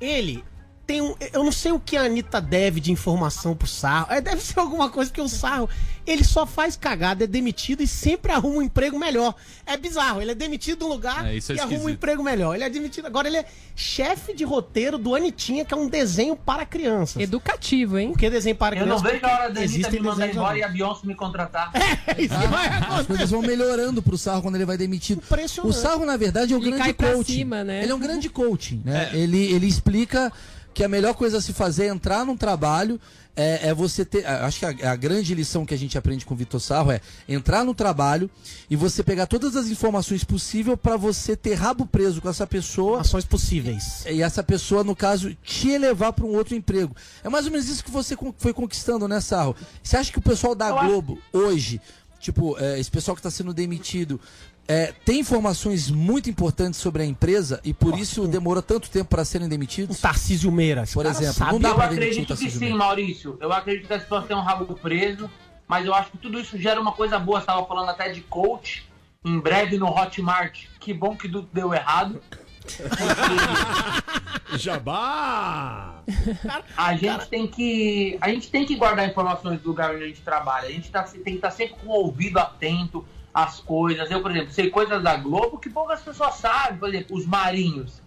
ele 0.00 0.44
tem 0.86 1.00
um. 1.00 1.14
Eu 1.32 1.42
não 1.44 1.52
sei 1.52 1.72
o 1.72 1.80
que 1.80 1.96
a 1.96 2.02
Anitta 2.02 2.40
deve 2.40 2.80
de 2.80 2.92
informação 2.92 3.54
pro 3.56 3.66
Sarro. 3.66 4.06
É, 4.12 4.20
deve 4.20 4.42
ser 4.42 4.58
alguma 4.60 4.88
coisa 4.90 5.10
que 5.10 5.20
o 5.20 5.28
Sarro. 5.28 5.68
Ele 6.06 6.22
só 6.22 6.44
faz 6.44 6.76
cagada, 6.76 7.24
é 7.24 7.26
demitido 7.26 7.82
e 7.82 7.86
sempre 7.86 8.30
arruma 8.30 8.56
um 8.56 8.62
emprego 8.62 8.98
melhor. 8.98 9.34
É 9.64 9.74
bizarro. 9.74 10.20
Ele 10.20 10.32
é 10.32 10.34
demitido 10.34 10.80
de 10.80 10.84
um 10.84 10.88
lugar 10.88 11.26
É, 11.26 11.34
isso 11.34 11.50
é 11.52 11.54
e 11.54 11.60
arruma 11.60 11.84
um 11.84 11.88
emprego 11.88 12.22
melhor. 12.22 12.54
Ele 12.54 12.62
é 12.62 12.68
demitido. 12.68 13.06
Agora 13.06 13.26
ele 13.26 13.38
é 13.38 13.46
chefe 13.74 14.34
de 14.34 14.44
roteiro 14.44 14.98
do 14.98 15.14
Anitinha, 15.14 15.64
que 15.64 15.72
é 15.72 15.76
um 15.76 15.88
desenho 15.88 16.36
para 16.36 16.66
crianças. 16.66 17.22
Educativo, 17.22 17.98
hein? 17.98 18.10
Por 18.10 18.18
que 18.18 18.28
desenho 18.28 18.54
para 18.54 18.76
Eu 18.76 18.84
não 18.84 19.00
crianças? 19.00 19.12
vejo 19.22 19.24
a 19.34 19.38
hora 19.40 19.50
da 19.52 19.60
Anitta 19.62 19.90
me 19.90 20.00
mandar 20.00 20.28
embora 20.28 20.58
e 20.58 20.62
a 20.62 20.68
Beyoncé 20.68 21.06
me 21.06 21.14
contratar. 21.14 21.72
É 22.06 22.20
isso 22.20 22.38
que 22.38 22.46
vai 22.48 22.68
As 23.00 23.06
coisas 23.06 23.30
vão 23.30 23.40
melhorando 23.40 24.02
pro 24.02 24.18
Sarro 24.18 24.42
quando 24.42 24.56
ele 24.56 24.66
vai 24.66 24.76
demitido. 24.76 25.22
O 25.62 25.72
Sarro, 25.72 26.04
na 26.04 26.18
verdade, 26.18 26.52
é 26.52 26.56
o 26.56 26.60
E 26.60 26.64
grande 26.64 26.78
cai 26.82 26.92
pra 26.92 27.12
coaching. 27.14 27.32
cima, 27.32 27.64
né? 27.64 27.82
Ele 27.82 27.92
é 27.92 27.94
um 27.94 27.98
grande 27.98 28.28
coaching, 28.30 28.82
né? 28.84 29.08
Ele, 29.14 29.38
ele 29.54 29.66
explica 29.66 30.30
que 30.74 30.82
a 30.84 30.88
melhor 30.88 31.14
coisa 31.14 31.38
a 31.38 31.40
se 31.40 31.52
fazer 31.52 31.84
é 31.84 31.88
entrar 31.88 32.24
num 32.26 32.36
trabalho. 32.36 33.00
É, 33.36 33.68
é 33.70 33.74
você 33.74 34.04
ter. 34.04 34.24
a- 34.26 34.46
Acho 34.46 34.60
que 34.60 34.84
a, 34.84 34.92
a 34.92 34.96
grande 34.96 35.34
lição 35.34 35.66
que 35.66 35.74
a 35.74 35.76
gente 35.76 35.98
aprende 35.98 36.24
com 36.24 36.34
o 36.34 36.36
Vitor 36.36 36.60
Sarro 36.60 36.92
é 36.92 37.00
entrar 37.28 37.64
no 37.64 37.74
trabalho 37.74 38.30
e 38.70 38.76
você 38.76 39.02
pegar 39.02 39.26
todas 39.26 39.56
as 39.56 39.66
informações 39.66 40.22
possíveis 40.22 40.78
para 40.80 40.96
você 40.96 41.36
ter 41.36 41.54
rabo 41.54 41.84
preso 41.84 42.20
com 42.20 42.28
essa 42.28 42.46
pessoa. 42.46 43.00
Ações 43.00 43.24
possíveis. 43.24 44.04
E 44.06 44.22
essa 44.22 44.42
pessoa, 44.42 44.84
no 44.84 44.94
caso, 44.94 45.34
te 45.42 45.68
elevar 45.70 46.12
para 46.12 46.24
um 46.24 46.34
outro 46.36 46.54
emprego. 46.54 46.94
É 47.24 47.28
mais 47.28 47.44
ou 47.46 47.50
menos 47.50 47.68
isso 47.68 47.82
que 47.84 47.90
você 47.90 48.16
foi 48.38 48.52
conquistando, 48.52 49.08
né, 49.08 49.20
Sarro? 49.20 49.56
Você 49.82 49.96
acha 49.96 50.12
que 50.12 50.18
o 50.18 50.22
pessoal 50.22 50.54
da 50.54 50.70
Globo, 50.86 51.18
hoje, 51.32 51.80
tipo, 52.20 52.56
é, 52.60 52.78
esse 52.78 52.90
pessoal 52.90 53.16
que 53.16 53.20
está 53.20 53.32
sendo 53.32 53.52
demitido, 53.52 54.20
é, 54.66 54.92
tem 55.04 55.20
informações 55.20 55.90
muito 55.90 56.30
importantes 56.30 56.80
sobre 56.80 57.02
a 57.02 57.04
empresa 57.04 57.60
e 57.62 57.74
por 57.74 57.98
isso 57.98 58.26
demorou 58.26 58.62
tanto 58.62 58.88
tempo 58.88 59.10
para 59.10 59.24
serem 59.24 59.48
demitidos? 59.48 59.98
O 59.98 60.00
Tarcísio 60.00 60.50
Meira. 60.50 60.84
Por 60.92 61.04
exemplo, 61.04 61.34
sabe. 61.34 61.52
não 61.52 61.60
dá 61.60 61.68
eu 61.70 61.80
acredito 61.80 62.36
que 62.36 62.50
sim, 62.50 62.58
Meira. 62.58 62.76
Maurício. 62.76 63.36
Eu 63.40 63.52
acredito 63.52 63.86
que 63.86 63.92
as 63.92 64.02
pessoas 64.02 64.26
têm 64.26 64.36
um 64.36 64.40
rabo 64.40 64.74
preso, 64.74 65.30
mas 65.68 65.84
eu 65.84 65.94
acho 65.94 66.10
que 66.10 66.18
tudo 66.18 66.40
isso 66.40 66.58
gera 66.58 66.80
uma 66.80 66.92
coisa 66.92 67.18
boa. 67.18 67.40
Você 67.40 67.46
tava 67.46 67.66
falando 67.66 67.90
até 67.90 68.08
de 68.08 68.22
coach, 68.22 68.88
em 69.24 69.38
breve 69.38 69.76
no 69.76 69.86
Hotmart. 69.86 70.64
Que 70.80 70.94
bom 70.94 71.14
que 71.14 71.28
tudo 71.28 71.48
deu 71.52 71.74
errado. 71.74 72.20
Jabá! 74.56 76.02
A 76.74 76.96
gente 76.96 77.28
tem 77.28 77.46
que. 77.46 78.16
A 78.20 78.30
gente 78.30 78.50
tem 78.50 78.64
que 78.64 78.76
guardar 78.76 79.06
informações 79.06 79.60
do 79.60 79.68
lugar 79.68 79.94
onde 79.94 80.04
a 80.04 80.06
gente 80.06 80.22
trabalha. 80.22 80.68
A 80.68 80.70
gente 80.70 80.90
tá, 80.90 81.02
tem 81.02 81.22
que 81.22 81.30
estar 81.32 81.50
sempre 81.50 81.76
com 81.76 81.88
o 81.88 81.92
ouvido 81.92 82.38
atento 82.38 83.04
às 83.34 83.58
coisas. 83.60 84.08
Eu, 84.10 84.22
por 84.22 84.30
exemplo, 84.30 84.52
sei 84.52 84.70
coisas 84.70 85.02
da 85.02 85.16
Globo 85.16 85.58
que 85.58 85.68
poucas 85.68 86.00
pessoas 86.00 86.36
sabem. 86.36 86.78
Por 86.78 86.88
exemplo, 86.88 87.16
os 87.16 87.26
marinhos. 87.26 88.00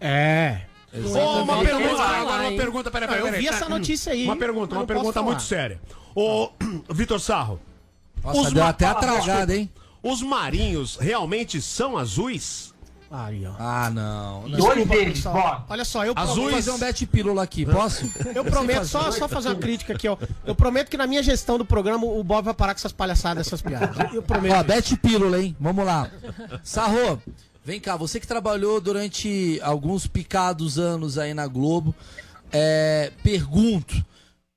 É. 0.00 0.66
Ô, 0.92 0.98
uma 0.98 1.08
Exatamente. 1.08 1.64
pergunta, 1.66 1.96
Falar, 1.96 2.20
agora 2.20 2.42
uma 2.48 2.56
pergunta, 2.56 2.90
peraí, 2.90 3.08
peraí. 3.08 3.26
eu 3.26 3.32
vi 3.32 3.48
essa 3.48 3.68
notícia 3.68 4.12
aí, 4.12 4.24
Uma 4.24 4.36
pergunta, 4.36 4.76
uma 4.76 4.86
pergunta 4.86 5.22
muito 5.22 5.42
séria. 5.42 5.80
Ô, 6.14 6.50
Vitor 6.90 7.18
Sarro. 7.18 7.60
Nossa, 8.22 8.50
deu 8.52 8.62
ma- 8.62 8.68
até 8.70 8.86
a 8.86 8.94
Fala, 8.94 9.00
tragada, 9.00 9.46
desculpa. 9.46 9.52
hein? 9.54 9.70
Os 10.02 10.22
marinhos 10.22 10.96
realmente 10.96 11.60
são 11.62 11.96
azuis? 11.96 12.73
Aí, 13.16 13.46
ó. 13.46 13.52
Ah, 13.60 13.90
não. 13.90 14.42
não. 14.48 14.58
Dois 14.58 14.74
Desculpa, 14.74 14.94
deles, 14.96 15.20
bora. 15.22 15.62
Olha 15.68 15.84
só, 15.84 16.04
eu 16.04 16.14
Azuis. 16.16 16.54
fazer 16.56 16.70
um 16.72 16.78
bet 16.78 17.06
pílula 17.06 17.44
aqui, 17.44 17.64
posso? 17.64 18.10
Eu 18.34 18.44
prometo, 18.44 18.86
só, 18.86 19.08
só 19.12 19.28
fazer 19.28 19.50
uma 19.50 19.54
crítica 19.54 19.92
aqui, 19.92 20.08
ó. 20.08 20.16
Eu 20.44 20.52
prometo 20.52 20.90
que 20.90 20.96
na 20.96 21.06
minha 21.06 21.22
gestão 21.22 21.56
do 21.56 21.64
programa 21.64 22.04
o 22.04 22.24
Bob 22.24 22.44
vai 22.44 22.54
parar 22.54 22.74
com 22.74 22.78
essas 22.78 22.90
palhaçadas, 22.90 23.46
essas 23.46 23.62
piadas. 23.62 24.12
Eu 24.12 24.20
prometo. 24.20 24.56
Ó, 24.56 24.62
bet 24.64 24.96
pílula, 24.96 25.40
hein? 25.40 25.56
Vamos 25.60 25.86
lá. 25.86 26.10
Sarro, 26.64 27.22
vem 27.64 27.78
cá, 27.78 27.96
você 27.96 28.18
que 28.18 28.26
trabalhou 28.26 28.80
durante 28.80 29.60
alguns 29.62 30.08
picados 30.08 30.76
anos 30.76 31.16
aí 31.16 31.32
na 31.32 31.46
Globo, 31.46 31.94
é, 32.50 33.12
pergunto, 33.22 34.04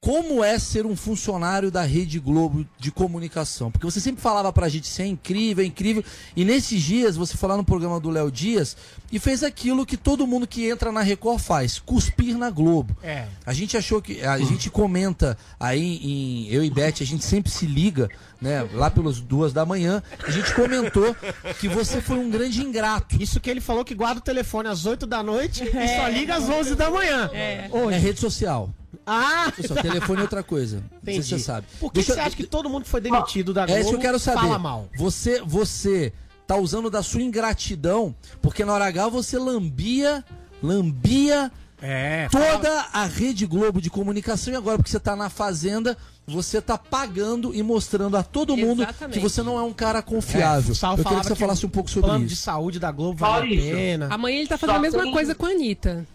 como 0.07 0.41
é 0.41 0.57
ser 0.57 0.85
um 0.85 0.95
funcionário 0.95 1.69
da 1.69 1.81
Rede 1.81 2.17
Globo 2.17 2.65
de 2.79 2.89
comunicação? 2.91 3.69
Porque 3.69 3.85
você 3.85 3.99
sempre 3.99 4.21
falava 4.21 4.53
pra 4.53 4.69
gente, 4.69 4.85
isso 4.85 5.01
é 5.01 5.05
incrível, 5.05 5.61
é 5.61 5.67
incrível, 5.67 6.01
e 6.33 6.45
nesses 6.45 6.81
dias 6.81 7.17
você 7.17 7.35
foi 7.35 7.49
lá 7.49 7.57
no 7.57 7.63
programa 7.65 7.99
do 7.99 8.09
Léo 8.09 8.31
Dias 8.31 8.77
e 9.11 9.19
fez 9.19 9.43
aquilo 9.43 9.85
que 9.85 9.97
todo 9.97 10.25
mundo 10.25 10.47
que 10.47 10.65
entra 10.69 10.93
na 10.93 11.01
Record 11.01 11.41
faz, 11.41 11.79
cuspir 11.79 12.37
na 12.37 12.49
Globo. 12.49 12.95
É. 13.03 13.27
A 13.45 13.51
gente 13.51 13.75
achou 13.75 14.01
que. 14.01 14.21
A 14.21 14.37
gente 14.37 14.69
comenta 14.69 15.37
aí 15.59 15.97
em. 16.01 16.47
Eu 16.47 16.63
e 16.63 16.69
Beth, 16.69 17.01
a 17.01 17.05
gente 17.05 17.25
sempre 17.25 17.51
se 17.51 17.65
liga, 17.65 18.09
né? 18.41 18.67
Lá 18.73 18.89
pelas 18.89 19.19
duas 19.19 19.51
da 19.53 19.65
manhã. 19.65 20.01
A 20.25 20.31
gente 20.31 20.53
comentou 20.53 21.15
que 21.59 21.67
você 21.67 21.99
foi 22.01 22.17
um 22.17 22.29
grande 22.29 22.61
ingrato. 22.61 23.21
Isso 23.21 23.39
que 23.39 23.49
ele 23.49 23.61
falou 23.61 23.83
que 23.85 23.95
guarda 23.95 24.19
o 24.19 24.23
telefone 24.23 24.67
às 24.69 24.85
8 24.85 25.05
da 25.07 25.21
noite 25.23 25.63
e 25.63 25.87
só 25.97 26.07
liga 26.07 26.35
às 26.35 26.47
11 26.49 26.75
da 26.75 26.89
manhã. 26.91 27.29
É. 27.33 27.69
É 27.91 27.97
rede 27.97 28.19
social. 28.19 28.69
Ah! 29.05 29.51
Pessoal, 29.55 29.81
telefone 29.81 30.19
é 30.19 30.23
outra 30.23 30.43
coisa. 30.43 30.77
Não 30.77 30.83
sei 31.03 31.13
se 31.13 31.19
Entendi. 31.19 31.29
você 31.29 31.39
sabe. 31.39 31.67
Por 31.79 31.89
que 31.91 31.95
Deixa- 31.99 32.13
você 32.13 32.19
acha 32.19 32.35
que 32.35 32.43
todo 32.45 32.69
mundo 32.69 32.83
que 32.83 32.89
foi 32.89 32.99
demitido 33.01 33.53
da 33.53 33.65
Globo 33.65 33.77
É 33.77 33.81
isso 33.81 33.89
que 33.91 33.95
eu 33.95 33.99
quero 34.01 34.19
saber. 34.19 34.41
fala 34.41 34.59
mal? 34.59 34.89
Você, 34.97 35.41
você 35.45 36.11
tá 36.45 36.55
usando 36.57 36.89
da 36.89 37.01
sua 37.03 37.21
ingratidão, 37.21 38.13
porque 38.41 38.63
na 38.65 38.73
hora 38.73 38.85
H 38.85 39.07
você 39.09 39.37
lambia, 39.37 40.23
lambia 40.61 41.51
É. 41.81 42.27
toda 42.31 42.85
a 42.93 43.05
Rede 43.05 43.45
Globo 43.45 43.81
de 43.81 43.89
comunicação 43.89 44.53
e 44.53 44.55
agora 44.57 44.77
porque 44.77 44.89
você 44.91 44.99
tá 44.99 45.15
na 45.15 45.29
fazenda, 45.29 45.97
você 46.27 46.61
tá 46.61 46.77
pagando 46.77 47.55
e 47.55 47.63
mostrando 47.63 48.17
a 48.17 48.21
todo 48.23 48.57
mundo 48.57 48.83
Exatamente. 48.83 49.13
que 49.13 49.19
você 49.19 49.41
não 49.41 49.57
é 49.57 49.63
um 49.63 49.71
cara 49.71 50.01
confiável. 50.01 50.73
É, 50.75 50.85
eu 50.91 50.97
queria 50.97 51.19
que 51.21 51.23
você 51.27 51.33
que 51.33 51.39
falasse 51.39 51.65
um 51.65 51.69
pouco 51.69 51.89
O 51.89 51.91
sobre 51.91 52.09
plano 52.09 52.25
de 52.25 52.33
isso. 52.33 52.41
saúde 52.43 52.79
da 52.79 52.91
Globo 52.91 53.19
vale 53.19 53.57
a 53.57 53.75
pena. 53.75 54.07
Amanhã 54.13 54.39
ele 54.39 54.47
tá 54.47 54.57
fazendo 54.57 54.75
a 54.75 54.79
mesma 54.79 55.03
tem- 55.03 55.11
coisa 55.13 55.33
com 55.33 55.45
a 55.45 55.49
Anitta. 55.49 56.05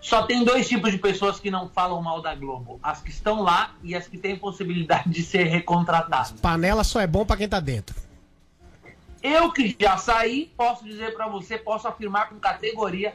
Só 0.00 0.22
tem 0.22 0.44
dois 0.44 0.66
tipos 0.68 0.90
de 0.90 0.98
pessoas 0.98 1.38
que 1.38 1.50
não 1.50 1.68
falam 1.68 2.02
mal 2.02 2.20
da 2.20 2.34
Globo: 2.34 2.80
as 2.82 3.00
que 3.00 3.10
estão 3.10 3.42
lá 3.42 3.74
e 3.82 3.94
as 3.94 4.08
que 4.08 4.18
têm 4.18 4.36
possibilidade 4.36 5.08
de 5.10 5.22
ser 5.22 5.44
recontratadas. 5.44 6.32
Panela 6.40 6.82
só 6.82 7.00
é 7.00 7.06
bom 7.06 7.24
pra 7.24 7.36
quem 7.36 7.48
tá 7.48 7.60
dentro. 7.60 7.94
Eu 9.22 9.52
que 9.52 9.76
já 9.78 9.96
saí, 9.96 10.50
posso 10.56 10.84
dizer 10.84 11.14
pra 11.14 11.28
você, 11.28 11.58
posso 11.58 11.86
afirmar 11.88 12.28
com 12.28 12.36
categoria 12.36 13.14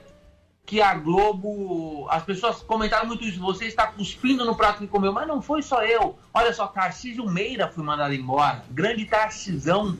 que 0.65 0.82
a 0.82 0.93
Globo. 0.95 2.08
As 2.10 2.23
pessoas 2.23 2.58
comentaram 2.62 3.06
muito 3.08 3.23
isso. 3.23 3.39
Você 3.41 3.65
está 3.65 3.88
cuspindo 3.88 4.45
no 4.45 4.56
prato 4.56 4.80
que 4.80 4.88
comeu, 4.88 5.12
mas 5.13 5.28
não 5.28 5.41
foi 5.41 5.62
só 5.62 5.84
eu. 5.84 6.17
Olha 6.34 6.54
só, 6.54 6.67
Tarcísio 6.67 7.30
Meira 7.30 7.67
foi 7.67 7.84
mandado 7.84 8.13
embora. 8.13 8.63
Grande 8.71 9.06
Tarcisão. 9.06 9.97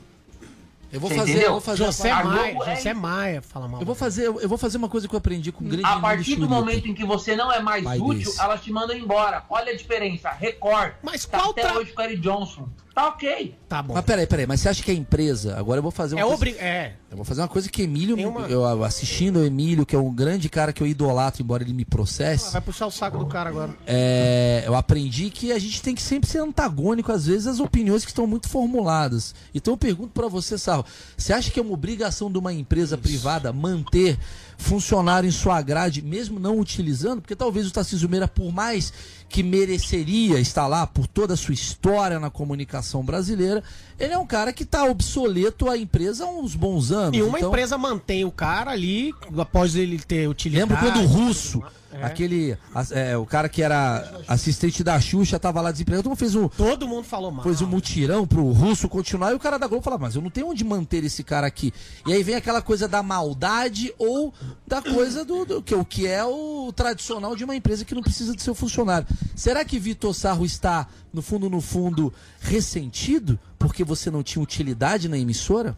Eu 0.92 1.00
vou 1.00 1.10
Você 1.10 1.16
fazer, 1.16 1.32
entendeu? 1.32 1.48
eu 1.48 1.52
vou 1.54 1.62
fazer 1.62 1.86
José 1.86 2.12
A 2.12 2.24
Maia, 2.24 2.58
é 2.68 2.76
José. 2.76 2.94
Maia 2.94 3.42
fala 3.42 3.68
mal. 3.68 3.82
Eu 3.82 3.86
vou 3.86 3.96
fazer, 3.96 4.28
eu 4.28 4.48
vou 4.48 4.60
fazer 4.60 4.78
uma 4.78 4.88
coisa 4.88 5.08
que 5.08 5.16
eu 5.16 5.18
aprendi 5.18 5.52
com 5.52 5.66
o 5.66 5.68
grande 5.68 5.84
A 5.84 6.00
partir 6.00 6.36
do 6.36 6.48
momento 6.48 6.88
em 6.88 6.94
que 6.94 7.04
você 7.04 7.36
não 7.36 7.52
é 7.52 7.60
mais 7.60 7.84
Pai 7.84 7.98
útil, 7.98 8.26
desse. 8.30 8.40
elas 8.40 8.62
te 8.62 8.72
mandam 8.72 8.96
embora. 8.96 9.44
Olha 9.50 9.72
a 9.74 9.76
diferença. 9.76 10.30
Record. 10.30 10.94
Mas 11.02 11.26
tá 11.26 11.40
qual 11.40 11.50
até 11.50 11.64
tra- 11.64 11.80
hoje 11.80 11.92
Eric 11.98 12.22
Johnson. 12.22 12.70
Tá 12.94 13.08
ok. 13.08 13.56
Tá 13.68 13.82
bom. 13.82 13.96
Mas 13.96 14.06
peraí, 14.06 14.28
peraí, 14.28 14.46
mas 14.46 14.62
você 14.62 14.70
acha 14.70 14.84
que 14.84 14.92
a 14.92 14.94
empresa. 14.94 15.58
Agora 15.58 15.80
eu 15.80 15.82
vou 15.82 15.92
fazer 15.92 16.14
uma 16.14 16.22
É 16.22 16.24
coisa. 16.24 16.36
obri... 16.36 16.52
É. 16.60 16.94
Eu 17.10 17.16
vou 17.18 17.26
fazer 17.26 17.42
uma 17.42 17.48
coisa 17.48 17.68
que 17.70 17.82
Emílio, 17.84 18.16
uma- 18.28 18.48
eu 18.48 18.84
assistindo 18.84 19.38
o 19.40 19.44
Emílio, 19.46 19.86
que 19.86 19.96
é 19.96 20.00
um 20.00 20.14
grande 20.14 20.48
cara 20.50 20.72
que 20.74 20.82
eu 20.82 20.88
idolatro, 20.88 21.42
embora 21.44 21.64
ele 21.64 21.74
me 21.74 21.86
processe. 21.86 22.52
Vai 22.52 22.62
puxar 22.62 22.86
o 22.88 22.92
saco 22.92 23.18
do 23.20 23.26
cara 23.28 23.50
agora. 23.50 23.72
É, 23.88 24.64
eu 24.66 24.76
aprendi 24.76 25.30
que 25.30 25.52
a 25.52 25.60
gente 25.60 25.82
tem 25.82 25.94
que 25.96 26.02
sempre 26.02 26.30
ser 26.30 26.40
antagônico, 26.40 27.12
às 27.12 27.26
vezes, 27.28 27.48
às 27.48 27.60
opiniões 27.60 28.04
que 28.04 28.12
estão 28.12 28.26
muito 28.28 28.48
formuladas. 28.50 29.34
Então 29.54 29.74
eu 29.74 29.78
pergunto 29.78 30.10
pra 30.10 30.28
você, 30.28 30.58
Sarro, 30.58 30.86
você 31.18 31.34
acha 31.34 31.50
que 31.52 31.60
é 31.60 31.64
uma 31.64 31.74
obrigação 31.74 32.32
de 32.32 32.38
uma 32.38 32.54
empresa 32.54 32.98
privada 32.98 33.52
manter 33.54 34.18
funcionário 34.58 35.28
em 35.28 35.32
sua 35.32 35.62
grade, 35.62 36.02
mesmo 36.02 36.40
não 36.40 36.60
utilizando? 36.60 37.22
Porque 37.22 37.36
talvez 37.36 37.68
o 37.68 37.72
Tarcísio 37.72 38.08
Meira, 38.10 38.28
por 38.28 38.52
mais 38.52 38.94
que 39.30 39.42
mereceria 39.44 40.40
estar 40.40 40.68
lá 40.68 40.86
por 40.86 41.08
toda 41.08 41.34
a 41.34 41.38
sua 41.38 41.54
história 41.54 42.20
na 42.20 42.30
comunicação 42.30 43.04
brasileira, 43.04 43.64
ele 44.00 44.14
é 44.14 44.18
um 44.18 44.26
cara 44.26 44.52
que 44.54 44.64
está 44.64 44.84
obsoleto 44.86 45.70
a 45.70 45.78
empresa 45.78 46.26
há 46.26 46.28
uns 46.28 46.56
bons 46.56 46.92
anos. 46.92 47.18
E 47.18 47.22
uma 47.22 47.38
Então, 47.38 47.50
empresa 47.50 47.78
mantém 47.78 48.26
o 48.26 48.32
cara 48.32 48.72
ali 48.72 49.14
após 49.38 49.76
ele 49.76 50.00
ter 50.00 50.28
utilidade. 50.30 50.70
Lembra 50.70 50.78
quando 50.92 51.04
o 51.04 51.08
russo, 51.08 51.64
É. 51.92 52.04
aquele. 52.04 52.58
é, 52.92 53.16
o 53.18 53.26
cara 53.26 53.48
que 53.48 53.62
era 53.62 54.22
assistente 54.28 54.84
da 54.84 55.00
Xuxa, 55.00 55.40
tava 55.40 55.62
lá 55.62 55.72
desempregado, 55.72 56.04
todo 56.04 56.10
mundo 56.12 56.20
fez 56.20 56.36
um. 56.36 56.48
Todo 56.48 56.88
mundo 56.88 57.04
falou 57.04 57.32
mal. 57.32 57.44
Fez 57.44 57.62
um 57.62 57.68
mutirão 57.68 58.26
pro 58.26 58.52
russo 58.52 58.90
continuar 58.90 59.32
e 59.32 59.36
o 59.36 59.40
cara 59.40 59.58
da 59.60 59.68
Globo 59.68 59.84
falava, 59.84 60.04
mas 60.06 60.16
eu 60.16 60.22
não 60.22 60.30
tenho 60.30 60.48
onde 60.50 60.64
manter 60.64 61.04
esse 61.04 61.24
cara 61.24 61.46
aqui. 61.48 61.72
E 62.08 62.12
aí 62.14 62.24
vem 62.24 62.36
aquela 62.36 62.62
coisa 62.62 62.88
da 62.88 63.04
maldade 63.04 63.94
ou 64.00 64.34
da 64.68 64.82
coisa 64.82 65.24
do, 65.24 65.46
do 65.46 65.62
que 65.62 65.76
o 65.76 65.86
que 65.86 66.08
é 66.08 66.24
o 66.26 66.74
tradicional 66.76 67.36
de 67.36 67.44
uma 67.44 67.56
empresa 67.56 67.86
que 67.86 67.94
não 67.96 68.02
precisa 68.02 68.36
de 68.36 68.42
seu 68.42 68.56
funcionário. 68.56 69.08
Será 69.36 69.66
que 69.66 69.80
Vitor 69.80 70.14
Sarro 70.14 70.46
está, 70.46 70.88
no 71.14 71.22
fundo, 71.22 71.50
no 71.50 71.62
fundo, 71.62 72.14
ressentido 72.40 73.40
porque 73.58 73.84
você 73.84 74.12
não 74.12 74.22
tinha 74.22 74.44
utilidade 74.44 75.08
na 75.08 75.18
emissora? 75.18 75.78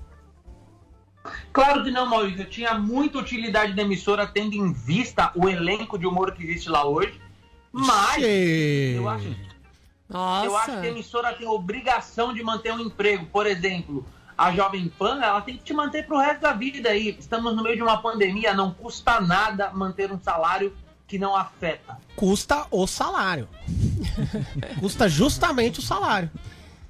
Claro 1.51 1.83
que 1.83 1.91
não, 1.91 2.05
Maurício. 2.05 2.41
Eu 2.41 2.49
tinha 2.49 2.73
muita 2.75 3.17
utilidade 3.17 3.73
da 3.73 3.81
emissora, 3.81 4.27
tendo 4.27 4.55
em 4.55 4.71
vista 4.73 5.31
o 5.35 5.47
elenco 5.47 5.97
de 5.97 6.05
humor 6.05 6.33
que 6.33 6.43
existe 6.43 6.69
lá 6.69 6.85
hoje. 6.85 7.19
Mas 7.71 8.23
eu 8.23 9.09
acho, 9.09 9.35
eu 10.09 10.57
acho 10.57 10.79
que 10.79 10.87
a 10.87 10.89
emissora 10.89 11.33
tem 11.33 11.47
a 11.47 11.51
obrigação 11.51 12.33
de 12.33 12.41
manter 12.43 12.73
um 12.73 12.79
emprego. 12.79 13.25
Por 13.25 13.45
exemplo, 13.45 14.05
a 14.37 14.51
Jovem 14.51 14.87
Pan, 14.87 15.19
ela 15.21 15.41
tem 15.41 15.57
que 15.57 15.63
te 15.63 15.73
manter 15.73 16.05
pro 16.05 16.17
resto 16.17 16.41
da 16.41 16.53
vida 16.53 16.89
aí. 16.89 17.15
Estamos 17.19 17.55
no 17.55 17.63
meio 17.63 17.75
de 17.75 17.81
uma 17.81 18.01
pandemia, 18.01 18.53
não 18.53 18.71
custa 18.71 19.19
nada 19.19 19.71
manter 19.71 20.11
um 20.11 20.19
salário 20.19 20.75
que 21.07 21.17
não 21.19 21.35
afeta. 21.35 21.97
Custa 22.15 22.65
o 22.71 22.87
salário. 22.87 23.47
custa 24.79 25.07
justamente 25.09 25.79
o 25.79 25.81
salário. 25.81 26.29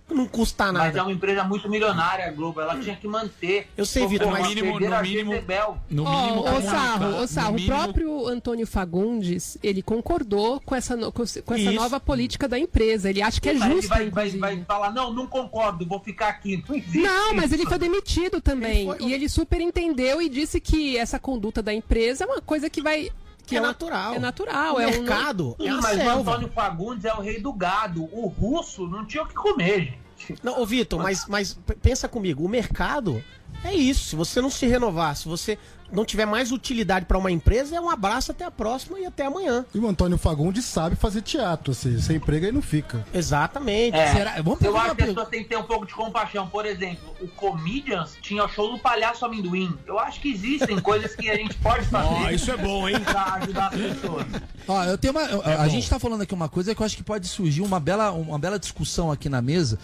Não 0.07 0.27
custa 0.27 0.71
Mas 0.71 0.75
é 0.75 0.97
nada. 0.97 1.03
uma 1.03 1.11
empresa 1.11 1.43
muito 1.43 1.67
milionária, 1.67 2.27
a 2.27 2.31
Globo. 2.31 2.61
Ela 2.61 2.77
tinha 2.79 2.95
que 2.95 3.07
manter. 3.07 3.67
Eu 3.75 3.87
sei, 3.87 4.05
Vitor, 4.05 4.27
mas- 4.31 4.45
perderam 4.45 4.67
No 4.73 4.79
mínimo- 4.79 4.89
no 4.91 4.95
a 4.95 5.01
mínimo- 5.01 5.31
Jezebel. 5.31 5.77
Ó, 6.05 6.57
ô 6.57 6.61
Sarro, 6.61 7.23
ô 7.23 7.27
Sarro, 7.27 7.55
o 7.57 7.65
próprio 7.65 8.27
Antônio 8.27 8.67
Fagundes, 8.67 9.57
ele 9.63 9.81
concordou 9.81 10.61
com 10.61 10.75
essa, 10.75 10.95
no- 10.95 11.11
com 11.11 11.23
essa 11.23 11.39
Isso. 11.57 11.71
nova 11.71 11.99
política 11.99 12.47
da 12.47 12.57
empresa. 12.59 13.09
Ele 13.09 13.19
acha 13.23 13.41
que 13.41 13.49
é 13.49 13.53
Mas 13.55 13.63
ele 13.63 13.75
justo, 13.77 13.89
vai, 13.89 14.09
vai, 14.11 14.29
vai 14.29 14.63
falar, 14.63 14.91
não, 14.91 15.11
não 15.11 15.25
concordo, 15.25 15.87
vou 15.87 15.99
ficar 15.99 16.27
aqui. 16.29 16.63
Não, 16.93 17.33
mas 17.33 17.51
ele 17.51 17.65
foi 17.65 17.79
demitido 17.79 18.39
também. 18.39 18.87
E 18.99 19.11
ele 19.11 19.27
super 19.27 19.59
entendeu 19.59 20.21
e 20.21 20.29
disse 20.29 20.59
que 20.61 20.95
essa 20.99 21.17
conduta 21.17 21.63
da 21.63 21.73
empresa 21.73 22.25
é 22.25 22.27
uma 22.27 22.41
coisa 22.43 22.69
que 22.69 22.79
vai. 22.79 23.09
Que 23.45 23.55
É 23.57 23.59
uma- 23.61 23.67
natural. 23.67 24.13
É 24.15 24.19
natural. 24.19 24.75
O 24.75 24.79
é 24.79 24.87
um- 24.87 24.89
mercado 24.89 25.55
Sim, 25.59 25.67
é 25.67 25.71
mas 25.73 25.97
o. 25.99 26.09
Antônio 26.09 26.49
Fagundes 26.49 27.05
é 27.05 27.13
o 27.13 27.21
rei 27.21 27.39
do 27.39 27.53
gado. 27.53 28.03
O 28.11 28.27
russo 28.27 28.87
não 28.87 29.05
tinha 29.05 29.23
o 29.23 29.27
que 29.27 29.33
comer, 29.35 29.93
gente. 30.17 30.35
Não, 30.43 30.59
ô 30.61 30.65
Vitor, 30.65 31.01
mas, 31.01 31.25
mas 31.27 31.57
pensa 31.81 32.07
comigo, 32.07 32.43
o 32.43 32.49
mercado 32.49 33.23
é 33.63 33.73
isso. 33.73 34.05
Se 34.09 34.15
você 34.15 34.41
não 34.41 34.49
se 34.49 34.65
renovar, 34.65 35.15
se 35.15 35.27
você 35.27 35.57
não 35.91 36.03
tiver 36.03 36.25
mais 36.25 36.51
utilidade 36.51 37.05
pra 37.05 37.17
uma 37.17 37.31
empresa, 37.31 37.75
é 37.75 37.79
um 37.81 37.89
abraço 37.89 38.31
até 38.31 38.43
a 38.43 38.51
próxima 38.51 38.99
e 38.99 39.05
até 39.05 39.25
amanhã. 39.25 39.65
E 39.73 39.77
o 39.79 39.87
Antônio 39.87 40.17
Fagundes 40.17 40.65
sabe 40.65 40.95
fazer 40.95 41.21
teatro, 41.21 41.73
seja, 41.73 42.01
sem 42.01 42.17
emprego 42.17 42.45
aí 42.45 42.51
não 42.51 42.61
fica. 42.61 43.05
Exatamente. 43.13 43.95
É, 43.95 44.11
Será- 44.13 44.41
vamos 44.41 44.61
eu 44.61 44.75
acho 44.77 44.95
que 44.95 45.01
as 45.03 45.07
pessoas 45.09 45.27
têm 45.29 45.43
que 45.43 45.49
ter 45.49 45.57
um 45.57 45.63
pouco 45.63 45.85
de 45.85 45.93
compaixão. 45.93 46.47
Por 46.47 46.65
exemplo, 46.65 47.15
o 47.21 47.27
Comedians 47.27 48.15
tinha 48.21 48.43
o 48.43 48.47
show 48.49 48.71
do 48.71 48.79
Palhaço 48.79 49.25
Amendoim. 49.25 49.77
Eu 49.85 49.99
acho 49.99 50.19
que 50.19 50.31
existem 50.31 50.79
coisas 50.79 51.15
que 51.15 51.29
a 51.29 51.35
gente 51.35 51.53
pode 51.55 51.85
fazer. 51.85 52.07
Ó, 52.07 52.29
isso 52.29 52.51
é 52.51 52.57
bom, 52.57 52.89
hein? 52.89 52.99
Pra 53.01 53.35
ajudar 53.35 53.67
as 53.67 53.75
pessoas. 53.79 54.25
Ó, 54.67 54.83
eu 54.85 54.97
tenho 54.97 55.11
uma. 55.13 55.21
eu- 55.23 55.43
É 55.43 55.53
a 55.53 55.57
bom. 55.63 55.69
gente 55.69 55.89
tá 55.89 55.99
falando 55.99 56.21
aqui 56.21 56.33
uma 56.33 56.49
coisa 56.49 56.73
que 56.73 56.81
eu 56.81 56.85
acho 56.85 56.97
que 56.97 57.03
pode 57.03 57.27
surgir 57.27 57.61
uma 57.61 57.79
bela, 57.79 58.11
uma 58.11 58.39
bela 58.39 58.57
discussão 58.59 59.11
aqui 59.11 59.29
na 59.29 59.41
mesa, 59.41 59.77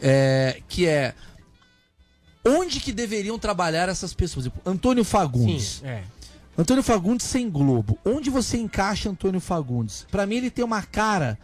é, 0.00 0.60
que 0.68 0.86
é 0.86 1.14
onde 2.44 2.80
que 2.80 2.92
deveriam 2.92 3.38
trabalhar 3.38 3.88
essas 3.88 4.12
pessoas? 4.14 4.48
Antônio 4.64 5.04
Fagundes. 5.04 5.80
Sim, 5.80 5.86
é. 5.86 6.02
Antônio 6.56 6.82
Fagundes 6.82 7.26
sem 7.26 7.48
Globo. 7.48 7.98
Onde 8.04 8.28
você 8.28 8.58
encaixa 8.58 9.08
Antônio 9.08 9.40
Fagundes? 9.40 10.06
Pra 10.10 10.26
mim 10.26 10.36
ele 10.36 10.50
tem 10.50 10.64
uma 10.64 10.82
cara 10.82 11.38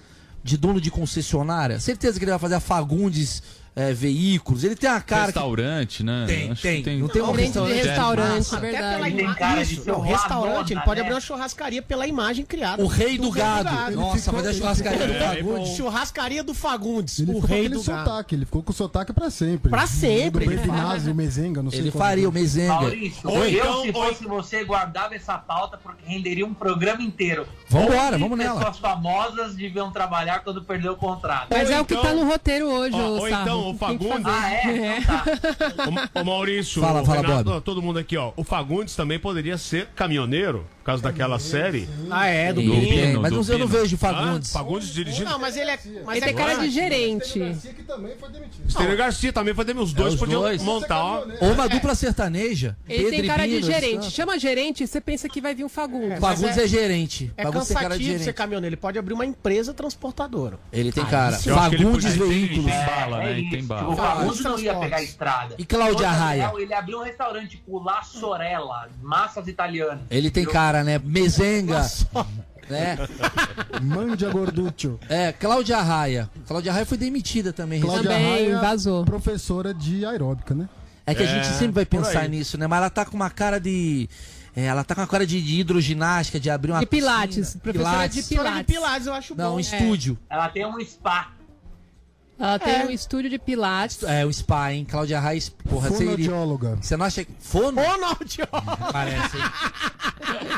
de 0.45 0.57
dono 0.57 0.81
de 0.81 0.91
concessionária. 0.91 1.81
Certeza 1.81 2.19
que 2.19 2.25
ele 2.25 2.31
vai 2.33 2.39
fazer 2.39 2.57
a 2.57 2.61
Fagundes 2.61 3.43
é, 3.79 3.93
veículos. 3.93 4.65
Ele 4.65 4.75
tem 4.75 4.91
uma 4.91 5.01
cara. 5.01 5.21
que- 5.21 5.39
Restaurante, 5.39 6.03
né? 6.03 6.25
Tem, 6.27 6.51
Acho 6.51 6.63
tem. 6.63 6.83
que 6.83 6.97
Não 6.97 7.09
tem 7.09 7.23
um 7.23 7.27
Gerente 7.27 7.53
de 7.53 7.59
restaurante. 7.73 7.87
restaurante, 7.87 8.55
Até 8.55 8.61
verdade. 8.71 8.95
pela 8.95 9.05
Tem 9.05 9.21
imagem. 9.21 9.63
Isso, 9.63 9.89
não, 9.89 9.99
o 9.99 10.01
restaurante, 10.03 10.73
ele 10.73 10.81
pode 10.81 10.97
né? 10.97 11.01
abrir 11.03 11.15
uma 11.15 11.21
churrascaria 11.21 11.83
pela 11.83 12.07
imagem 12.07 12.45
criada. 12.45 12.83
O 12.83 12.87
rei 12.87 13.17
do 13.19 13.31
gado. 13.31 13.69
Ele 13.87 13.97
Nossa, 13.97 14.19
ficou- 14.19 14.35
vai 14.35 14.43
dar 14.43 14.51
ele 14.51 14.59
churrascaria 14.59 15.07
do 15.07 15.15
Fagundes. 15.15 15.77
Churrascaria 15.77 16.45
do 16.45 16.55
Fagundes, 16.55 17.19
Ele 17.21 17.31
o 17.31 17.35
ficou 17.35 17.49
com 17.49 17.55
rei 17.55 17.69
do 17.69 17.83
gado. 17.83 18.05
sotaque, 18.11 18.35
ele 18.35 18.45
ficou 18.45 18.63
com 18.63 18.73
o 18.73 18.75
sotaque 18.75 19.13
pra 19.13 19.31
sempre. 19.31 19.71
Pra 19.71 19.87
sempre, 19.87 20.45
Do 20.45 20.51
ele 20.53 20.61
fala. 20.61 20.73
Bertinazzi, 20.79 21.11
o 21.11 21.15
Mezenga, 21.15 21.63
não 21.63 21.71
sei 21.71 21.81
Ele 21.81 21.91
qual 21.91 22.05
faria 22.05 22.29
o. 22.29 22.33
Mezenga. 22.33 22.75
Maurício, 22.75 23.29
Ou 23.31 23.45
eu, 23.45 23.49
então- 23.51 23.83
se 23.83 23.89
ou- 23.89 23.95
fosse 23.95 24.25
você, 24.27 24.65
guardava 24.65 25.15
essa 25.15 25.39
pauta 25.39 25.79
porque 25.81 26.03
renderia 26.05 26.45
um 26.47 26.55
programa 26.55 27.03
inteiro. 27.03 27.47
Vambora, 27.69 28.19
vamos 28.19 28.37
nela. 28.39 28.59
Pessoas 28.59 28.79
famosas 28.79 29.55
deviam 29.55 29.91
trabalhar 29.91 30.41
quando 30.41 30.63
perdeu 30.65 30.93
o 30.93 30.97
contrato. 30.97 31.49
Mas 31.51 31.69
Ou 31.69 31.75
é 31.77 31.81
o 31.81 31.85
que 31.85 31.95
então- 31.95 32.05
tá 32.05 32.13
no 32.15 32.25
roteiro 32.27 32.67
hoje, 32.67 32.97
ou 32.97 33.29
então 33.29 33.68
o 33.71 33.79
Fagundes-. 33.79 34.23
Ah, 34.27 34.53
é? 34.53 34.63
Então 34.99 35.95
tá. 35.95 36.11
Ô, 36.17 36.21
ô, 36.21 36.25
Maurício, 36.25 36.81
Fala, 36.81 37.03
o 37.03 37.05
fala, 37.05 37.21
Renato, 37.23 37.45
Bob. 37.45 37.63
todo 37.63 37.83
mundo 37.83 37.99
aqui, 37.99 38.17
ó. 38.17 38.33
O 38.37 38.45
Fagundes 38.45 38.95
também 38.95 39.19
poderia 39.19 39.57
ser 39.59 39.87
caminhoneiro, 39.95 40.67
por 40.79 40.85
causa 40.85 41.03
daquela 41.03 41.39
série. 41.39 41.89
Ah, 42.11 42.27
é, 42.27 42.53
do 42.53 42.61
Ele 42.61 42.71
Pino. 42.71 42.87
tem, 42.89 43.17
mas 43.17 43.31
do 43.33 43.37
não- 43.37 43.43
eu 43.53 43.59
não 43.59 43.69
Pino. 43.69 43.81
vejo 43.81 43.97
Ah, 43.97 43.99
Fagundes. 43.99 44.53
Fagundes 44.53 44.89
dirigindo. 44.93 45.31
Não, 45.31 45.39
mas 45.39 45.57
ele 45.57 45.71
é. 45.71 45.79
Mas 46.05 46.17
Ele 46.17 46.25
é 46.25 46.29
tem 46.29 46.37
cara 46.37 46.55
de 46.57 46.71
gerente. 46.71 47.39
que 47.77 47.83
também 47.83 48.13
foi 48.19 48.29
demitido. 48.31 48.67
Estênio 48.69 48.97
Garcia 48.97 49.33
também 49.33 49.55
foi 49.55 49.65
os 49.79 49.93
dois 49.93 50.15
É, 50.15 50.17
podiam 50.17 50.41
dois. 50.43 50.63
montar, 50.63 51.05
ó. 51.05 51.25
Ou 51.41 51.53
uma 51.53 51.69
dupla 51.69 51.95
sertaneja. 51.95 52.77
Ele 52.89 53.05
Pedro 53.05 53.19
tem 53.21 53.27
cara 53.29 53.47
de 53.47 53.63
gerente. 53.63 53.95
Santos. 54.03 54.13
Chama 54.13 54.39
gerente, 54.39 54.87
você 54.87 55.01
pensa 55.01 55.29
que 55.29 55.41
vai 55.41 55.55
vir 55.55 55.65
um 55.65 55.69
Fagundes. 55.69 56.19
Fagundes 56.19 56.57
é, 56.59 56.67
gerente. 56.67 57.33
É 57.37 57.43
Fagundes 57.45 57.69
cara 57.69 57.89
cansativo 57.91 58.25
ser 58.25 58.33
caminhoneiro. 58.33 58.75
Ele 58.75 58.81
pode 58.81 58.99
abrir 58.99 59.15
uma 59.15 59.25
empresa 59.27 59.73
transportadora. 59.75 60.59
Ele 60.73 60.91
tem 60.91 61.05
cara. 61.05 61.37
Que 61.39 61.49
ele 61.49 61.57
Fagundes 61.57 62.15
Veículos. 62.17 62.67
Tem 62.73 62.85
bala, 62.87 63.19
né? 63.19 63.41
É 63.59 63.63
E 63.65 63.67
tem 63.67 63.67
bala. 63.69 63.89
O 63.89 63.97
Fagundes 63.97 64.41
não 64.41 64.59
ia 64.59 64.75
pegar 64.77 64.97
a 64.99 65.03
estrada. 65.03 65.55
E 65.59 65.65
Cláudia 65.65 66.11
Raia? 66.11 66.53
Ele 66.59 66.75
abriu 66.75 66.99
um 67.01 67.05
restaurante 67.05 67.51
tipo 67.57 67.79
La 67.83 68.03
Sorella, 68.03 68.89
massas 69.03 69.47
italianas. 69.49 70.01
Ele 70.11 70.31
tem 70.31 70.45
cara, 70.45 70.83
né? 70.85 70.99
Mezenga. 71.03 71.85
Né? 72.69 72.99
Mandia 73.83 74.29
Gorduccio. 74.31 75.01
É, 75.09 75.33
Cláudia 75.33 75.81
Raia. 75.81 76.29
Cláudia 76.47 76.73
Raia 76.73 76.85
foi 76.87 76.99
demitida 76.99 77.53
também. 77.53 77.81
Cláudia 77.81 78.11
Também 78.11 78.31
Raia, 78.31 78.59
vazou. 78.61 79.05
professora 79.05 79.73
de 79.73 80.05
aeróbica, 80.05 80.55
né? 80.55 80.69
É 81.07 81.15
que 81.15 81.23
a 81.23 81.27
É, 81.27 81.29
gente 81.29 81.47
sempre 81.55 81.73
vai 81.73 81.87
pensar 81.87 82.29
nisso, 82.29 82.59
né? 82.59 82.67
Mas 82.67 82.77
ela 82.79 82.91
tá 82.91 83.05
com 83.07 83.17
uma 83.17 83.31
cara 83.31 83.59
de. 83.59 84.07
é, 84.55 84.67
ela 84.67 84.85
tá 84.85 84.95
com 84.95 85.01
uma 85.01 85.07
cara 85.07 85.27
de, 85.27 85.41
de 85.41 85.61
hidroginástica, 85.61 86.39
de 86.39 86.51
abrir 86.51 86.73
uma. 86.73 86.81
De 86.81 86.87
Pilates, 86.87 87.55
piscina. 87.55 87.63
professora 87.63 88.07
de 88.09 88.15
Professora 88.23 88.49
de 88.51 88.53
Pilates. 88.65 88.75
Pilates, 88.75 89.07
eu 89.07 89.15
acho 89.15 89.35
Não, 89.35 89.51
bom. 89.53 89.57
um 89.57 89.61
estúdio. 89.61 90.19
Ela 90.29 90.49
tem 90.51 90.67
um 90.67 90.79
spa. 90.85 91.29
Ela 92.39 92.59
tem 92.59 92.75
É. 92.75 92.85
um 92.87 92.91
estúdio 92.91 93.29
de 93.29 93.39
Pilates. 93.39 94.03
É, 94.05 94.25
o 94.25 94.33
spa, 94.33 94.73
hein? 94.73 94.85
Cláudia 94.89 95.19
Raia, 95.19 95.41
porra. 95.69 95.89
Fonoaudióloga. 95.91 96.79
Você 96.81 96.97
não 96.97 97.07
acha 97.07 97.25
que. 97.25 97.33
Fono? 97.41 97.83
Fonoaudióloga. 97.83 98.93
Parece, 98.93 99.37
hein? 99.37 99.43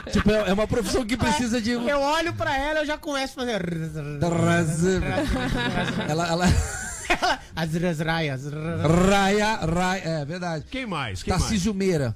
tipo, 0.13 0.31
é 0.31 0.51
é 0.51 0.53
uma 0.53 0.67
profissão 0.67 1.05
que 1.07 1.17
precisa 1.17 1.61
de. 1.61 1.71
Eu 1.71 2.01
olho 2.01 2.35
pra 2.35 2.57
ela, 2.57 2.81
eu 2.81 2.87
já 2.87 2.99
começo 2.99 3.41
a 3.41 3.45
fazer. 3.45 5.03
ela, 6.09 6.29
ela... 6.29 6.47
As 7.57 7.99
raias. 7.99 8.43
Raia, 9.09 9.57
raia. 9.57 10.03
É 10.05 10.25
verdade. 10.25 10.65
Quem 10.71 10.87
mais? 10.87 11.23
Quem 11.23 11.33
mais? 11.33 11.43
Tarcísio 11.43 11.75
Meira. 11.75 12.15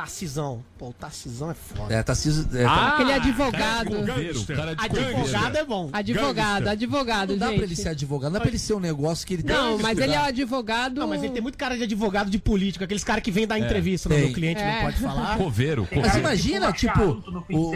Tarcisão. 0.00 0.64
Pô, 0.78 0.88
o 0.88 0.92
Tarcisão 0.94 1.50
é 1.50 1.54
foda. 1.54 1.92
É, 1.94 2.02
Tarcísio. 2.02 2.48
É, 2.56 2.64
Ah, 2.64 2.94
Aquele 2.94 3.12
advogado. 3.12 3.90
Gangster. 4.02 4.56
Cara 4.56 4.74
de 4.74 4.84
Advogado 4.84 5.56
é 5.56 5.64
bom. 5.64 5.90
Advogado, 5.92 6.34
Gangster. 6.34 6.68
advogado, 6.72 7.30
não 7.32 7.38
dá 7.38 7.46
gente. 7.48 7.56
pra 7.56 7.64
ele 7.66 7.76
ser 7.76 7.88
advogado, 7.90 8.24
não 8.32 8.32
dá 8.32 8.40
pra 8.40 8.48
ele 8.48 8.58
ser 8.58 8.74
um 8.74 8.80
negócio 8.80 9.26
que 9.26 9.34
ele 9.34 9.42
tem 9.42 9.54
Não, 9.54 9.78
mas 9.78 9.98
ele 9.98 10.04
é 10.04 10.14
estudar. 10.14 10.28
advogado. 10.28 11.00
Não, 11.00 11.06
mas 11.08 11.22
ele 11.22 11.32
tem 11.32 11.42
muito 11.42 11.58
cara 11.58 11.76
de 11.76 11.82
advogado 11.82 12.30
de 12.30 12.38
político, 12.38 12.82
aqueles 12.82 13.04
caras 13.04 13.22
que 13.22 13.30
vêm 13.30 13.46
dar 13.46 13.58
entrevista 13.58 14.08
no 14.08 14.14
Tem. 14.14 14.24
meu 14.24 14.32
cliente 14.34 14.60
É. 14.62 14.74
não 14.76 14.82
pode 14.82 14.96
falar. 14.96 15.36
Coveiro. 15.38 15.86
Tem 15.86 15.98
Mas 15.98 16.06
cara 16.08 16.18
imagina, 16.20 16.72
tipo, 16.72 17.04
no 17.04 17.44
o-. 17.50 17.72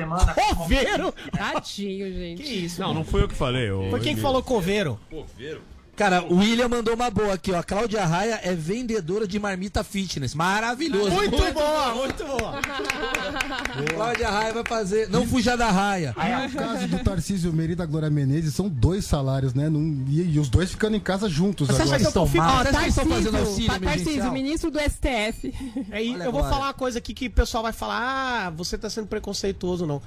Coveiro? 0.57 1.15
Tadinho, 1.31 2.07
gente. 2.13 2.43
Que 2.43 2.49
isso? 2.55 2.81
Não, 2.81 2.95
não 2.95 3.05
fui 3.05 3.23
eu 3.23 3.29
que 3.29 3.35
falei. 3.35 3.69
Foi 3.91 4.01
quem 4.01 4.15
que 4.15 4.21
falou 4.21 4.43
coveiro? 4.43 4.99
Cara, 5.97 6.25
o 6.25 6.39
William 6.39 6.69
mandou 6.69 6.93
uma 6.95 7.09
boa 7.09 7.35
aqui, 7.35 7.53
ó. 7.53 7.63
Cláudia 7.63 8.05
Raia 8.05 8.41
é 8.43 8.53
vendedora 8.53 9.29
de 9.29 9.39
marmita 9.39 9.85
fitness. 9.85 10.35
Maravilhoso. 10.35 11.11
Muito 11.13 11.37
boa, 11.53 11.95
muito 11.95 12.25
boa. 12.27 12.55
Cláudia 13.95 14.29
Raia 14.31 14.53
vai 14.55 14.65
fazer. 14.67 15.09
Não 15.09 15.25
fuja 15.27 15.57
da 15.57 15.71
raia. 15.71 16.13
Aí, 16.17 16.49
no 16.49 16.55
caso 16.55 16.89
do 16.89 16.99
Tarcísio 16.99 17.53
Meira 17.53 17.75
e 17.75 17.77
da 17.77 17.87
Glória 17.87 18.11
Menezes, 18.11 18.55
são 18.55 18.69
dois 18.69 19.05
salários, 19.05 19.55
né? 19.55 19.69
Num- 19.69 20.05
e, 20.09 20.35
e 20.35 20.39
os 20.41 20.49
dois 20.49 20.71
ficando 20.71 20.97
em 20.97 21.01
casa 21.01 21.29
juntos 21.29 21.69
Mas 21.69 21.81
agora. 21.81 22.03
eu 22.03 22.13
confio- 22.13 22.43
Ó, 22.43 22.63
Vocês 22.65 22.87
estão 22.89 23.07
fazendo 23.07 23.31
Tarcísio, 23.33 23.39
auxílio 23.39 23.71
Pa- 23.71 23.79
Tarcísio, 23.81 24.33
ministro 24.33 24.71
do 24.73 24.79
STF. 24.81 25.55
Aí 25.93 26.13
Olha 26.15 26.25
eu 26.25 26.33
vou 26.33 26.41
agora. 26.41 26.55
falar 26.55 26.67
uma 26.67 26.75
coisa 26.75 26.99
aqui 26.99 27.15
que 27.15 27.27
o 27.29 27.31
pessoal 27.31 27.63
vai 27.63 27.73
falar: 27.73 28.47
ah, 28.47 28.51
você 28.51 28.77
tá 28.77 28.91
sendo 28.91 29.07
preconceituoso, 29.07 29.87
não. 29.87 30.03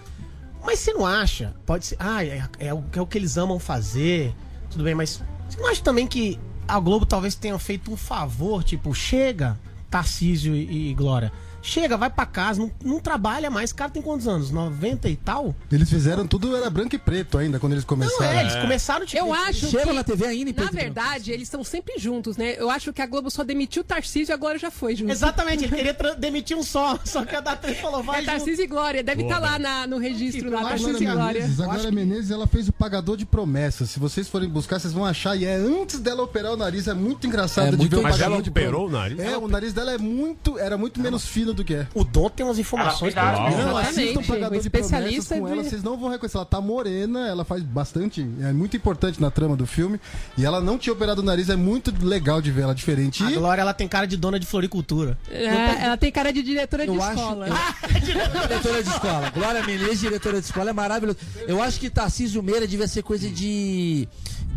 Mas 0.65 0.79
você 0.79 0.91
não 0.93 1.05
acha? 1.05 1.55
Pode 1.65 1.85
ser. 1.85 1.95
Ah, 1.97 2.25
é, 2.25 2.43
é 2.59 2.73
o, 2.73 2.83
é 2.91 3.01
o 3.01 3.07
que 3.07 3.17
eles 3.17 3.37
amam 3.37 3.57
fazer. 3.57 4.35
Tudo 4.69 4.83
bem, 4.83 4.93
mas 4.93 5.21
você 5.49 5.59
não 5.59 5.69
acha 5.69 5.81
também 5.81 6.07
que 6.07 6.39
a 6.67 6.79
Globo 6.79 7.05
talvez 7.05 7.35
tenha 7.35 7.57
feito 7.57 7.91
um 7.91 7.97
favor? 7.97 8.63
Tipo, 8.63 8.93
chega, 8.93 9.57
Tarcísio 9.89 10.55
e, 10.55 10.89
e 10.89 10.93
Glória. 10.93 11.31
Chega, 11.67 11.97
vai 11.97 12.09
pra 12.09 12.25
casa, 12.25 12.61
não, 12.61 12.71
não 12.83 12.99
trabalha 12.99 13.49
mais. 13.49 13.71
O 13.71 13.75
cara 13.75 13.91
tem 13.91 14.01
quantos 14.01 14.25
anos? 14.27 14.51
90 14.51 15.09
e 15.09 15.15
tal? 15.17 15.53
Eles 15.71 15.89
fizeram 15.89 16.25
tudo, 16.25 16.55
era 16.55 16.69
branco 16.69 16.95
e 16.95 16.97
preto 16.97 17.37
ainda, 17.37 17.59
quando 17.59 17.73
eles 17.73 17.83
Não, 17.83 17.89
começaram. 17.89 18.25
é, 18.37 18.41
eles 18.41 18.55
começaram 18.55 19.05
tipo. 19.05 19.21
Eu 19.21 19.33
acho 19.33 19.67
Chega 19.67 19.87
que, 19.87 19.93
na 19.93 20.03
TV 20.03 20.25
ainda 20.25 20.63
na 20.63 20.71
verdade, 20.71 21.31
eles 21.31 21.43
estão 21.47 21.63
sempre 21.63 21.95
juntos, 21.99 22.37
né? 22.37 22.55
Eu 22.57 22.69
acho 22.69 22.93
que 22.93 23.01
a 23.01 23.05
Globo 23.05 23.29
só 23.29 23.43
demitiu 23.43 23.81
o 23.81 23.85
Tarcísio 23.85 24.31
e 24.31 24.33
agora 24.33 24.57
já 24.57 24.71
foi 24.71 24.95
junto. 24.95 25.11
Exatamente, 25.11 25.65
ele 25.65 25.75
queria 25.75 25.93
demitir 26.17 26.55
um 26.55 26.63
só, 26.63 26.97
só 27.03 27.25
que 27.25 27.35
a 27.35 27.41
da 27.41 27.55
três 27.55 27.77
falou, 27.79 28.01
vai 28.01 28.19
É 28.19 28.19
junto. 28.21 28.31
Tarcísio 28.31 28.63
e 28.63 28.67
Glória. 28.67 29.03
Deve 29.03 29.23
estar 29.23 29.39
lá 29.39 29.59
na- 29.59 29.85
no 29.85 29.97
registro 29.97 30.49
lá, 30.49 30.61
Tarcísio 30.69 31.03
e 31.03 31.05
Glória. 31.05 31.41
Menezes, 31.41 31.59
a 31.59 31.65
Glória 31.65 31.91
Menezes 31.91 32.31
ela 32.31 32.47
fez 32.47 32.69
o 32.69 32.71
pagador 32.71 33.17
de 33.17 33.25
promessas. 33.25 33.89
Se 33.89 33.99
vocês 33.99 34.27
forem 34.29 34.47
buscar, 34.47 34.79
vocês 34.79 34.93
vão 34.93 35.03
achar. 35.05 35.35
E 35.35 35.43
é 35.43 35.55
antes 35.55 35.99
dela 35.99 36.23
operar 36.23 36.53
o 36.53 36.57
nariz. 36.57 36.87
É 36.87 36.93
muito 36.93 37.27
engraçado 37.27 37.67
É 37.67 37.71
de 37.71 37.77
muito 37.77 37.91
ver 37.91 37.97
o 37.99 38.03
Mas 38.03 38.21
ela 38.21 38.37
operou 38.37 38.87
o 38.87 38.89
nariz? 38.89 39.19
É, 39.19 39.37
o 39.37 39.47
nariz 39.49 39.73
dela 39.73 39.91
é 39.91 39.97
muito, 39.97 40.57
era 40.57 40.77
muito 40.77 41.01
menos 41.01 41.25
fino 41.27 41.56
do 41.57 41.63
que 41.65 41.73
é. 41.73 41.87
O 41.93 42.03
Dom 42.03 42.29
tem 42.29 42.45
umas 42.45 42.57
informações 42.59 43.13
fez 43.13 43.25
Não, 43.25 43.47
Exatamente, 43.47 43.89
assistam 43.89 44.19
o 44.19 44.23
pagador 44.25 44.57
um 44.57 44.61
de 44.61 44.69
promessas 44.69 45.27
com 45.27 45.45
de- 45.45 45.51
ela, 45.53 45.63
vocês 45.63 45.83
não 45.83 45.97
vão 45.97 46.09
reconhecer. 46.09 46.37
Ela 46.37 46.45
tá 46.45 46.61
morena, 46.61 47.27
ela 47.27 47.43
faz 47.43 47.63
bastante, 47.63 48.21
é 48.41 48.53
muito 48.53 48.77
importante 48.77 49.19
na 49.19 49.29
trama 49.29 49.55
do 49.55 49.65
filme. 49.67 49.99
E 50.37 50.45
ela 50.45 50.61
não 50.61 50.77
tinha 50.77 50.93
operado 50.93 51.21
o 51.21 51.25
nariz, 51.25 51.49
é 51.49 51.55
muito 51.55 51.93
legal 52.05 52.41
de 52.41 52.51
ver 52.51 52.61
ela 52.61 52.73
diferente. 52.75 53.23
A 53.23 53.31
E 53.31 53.35
Glória, 53.35 53.61
ela 53.61 53.73
tem 53.73 53.87
cara 53.87 54.05
de 54.05 54.15
dona 54.15 54.39
de 54.39 54.45
floricultura. 54.45 55.17
É, 55.29 55.45
ela 55.83 55.97
tem 55.97 56.11
cara 56.11 56.31
de 56.31 56.41
diretora 56.43 56.85
de 56.85 56.93
Eu 56.93 57.01
acho- 57.01 57.19
escola. 57.19 57.47
diretora 58.03 58.83
de 58.83 58.89
escola. 58.89 59.29
Glória 59.31 59.63
Menezes, 59.63 59.99
diretora 59.99 60.39
de 60.39 60.45
escola, 60.45 60.69
é 60.69 60.73
maravilhoso. 60.73 61.17
Eu 61.47 61.61
acho 61.61 61.79
que 61.79 61.89
Tarcísio 61.89 62.41
Meira 62.43 62.67
devia 62.67 62.87
ser 62.87 63.01
coisa 63.03 63.27
de, 63.29 64.07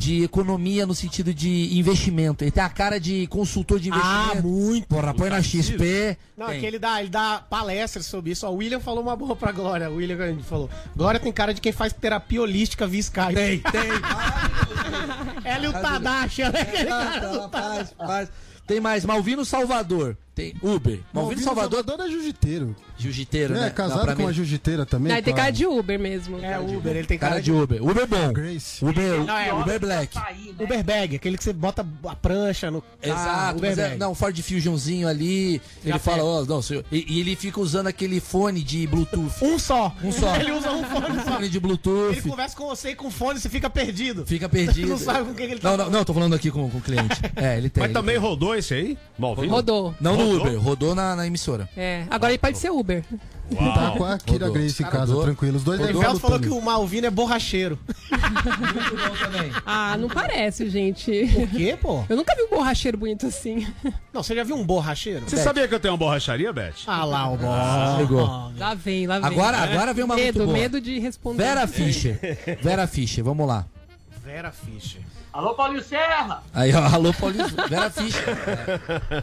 de 0.01 0.23
economia 0.25 0.87
no 0.87 0.95
sentido 0.95 1.35
de 1.35 1.79
investimento. 1.79 2.43
Ele 2.43 2.51
tem 2.51 2.63
a 2.63 2.71
cara 2.71 2.99
de 2.99 3.27
consultor 3.27 3.79
de 3.79 3.91
investimento. 3.91 4.39
Ah, 4.39 4.43
muito. 4.43 4.89
Porra, 4.89 5.13
põe 5.13 5.29
na 5.29 5.43
XP. 5.43 6.17
Não, 6.35 6.47
Tem. 6.47 6.57
é 6.57 6.61
que 6.61 6.65
ele 6.65 6.79
dá, 6.79 7.01
ele 7.01 7.11
dá 7.11 7.45
palestras 7.51 8.07
sobre 8.07 8.31
isso. 8.31 8.47
Ó, 8.47 8.51
o 8.51 8.57
William 8.57 8.81
falou 8.81 9.03
uma 9.03 9.15
boa 9.15 9.37
pra 9.37 9.53
Glória. 9.53 9.91
O 9.91 9.97
William 9.97 10.39
falou. 10.43 10.71
Glória 10.97 11.21
tem 11.21 11.31
cara 11.31 11.53
de 11.53 11.61
quem 11.61 11.71
faz 11.71 11.93
terapia 11.93 12.41
holística 12.41 12.87
via 12.87 13.01
Skype. 13.01 13.35
Tem, 13.35 13.59
tem. 13.59 13.91
Ela 15.45 15.65
e 15.67 15.69
o 15.69 15.73
Tadashi? 15.73 16.43
Aquele 16.45 16.87
cara 16.87 17.17
Ela 17.17 17.39
do 17.39 17.51
faz, 17.51 17.95
faz. 17.99 18.29
Tem 18.67 18.81
mais, 18.81 19.05
Malvino 19.05 19.45
Salvador. 19.45 20.17
Tem 20.35 20.55
Uber. 20.63 21.01
Malvino 21.13 21.43
Salvador, 21.43 21.85
Salvador 21.85 22.07
é 22.07 22.11
jiu-jiteiro. 22.11 22.77
jiu-jiteiro, 22.97 23.55
É, 23.55 23.57
né? 23.57 23.65
Dá 23.67 23.71
casado 23.73 24.15
com 24.17 24.23
uma 24.23 24.33
jiu-jiteira 24.33 24.87
também. 24.87 25.09
Não, 25.09 25.17
ele 25.17 25.25
tem 25.25 25.35
cara 25.35 25.51
de 25.51 25.67
Uber 25.67 25.99
mesmo. 25.99 26.39
É, 26.39 26.59
Uber, 26.59 26.97
ele 26.97 27.07
tem 27.07 27.19
cara, 27.19 27.33
Cara 27.33 27.43
de 27.43 27.53
Uber. 27.53 27.83
Uber 27.83 28.07
bom. 28.07 28.33
Grace. 28.33 28.85
Uber, 28.85 29.25
Não, 29.25 29.37
é, 29.37 29.53
Uber 29.53 29.81
Black. 29.81 30.15
Sair, 30.15 30.55
né? 30.57 30.65
Uber 30.65 30.85
bag, 30.85 31.17
aquele 31.17 31.37
que 31.37 31.45
você 31.45 31.53
bota 31.53 31.85
a 32.07 32.15
prancha 32.15 32.71
no. 32.71 32.83
Ah, 33.03 33.07
Exato, 33.09 33.59
Uber 33.59 33.71
mas 33.71 33.79
é, 33.79 33.97
não, 33.97 34.15
Ford 34.15 34.41
Fusionzinho 34.41 35.09
ali. 35.09 35.61
Ele 35.85 35.99
fala, 35.99 36.23
ó, 36.25 36.45
não, 36.45 36.63
senhor. 36.63 36.85
E, 36.93 37.05
e 37.09 37.21
ele 37.21 37.35
fica 37.37 37.61
usando 37.61 37.89
aquele 37.89 38.21
fone 38.21 38.63
de 38.63 38.87
Bluetooth. 38.87 39.33
Um 39.45 39.59
só. 39.59 39.95
Um 40.03 40.13
só. 40.13 40.37
Ele 40.37 40.53
usa 40.53 40.71
um 40.71 40.85
fone 40.85 41.19
Um 41.19 41.25
só. 41.25 41.33
fone 41.33 41.49
de 41.49 41.61
Bluetooth. 41.61 42.13
Ele 42.13 42.23
conversa 42.23 42.57
com 42.57 42.67
você 42.69 42.91
e 42.91 42.95
com 42.95 43.11
fone, 43.11 43.41
você 43.41 43.49
fica 43.49 43.69
perdido. 43.69 44.25
Fica 44.25 44.49
perdido. 44.49 44.89
Não 44.91 44.99
sabe 44.99 45.25
com 45.29 45.35
quem 45.35 45.47
que 45.49 45.53
ele 45.55 45.61
tá 45.61 45.71
Não, 45.71 45.77
não, 45.77 45.91
não, 45.91 46.05
tô 46.05 46.15
falando 46.15 46.35
aqui 46.35 46.51
com, 46.51 46.71
com 46.71 46.79
o 46.79 46.81
cliente. 46.81 47.21
É, 47.37 47.57
ele 47.59 47.69
tem. 47.69 47.81
Mas 47.83 47.91
ele 47.91 47.95
também 47.95 48.15
tem. 48.15 48.23
rodou 48.23 48.55
esse 48.55 48.75
aí? 48.75 48.99
Malvino? 49.19 49.53
Rodou. 49.53 49.95
Não 50.01 50.17
no? 50.21 50.41
Uber, 50.41 50.61
rodou 50.61 50.95
na, 50.95 51.17
na 51.17 51.27
emissora. 51.27 51.69
É, 51.77 52.05
agora 52.11 52.33
ele 52.33 52.39
pode 52.39 52.59
ser 52.59 52.71
Uber. 52.71 53.05
Tá 53.57 53.95
com 53.97 54.05
a 54.05 54.19
Kira 54.19 54.47
Rodou. 54.47 54.61
Grace 54.63 54.83
em 54.83 54.87
casa, 54.87 55.07
rodou. 55.07 55.25
tranquilo. 55.25 55.57
Os 55.57 55.65
dois 55.65 55.81
O 55.81 55.93
do 55.93 56.21
falou 56.21 56.39
que 56.39 56.49
o 56.49 56.61
Malvino 56.61 57.07
é 57.07 57.11
borracheiro. 57.11 57.79
Muito 58.11 58.97
bom 58.97 59.17
também. 59.17 59.53
Ah, 59.67 59.97
não 59.99 60.09
parece, 60.09 60.69
gente. 60.71 61.11
O 61.37 61.47
quê, 61.49 61.77
pô? 61.81 62.05
Eu 62.09 62.17
nunca 62.17 62.35
vi 62.37 62.43
um 62.43 62.51
borracheiro 62.51 62.97
bonito 62.97 63.27
assim. 63.27 63.67
Não, 64.13 64.23
você 64.23 64.35
já 64.35 64.45
viu 64.45 64.57
um 64.57 64.65
borracheiro? 64.65 65.29
Você 65.29 65.37
sabia 65.37 65.67
que 65.67 65.75
eu 65.75 65.81
tenho 65.81 65.95
uma 65.95 65.99
borracharia, 65.99 66.53
Beth? 66.53 66.75
Ah 66.87 67.05
lá, 67.05 67.29
o 67.29 67.37
borracheiro. 67.37 68.01
Chegou. 68.01 68.53
Lá 68.57 68.75
vem, 68.75 69.07
lá 69.07 69.19
vem. 69.19 69.29
Agora, 69.29 69.59
agora 69.59 69.95
vem 69.95 70.05
uma 70.05 70.15
medo, 70.15 70.39
muito 70.39 70.47
boa. 70.47 70.59
medo 70.59 70.81
de 70.81 70.99
responder. 70.99 71.43
Vera 71.43 71.67
Fischer. 71.67 72.19
Vera 72.63 72.87
Fischer, 72.87 73.25
vamos 73.25 73.47
lá. 73.47 73.67
Vera 74.25 74.53
Fischer. 74.53 75.01
Alô, 75.33 75.55
Paulinho 75.55 75.83
Serra! 75.85 76.43
Aí, 76.53 76.75
ó, 76.75 76.81
alô, 76.93 77.15
Paulinho. 77.15 77.47
Vera 77.69 77.89
Fischer. 77.91 78.25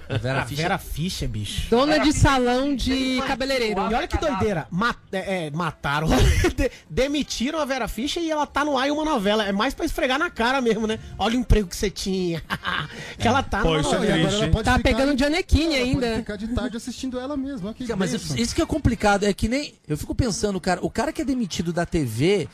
É. 0.09 0.17
Vera 0.17 0.39
A 0.41 0.45
Fischer. 0.45 0.63
Vera 0.63 0.77
Fischer, 0.77 1.27
bicho. 1.27 1.69
Dona 1.69 1.99
de 1.99 2.13
salão 2.13 2.73
de 2.73 3.21
cabeleireiro. 3.27 3.81
E 3.91 3.93
olha 3.93 4.07
que 4.07 4.17
doideira. 4.17 4.67
Ma- 4.71 4.95
é, 5.11 5.47
é, 5.47 5.51
mataram. 5.51 6.07
De- 6.55 6.71
demitiram 6.89 7.59
a 7.59 7.65
Vera 7.65 7.89
Fischer 7.89 8.23
e 8.23 8.31
ela 8.31 8.47
tá 8.47 8.63
no 8.63 8.77
ar 8.77 8.87
em 8.87 8.91
uma 8.91 9.03
novela. 9.03 9.43
É 9.45 9.51
mais 9.51 9.73
pra 9.73 9.83
esfregar 9.85 10.17
na 10.17 10.29
cara 10.29 10.61
mesmo, 10.61 10.87
né? 10.87 10.97
Olha 11.19 11.35
o 11.35 11.41
emprego 11.41 11.67
que 11.67 11.75
você 11.75 11.89
tinha. 11.89 12.41
que 13.19 13.27
ela 13.27 13.43
tá 13.43 13.61
Pô, 13.61 13.75
é 13.77 13.81
novela. 13.81 14.05
E 14.05 14.11
agora 14.11 14.27
triste, 14.29 14.43
ela 14.45 14.51
Tá 14.63 14.77
ficar- 14.77 14.79
pegando 14.79 15.17
Giannettini 15.17 15.75
ela 15.75 15.83
ainda. 15.85 16.07
Pode 16.07 16.19
ficar 16.19 16.35
de 16.37 16.47
tarde 16.47 16.77
assistindo 16.77 17.19
ela 17.19 17.35
mesma. 17.35 17.67
Olha 17.67 17.73
que 17.73 17.95
Mas 17.95 18.13
isso 18.13 18.55
que 18.55 18.61
é 18.61 18.65
complicado, 18.65 19.25
é 19.25 19.33
que 19.33 19.49
nem. 19.49 19.73
Eu 19.85 19.97
fico 19.97 20.15
pensando, 20.15 20.59
cara, 20.61 20.79
o 20.81 20.89
cara 20.89 21.11
que 21.11 21.21
é 21.21 21.25
demitido 21.25 21.73
da 21.73 21.85
TV, 21.85 22.47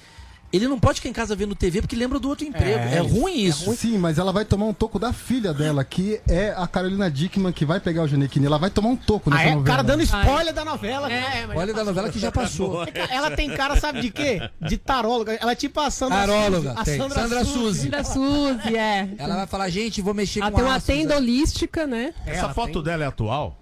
ele 0.53 0.67
não 0.67 0.79
pode 0.79 0.99
ficar 0.99 1.09
em 1.09 1.13
casa 1.13 1.35
vendo 1.35 1.55
TV 1.55 1.81
porque 1.81 1.95
lembra 1.95 2.19
do 2.19 2.29
outro 2.29 2.45
emprego. 2.45 2.79
É, 2.79 2.99
ruim 2.99 3.35
isso. 3.35 3.73
Sim, 3.75 3.97
mas 3.97 4.17
ela 4.19 4.31
vai 4.31 4.45
tomar 4.45 4.65
um 4.67 4.73
toco 4.73 4.99
da 4.99 5.11
filha 5.11 5.53
dela, 5.53 5.83
que 5.83 6.21
é 6.29 6.53
a 6.55 6.67
Carolina 6.67 7.09
Dickman, 7.09 7.51
que 7.51 7.65
vai 7.65 7.79
pegar 7.79 8.03
o 8.03 8.07
Janequine. 8.07 8.45
Ela 8.45 8.57
vai 8.59 8.69
tomar 8.69 8.89
um 8.89 8.95
toco 8.95 9.29
Ah, 9.31 9.35
nessa 9.35 9.43
é? 9.49 9.51
O 9.51 9.55
novela. 9.55 9.65
cara 9.65 9.83
dando 9.83 10.03
spoiler 10.03 10.53
da 10.53 10.63
novela. 10.63 11.11
É, 11.11 11.47
mas- 11.47 11.57
Olha 11.57 11.73
da 11.73 11.83
novela 11.83 12.09
que 12.09 12.19
já 12.19 12.31
passou. 12.31 12.83
É 12.83 13.15
Ela 13.15 13.31
tem 13.31 13.49
cara, 13.55 13.75
sabe 13.79 14.01
de 14.01 14.11
quê? 14.11 14.41
De 14.61 14.77
taróloga. 14.77 15.33
Ela 15.33 15.53
é 15.53 15.55
tipo 15.55 15.79
a 15.79 15.89
Sandra 15.89 16.19
Taróloga, 16.19 16.69
Suzy. 16.69 16.79
A 16.79 16.83
tem. 16.83 16.97
Sandra 17.09 17.45
Suzy. 17.45 17.89
Da 17.89 18.03
Suzy, 18.03 18.75
é. 18.77 19.09
Ela 19.17 19.35
vai 19.37 19.47
falar, 19.47 19.69
gente, 19.69 20.01
vou 20.01 20.13
mexer 20.13 20.39
Ela 20.41 20.51
com 20.51 20.57
tem 20.57 20.65
uma 21.05 21.09
né? 21.13 21.15
holística, 21.17 21.87
né? 21.87 22.13
Essa 22.25 22.39
ela 22.45 22.53
foto 22.53 22.73
tem- 22.73 22.83
dela 22.83 23.03
é 23.03 23.07
atual? 23.07 23.59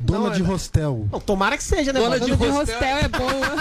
Dona 0.00 0.28
Não, 0.28 0.30
de 0.30 0.42
é- 0.42 0.44
hostel. 0.44 1.08
Não, 1.10 1.20
tomara 1.20 1.56
que 1.56 1.64
seja, 1.64 1.92
né? 1.92 2.00
Dona 2.00 2.18
Dona 2.18 2.30
de 2.32 2.36
de 2.40 2.48
hostel. 2.48 2.74
hostel 2.78 2.96
é 2.98 3.08
boa. 3.08 3.56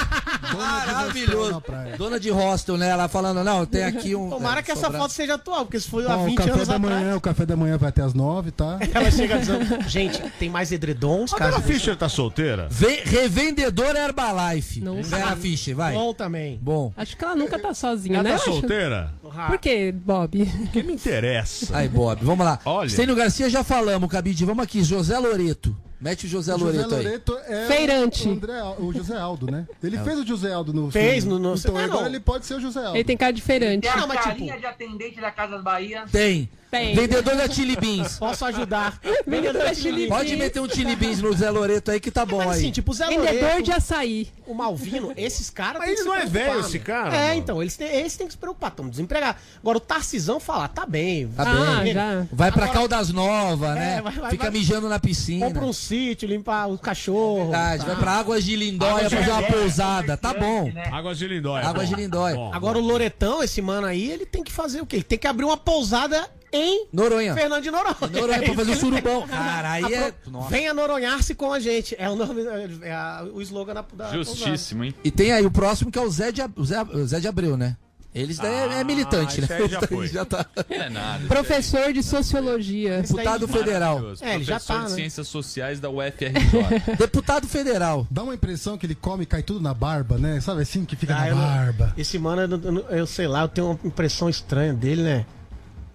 Maravilhoso. 0.58 1.64
Dona 1.98 2.20
de 2.20 2.30
hostel, 2.30 2.78
né? 2.78 2.90
Ela 2.90 3.08
falando, 3.08 3.44
não, 3.44 3.66
tem 3.66 3.84
aqui 3.84 4.16
um. 4.16 4.30
Tomara 4.30 4.60
é, 4.60 4.64
que 4.64 4.72
essa 4.72 4.92
foto 4.92 5.12
seja 5.12 5.36
atual, 5.36 5.66
porque 5.66 5.80
se 5.80 5.90
foi 5.90 6.06
há 6.06 6.16
Ó, 6.18 6.24
o 6.24 6.26
20 6.26 6.38
café 6.38 6.52
anos 6.52 6.68
da 6.68 6.76
atrás. 6.76 6.96
manhã, 6.96 7.16
o 7.16 7.22
café 7.22 7.46
da 7.46 7.56
manhã 7.56 7.78
vai 7.78 7.90
até 7.90 8.02
as 8.02 8.14
nove, 8.14 8.52
tá? 8.52 8.80
Ela 8.94 9.12
chega 9.12 9.40
dizendo, 9.40 9.90
gente, 9.90 10.22
tem 10.40 10.50
mais 10.50 10.72
edredons, 10.72 11.34
A 11.34 11.38
Vera 11.38 11.52
cara. 11.52 11.64
Fischer 11.64 11.96
tá 11.96 12.08
solteira? 12.10 12.68
Ve- 12.70 13.02
Revendedora 13.06 14.00
Herbalife. 14.00 14.82
Não 14.82 15.02
Vera. 15.02 15.36
Fischer, 15.36 15.76
vai. 15.76 15.94
Bom 15.94 16.14
também. 16.14 16.60
Bom. 16.62 16.94
Acho 16.96 17.16
que 17.18 17.24
ela 17.24 17.36
nunca 17.36 17.58
tá 17.60 17.74
sozinha, 17.74 18.16
Ela 18.16 18.24
né? 18.24 18.30
tá 18.32 18.36
acho- 18.36 18.46
solteira? 18.52 19.14
Por 19.48 19.58
que, 19.58 19.92
Bob? 19.92 20.46
Que 20.72 20.84
me 20.84 20.94
interessa? 20.94 21.76
Aí, 21.78 21.88
Bob, 21.88 22.24
vamos 22.24 22.46
lá. 22.46 22.60
Olha. 22.66 22.90
Stênio 22.90 23.16
Garcia 23.16 23.50
já 23.50 23.64
falamos, 23.64 24.10
Cabide. 24.10 24.46
Vamos 24.46 24.64
aqui, 24.64 24.84
José 24.84 25.18
Loreto. 25.18 25.76
Mete 26.00 26.26
o 26.28 26.30
José 26.30 26.54
Loreto 26.56 26.84
José 26.84 26.96
aí. 26.96 27.04
Loreto 27.04 27.38
é 27.48 27.66
Feirante. 27.68 28.28
O, 28.28 28.32
André 28.32 28.62
o 28.80 28.94
José 28.94 29.18
Aldo, 29.18 29.50
né? 29.50 29.66
Ele 29.84 29.98
fez 29.98 30.20
o 30.20 30.26
José 30.28 30.54
Aldo 30.54 30.72
no 30.72 30.92
Fez 30.92 31.24
filme. 31.24 31.40
no- 31.40 31.50
no- 31.52 31.56
Então 31.58 31.76
Ah, 31.76 31.84
agora 31.86 32.02
não. 32.02 32.08
ele 32.08 32.20
pode 32.20 32.46
ser 32.46 32.54
o 32.54 32.60
José 32.60 32.80
Aldo. 32.86 32.96
Ele 32.98 33.04
tem 33.04 33.18
cara 33.18 33.34
diferente. 33.34 33.82
Tem 33.82 33.92
a 33.92 33.98
Não, 33.98 34.08
mas 34.08 34.20
carinha 34.22 34.54
tipo- 34.54 34.60
de 34.60 34.66
atendente 34.68 35.20
da 35.20 35.32
Casa 35.32 35.58
Bahia. 35.58 36.06
Tem. 36.12 36.48
Tem. 36.70 36.94
Vendedor 36.96 37.36
da 37.36 37.48
Chili 37.48 37.76
Beans. 37.78 38.18
Posso 38.20 38.44
ajudar. 38.46 39.00
Vendedor 39.26 39.64
da 39.64 39.74
Chili 39.74 40.08
Pode 40.08 40.30
Beans. 40.30 40.40
meter 40.40 40.60
um 40.60 40.70
Chili 40.70 40.96
Beans 40.98 41.22
no 41.22 41.32
Zé 41.34 41.50
Loreto 41.50 41.92
aí 41.92 42.00
que 42.00 42.12
tá 42.12 42.26
bom 42.26 42.38
Mas 42.40 42.50
aí. 42.50 42.58
assim, 42.58 42.72
tipo, 42.72 42.92
o 42.92 42.94
Zé 42.94 43.08
Vendedor 43.08 43.34
Loreto, 43.42 43.64
de 43.64 43.72
açaí. 43.72 44.28
o 44.46 44.54
Malvino, 44.54 45.14
esses 45.16 45.50
caras. 45.50 45.80
Mas 45.80 45.92
ele 45.92 46.04
não 46.04 46.14
é 46.16 46.26
velho, 46.26 46.60
esse 46.60 46.78
cara, 46.80 47.16
É, 47.16 47.28
mano. 47.30 47.40
então, 47.40 47.62
eles 47.62 47.78
têm, 47.78 47.88
eles 47.88 48.18
têm 48.18 48.28
que 48.28 48.34
se 48.34 48.38
preocupar, 48.38 48.70
estão 48.72 48.90
desempregados. 48.90 49.42
Agora, 49.62 49.78
o 49.78 49.82
Tarcisão 49.82 50.40
falar, 50.42 50.68
tá 50.68 50.86
bem. 50.86 51.28
Tá 51.30 51.44
Ah, 51.48 51.82
bem. 51.84 51.94
já. 51.94 52.26
Vai 52.34 52.52
pra 52.52 52.64
Agora- 52.66 52.80
Caldas 52.80 53.14
Novas, 53.14 53.74
né? 53.76 53.98
É, 53.98 54.02
vai- 54.02 54.14
vai- 54.14 54.32
Fica 54.32 54.44
vai- 54.44 54.52
mijando 54.52 54.90
na 54.90 55.00
piscina. 55.00 55.46
Compra 55.46 55.64
um 55.66 55.74
sítio, 55.74 56.28
limpar 56.28 56.68
o 56.68 56.78
cachorro. 56.78 57.44
Verdade, 57.44 57.86
tá? 57.86 57.94
vai 57.94 57.96
pra 57.96 58.12
Águas 58.12 58.44
de 58.44 58.56
Lindóia 58.58 58.94
Águas 59.06 59.10
de 59.10 59.16
fazer 59.16 59.32
uma 59.32 59.44
pousada. 59.44 60.18
Tá 60.18 60.34
bom. 60.34 60.70
Né? 60.72 60.90
Águas 60.92 61.18
de 61.18 61.28
Lindóia. 61.28 61.66
Águas 61.66 61.88
de 61.88 61.96
bom. 61.96 62.02
Lindóia. 62.02 62.36
Bom, 62.36 62.52
Agora, 62.54 62.78
o 62.78 62.82
Loretão, 62.82 63.42
esse 63.42 63.62
mano 63.62 63.88
aí, 63.88 64.12
ele 64.12 64.26
tem 64.26 64.44
que 64.44 64.52
fazer 64.52 64.82
o 64.82 64.86
quê? 64.86 64.98
Ele 64.98 65.04
tem 65.04 65.18
que 65.18 65.28
abrir 65.28 65.46
uma 65.46 65.56
pousada 65.58 66.28
em 66.58 66.88
Noronha. 66.92 67.34
Fernando 67.34 67.64
de 67.64 67.72
Noronha. 67.72 67.96
Noronha 68.12 68.42
pra 68.44 68.54
fazer 68.56 68.72
o 68.72 68.76
surubão. 68.78 69.28
Cara, 69.30 69.72
aí 69.72 69.94
é. 69.94 70.14
Nossa. 70.28 70.50
Venha 70.50 70.74
noronhar-se 70.74 71.36
com 71.36 71.54
a 71.54 71.60
gente. 71.60 71.96
É 71.98 72.10
o, 72.10 72.16
nome, 72.16 72.42
é 72.82 72.92
a- 72.92 73.26
o 73.34 73.42
slogan 73.42 73.74
da, 73.74 73.86
da 73.94 74.12
Justíssimo, 74.12 74.84
hein? 74.84 74.94
E 75.04 75.12
tem 75.12 75.32
aí 75.32 75.46
o 75.46 75.52
próximo 75.52 75.92
que 75.92 76.00
é 76.00 76.02
o 76.02 76.10
Zé 76.10 76.32
de, 76.32 76.42
o 76.56 76.66
Zé, 76.66 76.82
o 76.82 77.06
Zé 77.06 77.20
de 77.20 77.28
Abreu, 77.28 77.56
né? 77.56 77.76
Eles 78.16 78.38
daí 78.40 78.52
é, 78.52 78.80
é 78.80 78.84
militante, 78.84 79.42
isso 79.42 79.52
né? 79.52 79.58
aí 79.60 79.68
já 79.70 79.82
foi. 79.86 80.08
já 80.08 80.26
tá. 80.26 80.44
É 80.70 80.90
nada. 80.90 81.28
Professor 81.28 81.94
de 81.94 82.02
sociologia. 82.02 83.02
Deputado 83.04 83.48
federal. 83.48 84.02
É, 84.22 84.34
ele 84.36 84.44
já 84.44 84.56
Professor 84.56 84.74
tá, 84.74 84.84
de 84.86 84.90
né? 84.90 84.96
Ciências 84.96 85.28
Sociais 85.28 85.80
da 85.80 85.90
UFRJ. 85.92 86.34
Deputado 86.98 87.48
federal. 87.48 88.08
Dá 88.10 88.24
uma 88.24 88.34
impressão 88.34 88.76
que 88.76 88.88
ele 88.88 88.96
come 88.96 89.22
e 89.24 89.26
cai 89.28 89.44
tudo 89.44 89.60
na 89.62 89.72
barba, 89.74 90.18
né? 90.18 90.42
Sabe 90.42 90.64
assim 90.64 90.84
que 90.84 90.96
fica 90.96 91.14
Ah, 91.16 91.20
na 91.20 91.28
eu 91.30 91.36
não- 91.36 91.44
barba. 91.44 91.94
Esse 91.96 92.18
mano, 92.18 92.60
eu, 92.90 92.98
eu 92.98 93.06
sei 93.06 93.28
lá, 93.28 93.42
eu 93.44 93.48
tenho 93.50 93.68
uma 93.68 93.80
impressão 93.84 94.28
estranha 94.30 94.74
dele, 94.74 95.04
né? 95.04 95.26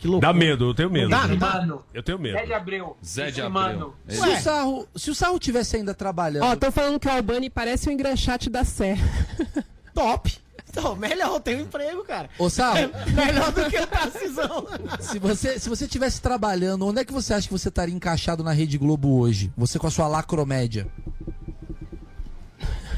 Que 0.02 0.08
loucura. 0.08 0.32
Dá 0.32 0.36
medo, 0.36 0.64
eu 0.70 0.74
tenho 0.74 0.90
medo. 0.90 1.08
Dá, 1.10 1.28
não 1.28 1.36
dá. 1.36 1.52
Mano, 1.60 1.84
Eu 1.94 2.02
tenho 2.02 2.18
medo. 2.18 2.36
Zé 2.36 2.44
de 2.44 2.52
Abreu. 2.52 2.96
Zé 3.04 3.30
de 3.30 3.40
Abreu. 3.40 3.50
Mano, 3.52 3.94
Ele- 4.08 4.16
Se 4.18 4.28
o, 4.28 4.36
Sarro, 4.40 4.88
se 4.96 5.10
o 5.12 5.14
Sarro 5.14 5.38
tivesse 5.38 5.76
ainda 5.76 5.94
trabalhando. 5.94 6.42
Ó, 6.42 6.56
tô 6.56 6.72
falando 6.72 6.98
que 6.98 7.06
o 7.06 7.10
Albani 7.12 7.48
parece 7.48 7.88
um 7.88 7.92
engraxate 7.92 8.50
da 8.50 8.64
Sé. 8.64 8.96
Top. 9.94 10.36
Então, 10.68 10.96
melhor, 10.96 11.34
eu 11.34 11.38
tenho 11.40 11.58
um 11.58 11.62
emprego, 11.62 12.02
cara. 12.02 12.28
Ô, 12.36 12.50
Sarro, 12.50 12.90
Melhor 13.14 13.52
do 13.52 13.70
que 13.70 13.78
o 13.78 13.86
Tarcisão. 13.86 14.66
se 14.98 15.20
você 15.20 15.60
se 15.60 15.68
você 15.68 15.86
tivesse 15.86 16.20
trabalhando, 16.20 16.84
onde 16.84 16.98
é 17.00 17.04
que 17.04 17.12
você 17.12 17.32
acha 17.34 17.46
que 17.46 17.52
você 17.56 17.68
estaria 17.68 17.94
encaixado 17.94 18.42
na 18.42 18.50
Rede 18.52 18.78
Globo 18.78 19.20
hoje? 19.20 19.52
Você 19.56 19.78
com 19.78 19.86
a 19.86 19.90
sua 19.90 20.08
lacromédia. 20.08 20.88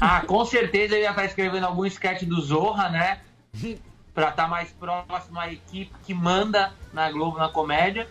Ah, 0.01 0.21
com 0.21 0.43
certeza 0.43 0.95
ele 0.95 1.03
já 1.03 1.13
tá 1.13 1.23
escrevendo 1.25 1.65
algum 1.67 1.85
sketch 1.85 2.23
do 2.23 2.41
Zorra, 2.41 2.89
né? 2.89 3.19
Pra 4.15 4.29
estar 4.29 4.47
mais 4.47 4.71
próximo 4.71 5.37
à 5.39 5.51
equipe 5.51 5.91
que 6.05 6.13
manda 6.13 6.73
na 6.93 7.11
Globo 7.11 7.37
na 7.37 7.49
comédia. 7.49 8.09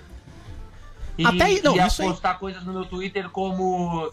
E, 1.17 1.27
Até 1.27 1.45
aí- 1.45 1.63
não, 1.63 1.75
e 1.75 1.81
a 1.81 1.87
isso 1.87 2.03
aí- 2.03 2.09
postar 2.09 2.39
coisas 2.39 2.63
no 2.63 2.73
meu 2.75 2.85
Twitter 2.85 3.29
como 3.31 4.13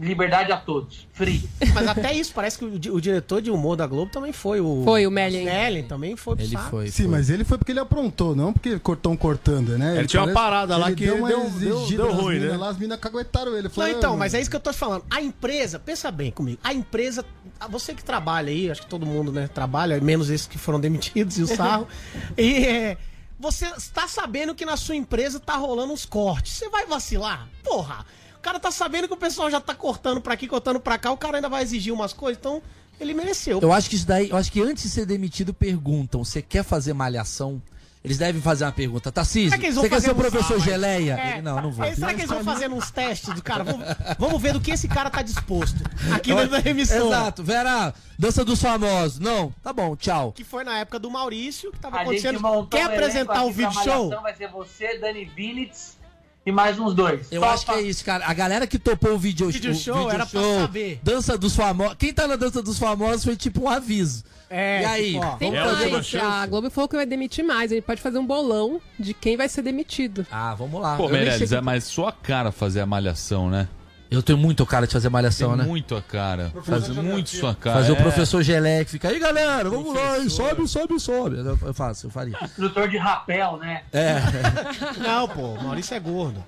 liberdade 0.00 0.50
a 0.52 0.56
todos, 0.56 1.06
free. 1.12 1.48
Mas 1.74 1.86
até 1.88 2.12
isso, 2.14 2.32
parece 2.34 2.58
que 2.58 2.64
o, 2.64 2.94
o 2.94 3.00
diretor 3.00 3.40
de 3.42 3.50
humor 3.50 3.76
da 3.76 3.86
Globo 3.86 4.10
também 4.10 4.32
foi. 4.32 4.60
O, 4.60 4.82
Foi, 4.84 5.06
o 5.06 5.10
Mellen. 5.10 5.44
Mellen 5.44 5.84
também 5.84 6.16
foi 6.16 6.36
pro 6.36 6.44
Ele 6.44 6.52
saco. 6.56 6.70
foi. 6.70 6.88
Sim, 6.88 7.02
foi. 7.04 7.12
mas 7.12 7.30
ele 7.30 7.44
foi 7.44 7.58
porque 7.58 7.72
ele 7.72 7.80
aprontou, 7.80 8.34
não 8.36 8.52
porque 8.52 8.78
cortão 8.78 9.16
cortando, 9.16 9.76
né? 9.78 9.98
Ele 9.98 10.06
tinha 10.06 10.20
uma 10.22 10.32
parece- 10.32 10.44
parada 10.50 10.76
lá 10.76 10.86
ele 10.88 10.96
que 10.96 11.04
deu, 11.06 11.16
uma 11.16 11.28
deu- 11.28 11.50
deu- 11.50 11.86
deu 11.88 12.12
ruim, 12.12 12.34
minas 12.40 12.52
né? 12.52 12.56
Lá, 12.58 12.68
as 12.70 12.78
minas 12.78 12.98
caguetaram 13.00 13.52
ele. 13.54 13.64
Não, 13.64 13.70
Falou, 13.70 13.90
então, 13.90 14.14
"Ah, 14.14 14.16
mas 14.16 14.34
é 14.34 14.40
isso 14.40 14.50
que 14.50 14.56
eu 14.56 14.60
tô 14.60 14.70
te 14.72 14.78
falando. 14.78 15.04
A 15.10 15.20
empresa, 15.20 15.78
pensa 15.78 16.10
bem 16.10 16.30
comigo. 16.30 16.58
A 16.64 16.72
empresa, 16.72 17.24
você 17.70 17.94
que 17.94 18.02
trabalha 18.04 18.50
aí, 18.50 18.70
acho 18.70 18.82
que 18.82 18.88
todo 18.88 19.06
mundo, 19.06 19.30
né, 19.32 19.48
trabalha, 19.48 20.00
menos 20.00 20.30
esses 20.30 20.46
que 20.46 20.58
foram 20.58 20.80
demitidos 20.80 21.38
e 21.38 21.42
o 21.42 21.46
sarro. 21.46 21.86
e 22.36 22.64
é, 22.66 22.96
você 23.38 23.66
está 23.76 24.06
sabendo 24.06 24.54
que 24.54 24.64
na 24.64 24.76
sua 24.76 24.94
empresa 24.94 25.40
tá 25.40 25.56
rolando 25.56 25.92
uns 25.92 26.04
cortes. 26.04 26.52
Você 26.52 26.68
vai 26.68 26.86
vacilar? 26.86 27.48
Porra! 27.64 28.04
O 28.42 28.44
cara 28.44 28.58
tá 28.58 28.72
sabendo 28.72 29.06
que 29.06 29.14
o 29.14 29.16
pessoal 29.16 29.48
já 29.48 29.60
tá 29.60 29.72
cortando 29.72 30.20
pra 30.20 30.34
aqui, 30.34 30.48
cortando 30.48 30.80
pra 30.80 30.98
cá, 30.98 31.12
o 31.12 31.16
cara 31.16 31.38
ainda 31.38 31.48
vai 31.48 31.62
exigir 31.62 31.94
umas 31.94 32.12
coisas, 32.12 32.38
então 32.40 32.60
ele 32.98 33.14
mereceu. 33.14 33.60
Eu 33.62 33.72
acho 33.72 33.88
que 33.88 33.94
isso 33.94 34.04
daí, 34.04 34.30
eu 34.30 34.36
acho 34.36 34.50
que 34.50 34.60
antes 34.60 34.82
de 34.82 34.90
ser 34.90 35.06
demitido, 35.06 35.54
perguntam: 35.54 36.24
você 36.24 36.42
quer 36.42 36.64
fazer 36.64 36.92
malhação? 36.92 37.62
Eles 38.02 38.18
devem 38.18 38.42
fazer 38.42 38.64
uma 38.64 38.72
pergunta. 38.72 39.12
Tarcísio, 39.12 39.50
Será 39.50 39.62
que 39.62 39.70
você 39.70 39.88
quer 39.88 39.94
fazer 39.94 40.06
ser 40.06 40.10
o 40.10 40.14
professor 40.16 40.56
Ah, 40.56 40.58
Geleia? 40.58 41.16
É, 41.20 41.32
Ele, 41.34 41.42
não, 41.42 41.62
não 41.62 41.70
vou. 41.70 41.94
Será 41.94 42.12
que 42.12 42.22
eles 42.22 42.30
vão 42.30 42.42
fazendo 42.42 42.74
uns 42.74 42.90
testes 42.90 43.32
do 43.32 43.40
cara? 43.40 43.62
Vamos, 43.62 43.86
vamos 44.18 44.42
ver 44.42 44.54
do 44.54 44.60
que 44.60 44.72
esse 44.72 44.88
cara 44.88 45.08
tá 45.08 45.22
disposto 45.22 45.80
aqui 46.12 46.34
dentro 46.34 46.50
da 46.60 46.68
emissora. 46.68 47.04
Exato. 47.04 47.44
Vera, 47.44 47.94
dança 48.18 48.44
dos 48.44 48.60
famosos. 48.60 49.20
Não, 49.20 49.54
tá 49.62 49.72
bom, 49.72 49.94
tchau. 49.94 50.32
Que 50.32 50.42
foi 50.42 50.64
na 50.64 50.78
época 50.80 50.98
do 50.98 51.08
Maurício, 51.08 51.70
que 51.70 51.78
tava 51.78 51.98
A 51.98 52.00
acontecendo. 52.00 52.40
Quer 52.68 52.88
um 52.88 52.92
apresentar 52.92 53.44
o 53.44 53.54
pra 53.54 53.68
vídeo 53.68 53.84
show? 53.84 54.06
Malhação, 54.08 54.22
Vai 54.22 54.34
ser 54.34 54.48
você, 54.48 54.98
Dani 54.98 55.24
Vinitz 55.26 56.01
e 56.44 56.52
mais 56.52 56.78
uns 56.78 56.94
dois. 56.94 57.30
Eu 57.30 57.40
Topa? 57.40 57.52
acho 57.54 57.66
que 57.66 57.72
é 57.72 57.80
isso, 57.82 58.04
cara. 58.04 58.26
A 58.26 58.34
galera 58.34 58.66
que 58.66 58.78
topou 58.78 59.12
o 59.12 59.18
vídeo, 59.18 59.48
Vídeo 59.48 59.70
o 59.72 59.74
show 59.74 60.10
era 60.10 60.26
pra 60.26 60.40
saber. 60.60 61.00
Dança 61.02 61.38
dos 61.38 61.54
famosos. 61.54 61.96
Quem 61.98 62.12
tá 62.12 62.26
na 62.26 62.36
dança 62.36 62.62
dos 62.62 62.78
famosos 62.78 63.24
foi 63.24 63.36
tipo 63.36 63.64
um 63.64 63.68
aviso. 63.68 64.24
É, 64.50 64.82
e 64.82 64.84
aí? 64.84 65.12
tipo, 65.14 65.24
ó, 65.24 65.36
Tem 65.36 65.50
mais. 65.50 66.14
A 66.16 66.46
Globo 66.46 66.70
falou 66.70 66.88
que 66.88 66.96
vai 66.96 67.06
demitir 67.06 67.44
mais. 67.44 67.72
Ele 67.72 67.80
pode 67.80 68.02
fazer 68.02 68.18
um 68.18 68.26
bolão 68.26 68.80
de 68.98 69.14
quem 69.14 69.36
vai 69.36 69.48
ser 69.48 69.62
demitido. 69.62 70.26
Ah, 70.30 70.54
vamos 70.54 70.80
lá. 70.80 70.96
Pô, 70.96 71.08
Meirelles, 71.08 71.52
é 71.52 71.60
mais 71.60 71.84
sua 71.84 72.12
cara 72.12 72.52
fazer 72.52 72.80
a 72.80 72.86
malhação, 72.86 73.48
né? 73.48 73.68
Eu 74.12 74.22
tenho 74.22 74.38
muito 74.38 74.64
cara 74.66 74.86
de 74.86 74.92
fazer 74.92 75.08
malhação, 75.08 75.48
Tem 75.50 75.58
né? 75.58 75.64
muito 75.64 75.96
a 75.96 76.02
cara. 76.02 76.52
Faz 76.64 76.88
muito 76.88 77.30
sua 77.30 77.54
cara. 77.54 77.78
Fazer 77.80 77.92
o 77.92 77.96
É. 77.96 78.02
professor 78.02 78.42
Geleia 78.42 78.84
que 78.84 78.90
fica 78.90 79.08
aí, 79.08 79.18
galera, 79.18 79.68
vamos 79.70 79.94
lá, 79.94 80.18
e 80.18 80.28
sobe, 80.30 80.66
sobe, 80.68 81.00
sobe. 81.00 81.36
Eu, 81.38 81.58
eu 81.62 81.74
faço, 81.74 82.06
eu 82.06 82.10
faria. 82.10 82.36
Instrutor 82.42 82.88
de 82.88 82.96
rapel, 82.98 83.56
né? 83.58 83.82
É, 83.92 84.16
Não, 85.00 85.26
pô, 85.28 85.54
o 85.54 85.62
Maurício 85.64 85.94
é 85.94 86.00
gordo. 86.00 86.44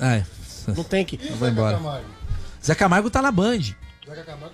é. 0.00 0.22
Não 0.76 0.82
tem 0.84 1.04
que. 1.04 1.18
Eu 1.28 1.36
vou 1.36 1.48
embora. 1.48 1.78
Zé 2.64 2.74
Camargo 2.74 3.08
tá 3.08 3.22
na 3.22 3.30
Band. 3.30 3.60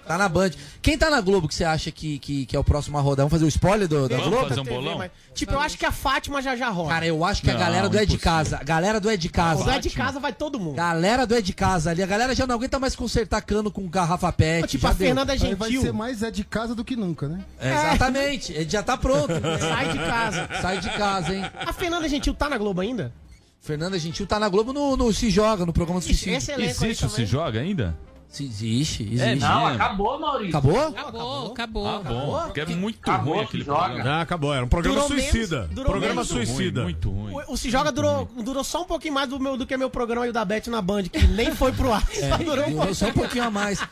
Tá 0.07 0.17
na 0.17 0.29
Band. 0.29 0.51
Quem 0.81 0.97
tá 0.97 1.11
na 1.11 1.21
Globo 1.21 1.47
que 1.47 1.55
você 1.55 1.63
acha 1.65 1.91
que, 1.91 2.19
que, 2.19 2.47
que 2.47 2.57
é 2.57 2.59
o 2.59 2.65
próximo 2.65 2.97
a 2.97 3.01
rodar? 3.03 3.25
Vamos 3.25 3.33
fazer 3.33 3.45
o 3.45 3.49
spoiler 3.49 3.87
do, 3.87 4.09
da 4.09 4.17
Vamos 4.17 4.31
Globo? 4.31 4.49
fazer 4.49 4.61
um 4.61 4.65
bolão? 4.65 5.11
tipo, 5.35 5.53
eu 5.53 5.61
acho 5.61 5.77
que 5.77 5.85
a 5.85 5.93
Fátima 5.93 6.41
já 6.41 6.57
já 6.57 6.71
rola. 6.71 6.89
Cara, 6.89 7.07
eu 7.07 7.23
acho 7.25 7.43
que 7.43 7.51
a 7.51 7.53
Não, 7.53 7.61
galera 7.61 7.89
do 7.89 7.99
É 7.99 8.07
de. 8.07 8.17
Casa, 8.17 8.57
a 8.59 8.65
galera 8.65 8.99
do 8.99 9.11
É 9.11 9.17
de 9.17 9.29
o 9.29 9.31
Casa, 9.31 9.65
Zé 9.65 9.79
de 9.79 9.91
casa 9.91 10.19
vai 10.19 10.33
todo 10.33 10.59
mundo. 10.59 10.77
galera 10.77 11.27
do 11.27 11.35
É 11.35 11.41
de 11.43 11.53
Casa 11.53 11.91
ali, 11.91 12.03
a 12.03 12.07
galera 12.07 12.35
já 12.35 12.47
não 12.47 12.55
aguenta 12.55 12.79
mais 12.79 12.97
consertar 12.97 13.43
cano 13.43 13.71
com 13.71 13.87
garrafa 13.89 14.33
pet. 14.33 14.69
tipo, 14.69 14.87
a 14.87 14.91
deu. 14.93 15.07
Fernanda 15.09 15.33
Aí 15.33 15.55
vai 15.55 15.69
Gentil. 15.71 15.83
ser 15.83 15.93
mais 15.93 16.23
é 16.23 16.31
de 16.31 16.45
casa 16.45 16.75
do 16.75 16.85
que 16.85 16.97
nunca, 16.97 17.29
né? 17.29 17.45
É, 17.61 17.73
exatamente, 17.73 18.53
ele 18.53 18.69
já 18.71 18.83
tá 18.83 18.97
pronto. 18.97 19.33
Sai 19.61 19.89
de 19.93 19.99
casa. 19.99 20.49
Sai 20.63 20.79
de 20.81 20.91
casa, 20.91 21.35
hein? 21.35 21.45
A 21.67 21.73
Fernanda 21.73 22.09
Gentil 22.09 22.33
tá 22.35 22.49
na 22.49 22.57
Globo 22.57 22.81
ainda? 22.81 23.13
Fernanda 23.61 23.99
Gentil 23.99 24.27
tá 24.27 24.39
na 24.41 24.49
Globo 24.49 24.73
no, 24.73 24.97
no 24.97 25.13
Se 25.13 25.29
Joga, 25.31 25.65
no 25.67 25.73
programa 25.73 26.01
do 26.01 26.05
Suicídio. 26.07 26.33
aí 26.57 26.65
Existe 26.65 27.05
o 27.07 27.09
Se. 27.11 27.25
Joga 27.27 27.61
ainda? 27.61 27.95
Se 28.33 28.45
existe, 28.45 29.03
existe. 29.03 29.21
É, 29.23 29.35
Não, 29.37 29.67
acabou, 29.67 30.19
Maurício. 30.19 30.57
Acabou? 30.57 30.81
Acabou, 30.89 31.53
acabou. 31.53 31.87
Ah, 31.87 31.99
bom. 32.03 32.41
Porque 32.47 32.61
é 32.63 32.67
muito 32.67 32.99
Acabou, 33.03 33.35
ruim 33.35 33.45
aquele 33.45 33.63
Joga. 33.63 33.85
programa. 33.85 34.11
Ah, 34.11 34.21
acabou. 34.23 34.55
Era 34.55 34.65
um 34.65 34.69
programa 34.69 34.95
Durou 35.03 35.09
suicida. 35.11 35.57
menos- 35.61 35.75
durou 35.75 35.91
programa 35.91 36.15
menos. 36.15 36.33
Muito 36.33 36.47
suicida. 36.49 36.81
ruim, 36.83 36.93
muito 36.93 37.11
ruim. 37.11 37.33
O, 37.47 37.53
o 37.53 37.57
Se 37.59 37.71
Joga 37.71 37.93
durou, 37.93 38.25
durou 38.43 38.65
só 38.65 38.81
um 38.81 38.85
pouquinho 38.87 39.13
mais 39.13 39.29
do, 39.29 39.39
meu, 39.39 39.59
do 39.59 39.67
que 39.67 39.77
meu 39.77 39.91
programa 39.91 40.27
e 40.27 40.31
o 40.31 40.33
da 40.33 40.47
Beth 40.47 40.63
na 40.69 40.81
Band, 40.81 41.03
que 41.05 41.27
nem 41.27 41.55
foi 41.55 41.73
pro 41.73 41.93
ar. 41.93 42.03
Só 42.11 42.39
durou 42.39 42.65
um 42.65 42.71
Durou 42.71 42.73
pouco. 42.79 42.95
só 42.95 43.07
um 43.09 43.13
pouquinho 43.13 43.45
a 43.45 43.51
mais. 43.51 43.87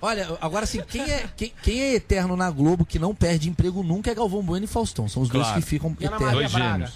Olha, 0.00 0.38
agora 0.40 0.64
assim, 0.64 0.80
quem 0.88 1.02
é, 1.02 1.28
quem, 1.36 1.52
quem 1.62 1.80
é 1.82 1.94
eterno 1.94 2.34
na 2.34 2.50
Globo 2.50 2.86
que 2.86 2.98
não 2.98 3.14
perde 3.14 3.46
emprego 3.50 3.82
nunca 3.82 4.10
é 4.10 4.14
Galvão 4.14 4.42
Bueno 4.42 4.64
e 4.64 4.68
Faustão. 4.68 5.06
São 5.06 5.22
os 5.22 5.28
dois 5.28 5.44
Claro. 5.44 5.60
que 5.60 5.66
ficam 5.68 5.90
eternos. 6.00 6.32
Dois 6.32 6.50
gêmeos. 6.50 6.92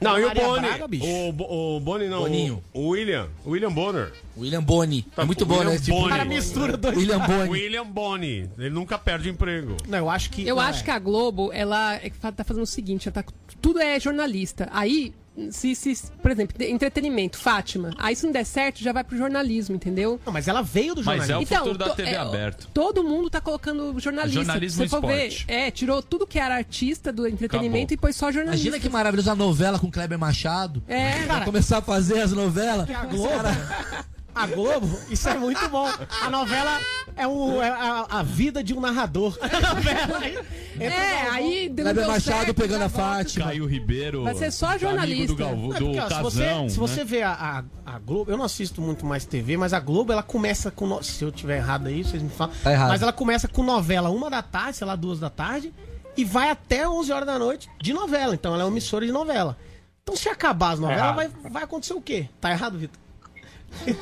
Não, 0.00 0.18
e 0.18 0.24
o 0.24 0.26
Maria 0.28 0.44
Boni? 0.44 0.66
Braga, 0.66 0.88
bicho. 0.88 1.06
o, 1.06 1.32
Bo- 1.32 1.76
o 1.76 1.80
Boni 1.80 2.08
não. 2.08 2.20
Boninho. 2.20 2.62
O, 2.72 2.80
o 2.80 2.88
William. 2.88 3.28
O 3.44 3.50
William 3.50 3.72
Bonner. 3.72 4.12
William 4.36 4.62
Boni. 4.62 5.06
É 5.16 5.24
muito 5.24 5.42
o 5.42 5.46
bom, 5.46 5.58
William 5.58 5.72
né? 5.72 5.78
Tipo, 5.78 5.96
Boni. 5.96 6.06
O 6.06 6.08
cara 6.10 6.24
mistura 6.24 6.76
dois. 6.76 6.96
William 6.96 7.18
Boni. 7.18 7.50
William 7.50 7.86
Boni. 7.86 8.50
Ele 8.58 8.70
nunca 8.70 8.98
perde 8.98 9.28
emprego. 9.28 9.76
Não, 9.86 9.98
eu 9.98 10.10
acho 10.10 10.30
que. 10.30 10.46
Eu 10.46 10.58
acho 10.58 10.80
é. 10.80 10.84
que 10.84 10.90
a 10.90 10.98
Globo, 10.98 11.52
ela 11.52 11.96
é 11.96 12.10
tá 12.10 12.42
fazendo 12.44 12.62
o 12.62 12.66
seguinte, 12.66 13.08
ela 13.08 13.22
tá, 13.22 13.32
tudo 13.60 13.78
é 13.78 14.00
jornalista. 14.00 14.68
Aí, 14.72 15.12
se, 15.50 15.74
se, 15.74 16.10
por 16.22 16.30
exemplo, 16.30 16.56
entretenimento, 16.62 17.38
Fátima. 17.38 17.90
Aí 17.98 18.14
se 18.14 18.24
não 18.26 18.32
der 18.32 18.44
certo, 18.44 18.80
já 18.82 18.92
vai 18.92 19.02
pro 19.04 19.16
jornalismo, 19.16 19.74
entendeu? 19.76 20.20
Não, 20.26 20.32
mas 20.32 20.46
ela 20.48 20.62
veio 20.62 20.94
do 20.94 21.02
Mas 21.04 21.26
jornalismo. 21.26 21.54
é 21.54 21.58
o 21.58 21.58
futuro 21.64 21.78
da 21.78 21.88
to- 21.90 21.96
TV 21.96 22.10
é, 22.10 22.16
aberto. 22.16 22.68
Todo 22.74 23.02
mundo 23.04 23.30
tá 23.30 23.40
colocando 23.40 23.98
jornalista. 23.98 24.42
Jornalismo 24.42 24.88
Se 24.88 25.00
ver, 25.00 25.44
é, 25.48 25.70
tirou 25.70 26.02
tudo 26.02 26.26
que 26.26 26.38
era 26.38 26.54
artista 26.56 27.12
do 27.12 27.26
entretenimento 27.26 27.94
Acabou. 27.94 27.94
e 27.94 27.96
pôs 27.96 28.16
só 28.16 28.30
jornalista. 28.30 28.66
Imagina 28.66 28.82
que 28.82 28.88
maravilhosa 28.92 29.32
a 29.32 29.36
novela 29.36 29.78
com 29.78 29.90
Kleber 29.90 30.18
Machado. 30.18 30.82
É, 30.88 31.24
Vai 31.26 31.44
começar 31.44 31.78
a 31.78 31.82
fazer 31.82 32.20
as 32.20 32.32
novelas. 32.32 32.88
A 32.90 33.04
Globo. 33.06 33.30
A 34.42 34.46
Globo, 34.46 34.98
isso 35.10 35.28
é 35.28 35.34
muito 35.36 35.68
bom. 35.68 35.88
A 36.22 36.30
novela 36.30 36.80
é, 37.16 37.26
o, 37.26 37.62
é 37.62 37.68
a, 37.68 38.06
a 38.08 38.22
vida 38.22 38.62
de 38.64 38.72
um 38.74 38.80
narrador. 38.80 39.36
A 39.40 39.74
novela. 39.74 40.20
É, 40.80 41.28
aí 41.28 41.68
deu 41.68 41.84
Kleber 41.84 42.06
Machado 42.06 42.36
certo, 42.38 42.54
pegando 42.54 42.84
a. 42.84 42.88
Fátima. 42.88 43.46
Caio 43.46 43.66
Ribeiro. 43.66 44.22
Vai 44.24 44.34
ser 44.34 44.50
só 44.50 44.78
jornalista. 44.78 45.26
Do, 45.26 45.36
Galvão, 45.36 45.68
Não, 45.68 45.76
é 45.76 45.78
do 45.78 45.84
porque, 45.86 46.00
ó, 46.00 46.08
se 46.08 46.22
você, 46.22 46.38
se 46.70 46.80
né? 46.80 46.86
você 46.88 47.04
vê 47.04 47.22
a, 47.22 47.62
a, 47.84 47.94
a 47.94 47.98
Globo, 47.98 48.30
eu 48.30 48.36
não 48.38 48.46
assisto 48.46 48.80
muito 48.80 49.04
mais 49.04 49.26
TV, 49.26 49.58
mas 49.58 49.74
a 49.74 49.80
Globo 49.80 50.10
ela 50.10 50.22
começa 50.22 50.70
com. 50.70 50.86
no- 50.86 51.02
Se 51.02 51.22
eu 51.22 51.30
tiver 51.30 51.58
errado 51.58 51.86
aí, 51.88 52.02
vocês 52.02 52.22
me 52.22 52.30
falam. 52.30 52.54
Tá 52.62 52.72
errado. 52.72 52.88
Mas 52.88 53.02
ela 53.02 53.12
começa 53.12 53.46
com 53.46 53.62
novela 53.62 54.08
uma 54.08 54.30
da 54.30 54.40
tarde, 54.40 54.78
sei 54.78 54.86
lá, 54.86 54.96
duas 54.96 55.20
da 55.20 55.28
tarde, 55.28 55.70
e 56.16 56.24
vai 56.24 56.48
até 56.48 56.88
11 56.88 57.12
horas 57.12 57.26
da 57.26 57.38
noite 57.38 57.68
de 57.78 57.92
novela. 57.92 58.32
Então 58.34 58.54
ela 58.54 58.62
é 58.62 58.64
uma 58.64 58.72
emissora 58.72 59.04
de 59.04 59.12
novela. 59.12 59.58
Então 60.02 60.16
se 60.16 60.30
acabar 60.30 60.70
as 60.70 60.80
novelas, 60.80 61.02
errado. 61.02 61.16
vai, 61.42 61.50
vai 61.50 61.62
acontecer 61.64 61.92
o 61.92 62.00
quê? 62.00 62.26
Tá 62.40 62.50
errado, 62.50 62.78
Vitor? 62.78 62.98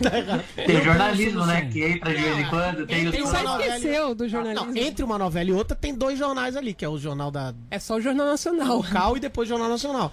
Tá. 0.02 0.44
Tem 0.64 0.82
jornalismo, 0.82 1.46
né? 1.46 1.62
Que 1.66 1.84
entra 1.84 2.14
de 2.14 2.22
vez 2.22 2.38
em 2.38 2.48
quando. 2.48 2.86
Tem 2.86 3.06
Entre 3.06 3.22
os 3.22 3.28
Só 3.30 3.60
esqueceu 3.60 4.14
do 4.14 4.28
jornalismo. 4.28 4.66
Não, 4.66 4.76
entre 4.76 5.04
uma 5.04 5.18
novela 5.18 5.50
e 5.50 5.52
outra 5.52 5.76
tem 5.76 5.94
dois 5.94 6.18
jornais 6.18 6.56
ali, 6.56 6.74
que 6.74 6.84
é 6.84 6.88
o 6.88 6.98
jornal 6.98 7.30
da 7.30 7.54
É 7.70 7.78
só 7.78 7.96
o 7.96 8.00
Jornal 8.00 8.26
Nacional. 8.26 8.76
local 8.78 9.16
e 9.16 9.20
depois 9.20 9.48
o 9.48 9.50
Jornal 9.50 9.68
Nacional. 9.68 10.12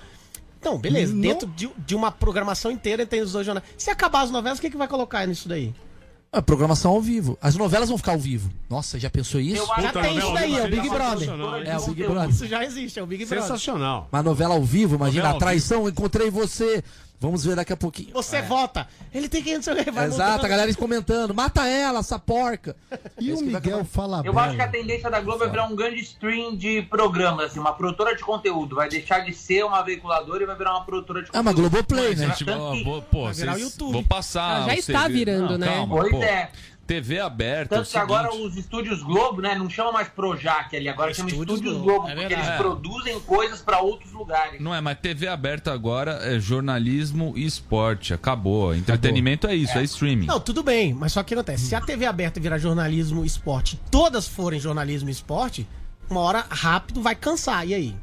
Então, 0.60 0.78
beleza. 0.78 1.14
Não- 1.14 1.22
Dentro 1.22 1.48
de, 1.48 1.70
de 1.78 1.96
uma 1.96 2.12
programação 2.12 2.72
inteira 2.72 3.06
tem 3.06 3.22
os 3.22 3.32
dois 3.32 3.46
jornais. 3.46 3.68
Se 3.78 3.90
acabar 3.90 4.22
as 4.22 4.32
novelas, 4.32 4.58
o 4.58 4.62
que, 4.62 4.70
que 4.70 4.78
vai 4.78 4.88
colocar 4.88 5.26
nisso 5.28 5.48
daí? 5.48 5.74
A 6.32 6.42
programação 6.42 6.92
ao 6.92 7.02
vivo. 7.02 7.38
As 7.42 7.56
novelas 7.56 7.88
vão 7.88 7.98
ficar 7.98 8.12
ao 8.12 8.20
vivo. 8.20 8.52
Nossa, 8.70 9.00
já 9.00 9.10
pensou 9.10 9.40
isso? 9.40 9.66
Já 9.66 9.92
que 9.94 10.02
tem 10.02 10.18
isso 10.18 10.34
daí, 10.34 10.58
é 10.58 10.64
o 10.66 10.70
Big 10.70 10.90
Brother. 10.90 11.30
É, 11.66 11.78
o 11.78 11.86
Big 11.88 12.04
Brother. 12.04 12.30
Isso 12.30 12.46
já 12.46 12.66
existe, 12.66 13.00
é 13.00 13.04
o 13.04 13.06
Big 13.08 13.26
Brother. 13.26 13.44
Sensacional. 13.44 14.10
Uma 14.12 14.22
novela 14.22 14.54
ao 14.56 14.62
vivo, 14.62 14.96
imagina, 14.96 15.24
Novela 15.24 15.38
a 15.38 15.40
traição, 15.40 15.88
encontrei 15.88 16.30
você 16.30 16.84
Vamos 17.20 17.46
ver 17.46 17.56
daqui 17.56 17.72
a 17.74 17.78
pouquinho. 17.78 18.10
Você 18.14 18.42
vota. 18.42 18.88
Ele 19.14 19.28
tem 19.30 19.42
que... 19.42 19.56
Vai 19.92 20.06
Exato, 20.06 20.32
votando. 20.32 20.46
a 20.46 20.50
galera 20.50 20.74
comentando. 20.76 21.34
Mata 21.34 21.66
ela, 21.68 22.00
essa 22.00 22.20
porca. 22.20 22.76
E 23.20 23.32
o 23.32 23.42
Miguel 23.42 23.86
fala 23.86 24.22
Eu 24.24 24.38
acho 24.38 24.56
que 24.56 24.62
a 24.62 24.68
tendência 24.68 25.10
da 25.10 25.20
Globo 25.22 25.44
é 25.44 25.50
virar 25.50 25.66
um 25.66 25.76
grande 25.76 26.02
stream 26.02 26.56
de 26.56 26.82
programas, 26.84 27.48
assim, 27.52 27.60
uma 27.60 27.74
produtora 27.74 28.16
de 28.16 28.22
conteúdo. 28.24 28.76
Vai 28.76 28.90
deixar 28.90 29.20
de 29.20 29.34
ser 29.34 29.64
uma 29.64 29.82
veiculadora 29.82 30.44
e 30.44 30.46
vai 30.46 30.56
virar 30.58 30.72
uma 30.72 30.86
produtora 30.86 31.24
de 31.24 31.30
Ah, 31.34 31.42
mas 31.42 31.56
conteúdo. 31.56 31.72
Globoplay, 31.72 32.16
né? 32.16 32.28
Gente, 32.28 32.44
vou, 32.84 33.02
pô, 33.02 33.24
Vai 33.26 33.34
virar 33.34 33.52
o 33.54 33.56
vocês- 33.56 33.72
YouTube. 33.72 33.94
vou 33.94 34.04
passar. 34.04 34.64
Ah, 34.64 34.66
já 34.68 34.76
está 34.76 35.08
virando, 35.08 35.52
Não, 35.52 35.58
né? 35.58 35.68
Calma, 35.68 35.96
Pois 35.96 36.12
pô. 36.12 36.24
é. 36.24 36.52
TV 36.86 37.20
aberta. 37.20 37.76
é 37.76 37.78
Tanto 37.80 37.90
que 37.90 37.98
agora 37.98 38.34
os 38.34 38.56
estúdios 38.56 39.02
Globo, 39.02 39.42
né, 39.42 39.56
não 39.56 39.70
chama 39.70 39.92
mais 39.92 40.08
Projac 40.08 40.76
ali, 40.76 40.88
agora 40.88 41.14
chama 41.14 41.30
Estúdios 41.30 41.60
Estúdios 41.60 41.82
Globo, 41.82 42.00
Globo, 42.02 42.10
é 42.10 42.16
porque 42.16 42.34
eles 42.34 42.50
produzem 42.52 43.20
coisas 43.22 43.62
pra 43.62 43.80
outros 43.80 44.12
lugares. 44.12 44.62
Não 44.62 44.74
é, 44.74 44.82
mas 44.82 45.00
TV 45.00 45.28
aberta 45.28 45.74
agora 45.74 46.20
é 46.24 46.40
jornalismo 46.40 47.34
e 47.36 47.46
esporte. 47.46 48.14
Acabou. 48.14 48.76
Entretenimento 48.76 49.48
é 49.48 49.56
isso, 49.56 49.78
é, 49.78 49.84
streaming. 49.84 50.28
Não, 50.28 50.40
tudo 50.40 50.64
bem, 50.64 50.94
mas 50.94 51.14
só 51.14 51.24
que 51.24 51.34
acontece, 51.34 51.66
se 51.66 51.76
a 51.76 51.82
TV 51.82 52.06
aberta 52.06 52.40
virar 52.40 52.58
jornalismo 52.58 53.24
e 53.24 53.28
esporte, 53.28 53.80
todas 53.90 54.28
forem 54.28 54.60
jornalismo 54.60 55.10
e 55.10 55.12
esporte, 55.12 55.68
uma 56.10 56.22
hora 56.22 56.46
rápido 56.50 57.02
vai 57.02 57.16
cansar, 57.16 57.68
e 57.68 57.74
aí? 57.74 57.96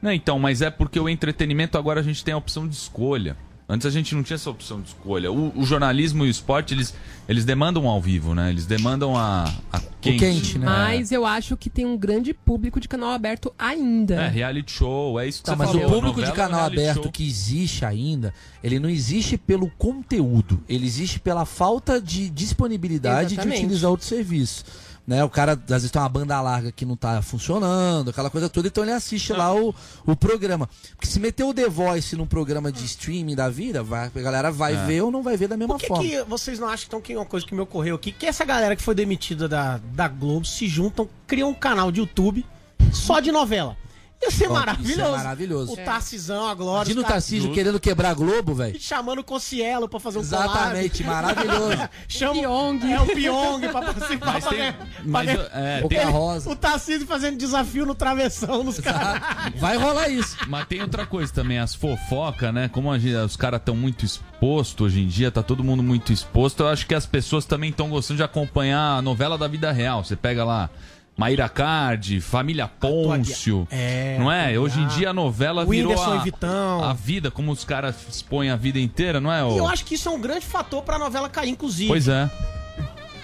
Não, 0.00 0.10
então, 0.10 0.38
mas 0.38 0.60
é 0.60 0.70
porque 0.70 0.98
o 0.98 1.08
entretenimento 1.08 1.78
agora 1.78 2.00
a 2.00 2.02
gente 2.02 2.24
tem 2.24 2.34
a 2.34 2.36
opção 2.36 2.66
de 2.66 2.74
escolha. 2.74 3.36
Antes 3.72 3.86
a 3.86 3.90
gente 3.90 4.14
não 4.14 4.22
tinha 4.22 4.34
essa 4.34 4.50
opção 4.50 4.82
de 4.82 4.88
escolha. 4.88 5.32
O, 5.32 5.50
o 5.58 5.64
jornalismo 5.64 6.24
e 6.26 6.28
o 6.28 6.30
esporte, 6.30 6.74
eles, 6.74 6.94
eles 7.26 7.44
demandam 7.46 7.88
ao 7.88 8.00
vivo, 8.02 8.34
né? 8.34 8.50
Eles 8.50 8.66
demandam 8.66 9.16
a, 9.16 9.44
a 9.72 9.80
quente. 10.00 10.58
né? 10.58 10.66
Mas 10.66 11.10
eu 11.10 11.24
acho 11.24 11.56
que 11.56 11.70
tem 11.70 11.86
um 11.86 11.96
grande 11.96 12.34
público 12.34 12.78
de 12.78 12.86
canal 12.86 13.10
aberto 13.12 13.50
ainda. 13.58 14.16
É, 14.16 14.28
reality 14.28 14.72
show, 14.72 15.18
é 15.18 15.26
isso 15.26 15.38
que 15.38 15.46
Tá, 15.46 15.52
você 15.52 15.58
mas 15.58 15.70
falou. 15.70 15.86
o 15.86 15.90
público 15.90 16.20
de 16.20 16.28
novela, 16.28 16.48
canal 16.48 16.66
aberto 16.66 17.04
show. 17.04 17.12
que 17.12 17.26
existe 17.26 17.84
ainda, 17.84 18.34
ele 18.62 18.78
não 18.78 18.90
existe 18.90 19.38
pelo 19.38 19.70
conteúdo, 19.78 20.62
ele 20.68 20.84
existe 20.84 21.18
pela 21.18 21.46
falta 21.46 21.98
de 22.00 22.28
disponibilidade 22.28 23.34
Exatamente. 23.34 23.58
de 23.60 23.64
utilizar 23.64 23.90
outro 23.90 24.06
serviço. 24.06 24.64
Né, 25.04 25.24
o 25.24 25.28
cara, 25.28 25.54
às 25.54 25.68
vezes, 25.68 25.90
tem 25.90 26.00
uma 26.00 26.08
banda 26.08 26.40
larga 26.40 26.70
que 26.70 26.84
não 26.86 26.96
tá 26.96 27.20
funcionando, 27.22 28.10
aquela 28.10 28.30
coisa 28.30 28.48
toda, 28.48 28.68
então 28.68 28.84
ele 28.84 28.92
assiste 28.92 29.32
lá 29.32 29.52
o, 29.52 29.74
o 30.06 30.14
programa. 30.14 30.68
Porque 30.94 31.08
se 31.08 31.18
meter 31.18 31.42
o 31.42 31.52
The 31.52 31.68
Voice 31.68 32.14
num 32.14 32.24
programa 32.24 32.70
de 32.70 32.84
streaming 32.84 33.34
da 33.34 33.48
vida, 33.48 33.82
vai, 33.82 34.06
a 34.14 34.20
galera 34.20 34.52
vai 34.52 34.74
É. 34.74 34.86
ver 34.86 35.02
ou 35.02 35.10
não 35.10 35.20
vai 35.20 35.36
ver 35.36 35.48
da 35.48 35.56
mesma 35.56 35.74
Por 35.74 35.80
que, 35.80 35.88
forma. 35.88 36.04
que 36.04 36.22
vocês 36.22 36.60
não 36.60 36.68
acham 36.68 36.86
então, 36.86 37.00
que 37.00 37.16
uma 37.16 37.26
coisa 37.26 37.44
que 37.44 37.52
me 37.52 37.60
ocorreu 37.60 37.96
aqui, 37.96 38.12
que 38.12 38.26
essa 38.26 38.44
galera 38.44 38.76
que 38.76 38.82
foi 38.82 38.94
demitida 38.94 39.48
da, 39.48 39.78
da 39.92 40.06
Globo 40.06 40.46
se 40.46 40.68
juntam, 40.68 41.08
criam 41.26 41.50
um 41.50 41.54
canal 41.54 41.90
de 41.90 41.98
YouTube 41.98 42.46
só 42.92 43.18
de 43.18 43.32
novela? 43.32 43.76
Ia 44.22 44.30
ser 44.30 44.48
Ó, 44.48 44.52
maravilhoso. 44.52 44.92
isso 44.92 45.00
é 45.00 45.10
maravilhoso. 45.10 45.72
O 45.72 45.76
Tarcisão, 45.76 46.48
a 46.48 46.54
Glória. 46.54 46.90
Imagina 46.92 47.00
o 47.00 47.04
Tarcísio 47.04 47.52
querendo 47.52 47.80
quebrar 47.80 48.10
a 48.10 48.14
Globo, 48.14 48.54
velho. 48.54 48.80
Chamando 48.80 49.18
o 49.18 49.24
Cossielo 49.24 49.88
pra 49.88 49.98
fazer 49.98 50.18
um 50.18 50.22
Exatamente, 50.22 51.02
collab. 51.02 51.22
maravilhoso. 51.26 51.88
Chama 52.06 52.40
É 52.42 53.00
o 53.00 53.06
Pyong 53.06 53.60
pra 53.68 53.82
participar. 53.82 54.32
Mas 54.34 54.44
tem- 54.46 54.72
pra- 54.72 54.86
mas 55.04 55.24
pra- 55.30 55.34
eu- 55.42 55.48
é, 55.52 55.82
tem- 55.88 56.52
O 56.52 56.56
Tarcísio 56.56 57.06
fazendo 57.06 57.36
desafio 57.36 57.84
no 57.84 57.94
travessão 57.94 58.62
nos 58.62 58.78
caras. 58.78 59.22
Vai 59.58 59.76
rolar 59.76 60.08
isso. 60.08 60.36
Mas 60.46 60.66
tem 60.66 60.80
outra 60.82 61.04
coisa 61.04 61.32
também, 61.32 61.58
as 61.58 61.74
fofocas, 61.74 62.54
né? 62.54 62.68
Como 62.68 62.92
a 62.92 62.98
gente- 62.98 63.14
os 63.16 63.36
caras 63.36 63.58
estão 63.60 63.74
muito 63.74 64.04
expostos 64.04 64.86
hoje 64.86 65.00
em 65.00 65.08
dia, 65.08 65.30
tá 65.32 65.42
todo 65.42 65.64
mundo 65.64 65.82
muito 65.82 66.12
exposto. 66.12 66.62
Eu 66.62 66.68
acho 66.68 66.86
que 66.86 66.94
as 66.94 67.06
pessoas 67.06 67.44
também 67.44 67.70
estão 67.70 67.88
gostando 67.90 68.18
de 68.18 68.22
acompanhar 68.22 68.98
a 68.98 69.02
novela 69.02 69.36
da 69.36 69.48
vida 69.48 69.72
real. 69.72 70.04
Você 70.04 70.14
pega 70.14 70.44
lá 70.44 70.70
Maíra 71.16 71.48
Cardi, 71.48 72.20
Família 72.20 72.66
Pôncio. 72.66 73.66
É, 73.70 74.16
não 74.18 74.32
é? 74.32 74.58
Hoje 74.58 74.80
em 74.80 74.86
dia 74.88 75.10
a 75.10 75.12
novela 75.12 75.64
O 75.64 75.68
virou 75.68 75.94
a, 76.02 76.90
a 76.90 76.92
vida, 76.94 77.30
como 77.30 77.52
os 77.52 77.64
caras 77.64 77.96
expõem 78.08 78.50
a 78.50 78.56
vida 78.56 78.80
inteira, 78.80 79.20
não 79.20 79.32
é? 79.32 79.44
ô? 79.44 79.54
E 79.54 79.58
eu 79.58 79.68
acho 79.68 79.84
que 79.84 79.94
isso 79.94 80.08
é 80.08 80.12
um 80.12 80.20
grande 80.20 80.46
fator 80.46 80.82
pra 80.82 80.98
novela 80.98 81.28
cair, 81.28 81.50
inclusive. 81.50 81.88
Pois 81.88 82.08
é. 82.08 82.30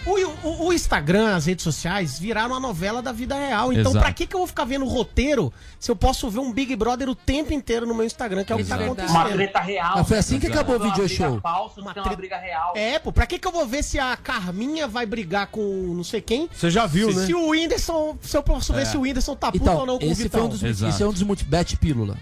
O, 0.08 0.48
o- 0.48 0.66
o 0.68 0.72
Instagram, 0.72 1.34
as 1.36 1.46
redes 1.46 1.62
sociais, 1.62 2.18
viraram 2.18 2.54
a 2.54 2.60
novela 2.60 3.02
da 3.02 3.12
vida 3.12 3.34
real. 3.34 3.72
Então, 3.72 3.92
Exato. 3.92 3.98
pra 4.04 4.12
que, 4.12 4.26
que 4.26 4.34
eu 4.34 4.38
vou 4.40 4.46
ficar 4.46 4.64
vendo 4.64 4.84
roteiro 4.86 5.52
se 5.78 5.90
eu 5.90 5.96
posso 5.96 6.28
ver 6.30 6.38
um 6.40 6.52
Big 6.52 6.74
Brother 6.76 7.08
o 7.08 7.14
tempo 7.14 7.52
inteiro 7.52 7.86
no 7.86 7.94
meu 7.94 8.04
Instagram, 8.06 8.42
que 8.44 8.52
é 8.52 8.56
o 8.56 8.58
que 8.58 8.64
tá 8.64 8.76
acontecendo? 8.76 9.10
Uma 9.16 9.24
treta 9.28 9.60
real. 9.60 9.92
Mas 9.98 10.08
foi 10.08 10.18
assim 10.18 10.38
que 10.40 10.46
Exato. 10.46 10.60
acabou 10.60 10.76
o 10.86 10.90
video 10.90 11.08
show. 11.08 11.40
falsa, 11.40 11.80
uma, 11.80 11.92
uma 11.92 12.16
briga 12.16 12.36
real. 12.38 12.72
É, 12.76 12.98
pô, 12.98 13.12
pra 13.12 13.26
que, 13.26 13.38
que 13.38 13.46
eu 13.46 13.52
vou 13.52 13.66
ver 13.66 13.82
se 13.84 13.98
a 13.98 14.16
Carminha 14.16 14.88
vai 14.88 15.04
brigar 15.06 15.48
com 15.48 15.60
não 15.94 16.04
sei 16.04 16.20
quem? 16.20 16.48
Você 16.52 16.70
já 16.70 16.86
viu, 16.86 17.10
se, 17.12 17.18
né? 17.18 17.26
Se 17.26 17.34
o 17.34 17.48
Whindersson, 17.50 18.16
se 18.22 18.36
eu 18.36 18.42
posso 18.42 18.72
ver 18.72 18.82
É. 18.82 18.84
se 18.86 18.96
o 18.96 19.00
Whindersson 19.02 19.34
tá 19.36 19.52
puto 19.52 19.62
Então, 19.62 19.78
ou 19.78 19.86
não 19.86 19.98
com 19.98 20.06
o 20.06 20.10
esse, 20.10 20.22
Vitão. 20.22 20.40
foi 20.40 20.48
um 20.48 20.50
dos, 20.50 20.62
esse 20.62 21.02
é 21.02 21.06
um 21.06 21.12
dos 21.12 21.22
motivos. 21.22 21.50
Bet 21.50 21.76
pílula. 21.76 22.16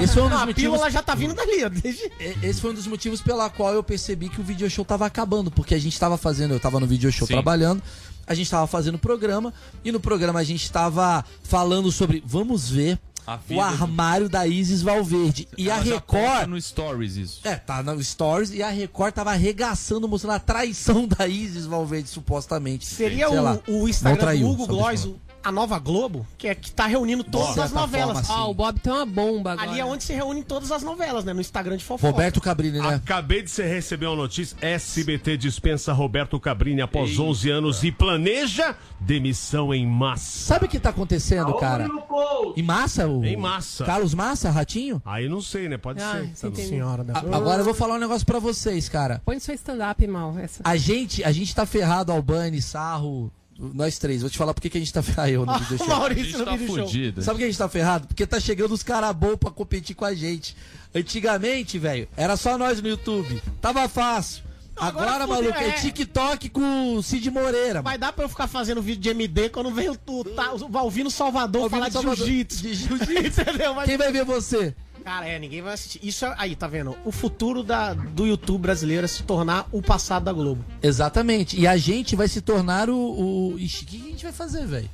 Esse 0.00 0.14
foi 0.14 0.22
um 0.22 0.28
dos 0.28 0.34
Não, 0.34 0.42
a 0.42 0.46
motivos. 0.46 0.54
pílula 0.54 0.90
já 0.90 1.02
tá 1.02 1.14
vindo 1.14 1.34
dali, 1.34 1.68
desde... 1.70 2.10
Esse 2.42 2.60
foi 2.60 2.70
um 2.70 2.74
dos 2.74 2.86
motivos 2.86 3.20
pela 3.20 3.48
qual 3.50 3.72
eu 3.74 3.82
percebi 3.82 4.28
que 4.28 4.40
o 4.40 4.44
video 4.44 4.68
show 4.68 4.84
tava 4.84 5.06
acabando, 5.06 5.50
porque 5.50 5.74
a 5.74 5.78
gente 5.80 5.98
tava 5.98 6.16
fazendo, 6.18 6.52
eu 6.54 6.60
tava 6.60 6.78
no 6.80 6.86
video 6.86 6.97
show 7.12 7.26
Sim. 7.26 7.34
trabalhando, 7.34 7.82
a 8.26 8.34
gente 8.34 8.50
tava 8.50 8.66
fazendo 8.66 8.98
programa 8.98 9.52
e 9.84 9.90
no 9.92 10.00
programa 10.00 10.40
a 10.40 10.44
gente 10.44 10.70
tava 10.70 11.24
falando 11.42 11.90
sobre, 11.92 12.22
vamos 12.26 12.68
ver 12.70 12.98
A 13.26 13.36
o 13.36 13.38
vida 13.38 13.54
do- 13.54 13.60
armário 13.82 14.28
da 14.28 14.46
Isis 14.46 14.82
Valverde. 14.82 15.48
E 15.56 15.70
a 15.70 15.76
Ela 15.76 16.00
posta 16.00 16.18
Record 16.28 16.48
no 16.50 16.60
Stories 16.60 17.16
isso. 17.16 17.40
é, 17.44 17.56
tá 17.56 17.82
no 17.82 18.02
Stories 18.02 18.50
e 18.52 18.62
a 18.62 18.68
Record 18.70 19.14
tava 19.14 19.30
arregaçando, 19.30 20.06
mostrando 20.08 20.34
a 20.34 20.38
traição 20.40 21.06
da 21.08 21.26
Isis 21.26 21.64
Valverde, 21.66 22.08
supostamente. 22.08 22.84
Seria 22.86 23.30
o, 23.30 23.82
o 23.82 23.88
Instagram 23.88 24.38
do 24.40 24.48
Hugo 24.50 24.66
Gloss, 24.66 25.08
a 25.48 25.52
nova 25.52 25.78
Globo, 25.78 26.26
que 26.36 26.46
é 26.48 26.54
que 26.54 26.70
tá 26.70 26.86
reunindo 26.86 27.24
todas 27.24 27.48
as 27.50 27.54
certa 27.70 27.74
novelas. 27.80 28.26
forma, 28.26 28.44
sim. 28.44 28.50
o 28.50 28.54
Bob 28.54 28.78
tem 28.80 28.92
uma 28.92 29.06
bomba 29.06 29.52
agora. 29.52 29.70
Ali 29.70 29.80
é 29.80 29.84
onde 29.84 30.04
se 30.04 30.12
reúnem 30.12 30.42
todas 30.42 30.70
as 30.70 30.82
novelas, 30.82 31.24
né? 31.24 31.32
No 31.32 31.40
Instagram 31.40 31.76
de 31.76 31.84
fofoca. 31.84 32.10
Roberto 32.12 32.40
Cabrini, 32.40 32.78
né? 32.78 32.94
Acabei 32.96 33.42
de 33.42 33.62
receber 33.62 34.06
uma 34.06 34.16
notícia. 34.16 34.56
SBT 34.60 35.36
dispensa 35.36 35.92
Roberto 35.92 36.38
Cabrini 36.38 36.80
após 36.82 37.18
11 37.18 37.50
anos 37.50 37.82
e 37.82 37.90
planeja 37.90 38.76
demissão 39.00 39.72
em 39.72 39.86
massa. 39.86 40.46
Sabe 40.46 40.66
o 40.66 40.68
que 40.68 40.78
tá 40.78 40.90
acontecendo, 40.90 41.54
cara? 41.54 41.88
Em 42.56 42.62
massa? 42.62 43.06
O... 43.08 43.24
Em 43.24 43.36
massa. 43.36 43.84
Carlos 43.84 44.14
Massa, 44.14 44.50
Ratinho? 44.50 45.00
Aí 45.04 45.28
não 45.28 45.40
sei, 45.40 45.68
né? 45.68 45.76
Pode 45.78 46.02
Ah, 46.02 46.24
ser. 46.34 46.46
entendeu. 46.48 46.68
Senhora 46.68 47.04
da... 47.04 47.14
A- 47.14 47.36
agora 47.36 47.60
eu 47.60 47.64
vou 47.64 47.74
falar 47.74 47.94
um 47.94 47.98
negócio 47.98 48.26
pra 48.26 48.38
vocês, 48.38 48.88
cara. 48.88 49.22
Põe 49.24 49.36
no 49.36 49.40
seu 49.40 49.54
stand-up, 49.54 50.06
mal. 50.06 50.36
Essa. 50.38 50.60
A 50.64 50.76
gente, 50.76 51.24
a 51.24 51.32
gente 51.32 51.54
tá 51.54 51.64
ferrado, 51.64 52.12
Albani, 52.12 52.60
Sarro, 52.60 53.32
nós 53.58 53.98
três. 53.98 54.20
Vou 54.20 54.30
te 54.30 54.38
falar 54.38 54.54
por 54.54 54.60
que 54.60 54.76
a 54.76 54.80
gente 54.80 54.92
tá 54.92 55.02
ferrado. 55.02 55.28
Eu 55.32 55.44
Ah, 55.48 55.58
show. 55.76 55.86
A 55.86 55.98
Maurício 55.98 56.44
tá 56.44 56.56
show. 56.58 56.66
fudido. 56.66 57.22
Sabe 57.22 57.34
por 57.34 57.38
que 57.38 57.44
a 57.44 57.48
gente 57.48 57.58
tá 57.58 57.68
ferrado? 57.68 58.06
Porque 58.06 58.26
tá 58.26 58.38
chegando 58.38 58.72
os 58.72 58.82
caras 58.82 59.14
bons 59.14 59.36
pra 59.36 59.50
competir 59.50 59.94
com 59.96 60.04
a 60.04 60.14
gente. 60.14 60.56
Antigamente, 60.94 61.78
velho, 61.78 62.08
era 62.16 62.36
só 62.36 62.56
nós 62.58 62.80
no 62.82 62.88
YouTube. 62.88 63.42
Tava 63.60 63.88
fácil. 63.88 64.42
agora 64.76 65.10
Agora, 65.10 65.26
maluco, 65.26 65.58
é 65.58 65.68
é. 65.68 65.72
TikTok 65.72 66.48
com 66.50 66.94
o 66.96 67.02
Cid 67.02 67.30
Moreira. 67.30 67.82
Vai 67.82 67.98
dar 67.98 68.12
pra 68.12 68.24
eu 68.24 68.28
ficar 68.28 68.46
fazendo 68.46 68.80
vídeo 68.80 69.00
de 69.02 69.08
MD 69.10 69.48
quando 69.48 69.70
vem 69.70 69.88
o, 69.90 69.96
tu, 69.96 70.24
tá, 70.24 70.52
o 70.54 70.68
Valvino 70.68 71.10
Salvador 71.10 71.68
Valvino 71.68 71.90
falar 71.90 72.14
de 72.14 72.16
jiu-jitsu. 72.18 72.62
De 72.62 72.74
jiu-jitsu. 72.74 73.40
Entendeu? 73.42 73.74
Mas- 73.74 73.86
Quem 73.86 73.96
vai 73.96 74.12
ver 74.12 74.24
você? 74.24 74.74
Cara, 75.08 75.26
é, 75.26 75.38
ninguém 75.38 75.62
vai 75.62 75.72
assistir. 75.72 76.00
Isso 76.02 76.26
é- 76.26 76.34
aí, 76.36 76.54
tá 76.54 76.66
vendo? 76.66 76.94
O 77.02 77.10
futuro 77.10 77.62
da, 77.62 77.94
do 77.94 78.26
YouTube 78.26 78.60
brasileiro 78.60 79.06
é 79.06 79.08
se 79.08 79.22
tornar 79.22 79.66
o 79.72 79.80
passado 79.80 80.24
da 80.24 80.34
Globo. 80.34 80.62
Exatamente. 80.82 81.58
E 81.58 81.66
a 81.66 81.78
gente 81.78 82.14
vai 82.14 82.28
se 82.28 82.42
tornar 82.42 82.90
o. 82.90 83.52
o... 83.54 83.58
Ixi, 83.58 83.84
o 83.84 83.86
que 83.86 83.96
a 83.96 84.10
gente 84.10 84.22
vai 84.24 84.32
fazer, 84.34 84.66
velho? 84.66 84.90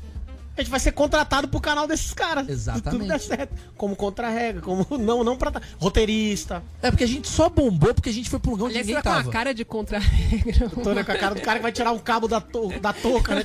A 0.56 0.60
gente 0.60 0.70
vai 0.70 0.78
ser 0.78 0.92
contratado 0.92 1.48
pro 1.48 1.60
canal 1.60 1.88
desses 1.88 2.14
caras. 2.14 2.48
Exatamente. 2.48 2.84
Se 2.84 2.90
tudo 2.96 3.08
der 3.08 3.18
certo. 3.18 3.56
Como 3.76 3.96
contra-regra, 3.96 4.62
como 4.62 4.86
não, 4.98 5.24
não 5.24 5.36
pra. 5.36 5.50
Roteirista. 5.80 6.62
É 6.80 6.92
porque 6.92 7.02
a 7.02 7.08
gente 7.08 7.26
só 7.26 7.48
bombou 7.48 7.92
porque 7.92 8.10
a 8.10 8.12
gente 8.12 8.30
foi 8.30 8.38
um 8.46 8.50
lugar 8.50 8.66
onde 8.66 8.74
Aliás, 8.74 8.86
ninguém 8.86 9.02
você 9.02 9.08
tá 9.08 9.10
com 9.10 9.16
tava. 9.16 9.30
a 9.30 9.32
cara 9.32 9.52
de 9.52 9.64
contra-regra. 9.64 10.70
Tô 10.70 10.94
né, 10.94 11.02
com 11.02 11.10
a 11.10 11.16
cara 11.16 11.34
do 11.34 11.40
cara 11.40 11.58
que 11.58 11.62
vai 11.64 11.72
tirar 11.72 11.90
um 11.90 11.98
cabo 11.98 12.28
da, 12.28 12.40
to, 12.40 12.68
da 12.78 12.92
touca, 12.92 13.34
né? 13.34 13.42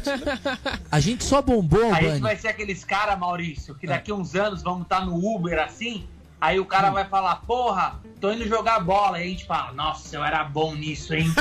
A 0.92 1.00
gente 1.00 1.24
só 1.24 1.42
bombou, 1.42 1.92
a 1.92 2.00
gente 2.00 2.20
vai 2.20 2.38
ser 2.38 2.50
aqueles 2.50 2.84
caras, 2.84 3.18
Maurício, 3.18 3.74
que 3.74 3.88
daqui 3.88 4.14
uns 4.14 4.36
anos 4.36 4.62
vamos 4.62 4.84
estar 4.84 5.04
no 5.04 5.16
Uber 5.16 5.58
assim, 5.58 6.06
aí 6.40 6.60
o 6.60 6.66
cara 6.66 6.90
vai 6.90 7.06
falar, 7.06 7.38
porra, 7.48 8.00
tô 8.20 8.32
indo 8.32 8.48
jogar 8.48 8.80
bola. 8.80 9.18
Aí 9.18 9.26
a 9.26 9.28
gente 9.28 9.46
fala, 9.46 9.72
nossa, 9.74 10.16
eu 10.16 10.24
era 10.24 10.44
bom 10.44 10.76
nisso, 10.76 11.14
hein? 11.14 11.26